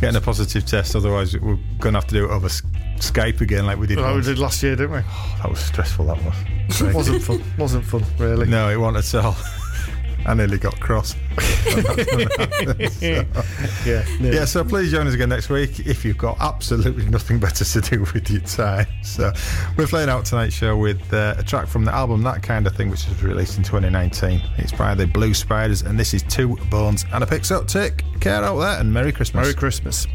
getting 0.00 0.16
a 0.16 0.20
positive 0.20 0.66
test. 0.66 0.94
Otherwise, 0.94 1.34
we're 1.38 1.56
going 1.78 1.94
to 1.94 2.00
have 2.00 2.06
to 2.08 2.14
do 2.14 2.26
it 2.26 2.30
over 2.30 2.46
S- 2.46 2.60
Skype 3.00 3.40
again, 3.40 3.66
like 3.66 3.78
we 3.78 3.86
did. 3.86 3.98
Like 3.98 4.14
we 4.14 4.22
did 4.22 4.38
last 4.38 4.62
year, 4.62 4.76
didn't 4.76 4.92
we? 4.92 5.00
That 5.42 5.48
was 5.50 5.60
stressful. 5.60 6.06
That 6.06 6.22
was. 6.22 6.80
It 6.80 6.94
wasn't 6.94 7.22
fun. 7.22 7.42
Wasn't 7.58 7.84
fun, 7.84 8.04
really. 8.18 8.46
No, 8.46 8.68
it 8.68 8.76
wasn't 8.76 9.14
at 9.14 9.24
all. 9.24 9.36
I 10.26 10.34
nearly 10.34 10.58
got 10.58 10.78
cross. 10.80 11.14
Yeah. 13.00 13.24
Yeah. 13.86 14.04
Yeah, 14.20 14.44
so 14.44 14.64
please 14.64 14.90
join 14.90 15.06
us 15.06 15.14
again 15.14 15.28
next 15.28 15.48
week 15.48 15.80
if 15.80 16.04
you've 16.04 16.18
got 16.18 16.36
absolutely 16.40 17.06
nothing 17.08 17.38
better 17.38 17.64
to 17.64 17.80
do 17.80 18.00
with 18.00 18.28
your 18.30 18.40
time. 18.42 18.86
So 19.02 19.32
we're 19.76 19.86
playing 19.86 20.08
out 20.08 20.24
tonight's 20.24 20.54
show 20.54 20.76
with 20.76 21.12
uh, 21.14 21.36
a 21.38 21.42
track 21.42 21.66
from 21.68 21.84
the 21.84 21.94
album 21.94 22.22
That 22.24 22.42
Kind 22.42 22.66
of 22.66 22.74
Thing, 22.76 22.90
which 22.90 23.06
was 23.08 23.22
released 23.22 23.56
in 23.56 23.64
2019. 23.64 24.42
It's 24.58 24.72
by 24.72 24.94
the 24.94 25.06
Blue 25.06 25.32
Spiders, 25.32 25.82
and 25.82 25.98
this 25.98 26.12
is 26.12 26.22
Two 26.24 26.56
Bones 26.70 27.06
and 27.12 27.22
a 27.22 27.26
Picks 27.26 27.50
Up. 27.50 27.66
Take 27.68 28.02
care 28.20 28.42
out 28.42 28.58
there, 28.58 28.80
and 28.80 28.92
Merry 28.92 29.12
Christmas. 29.12 29.42
Merry 29.44 29.54
Christmas. 29.54 30.06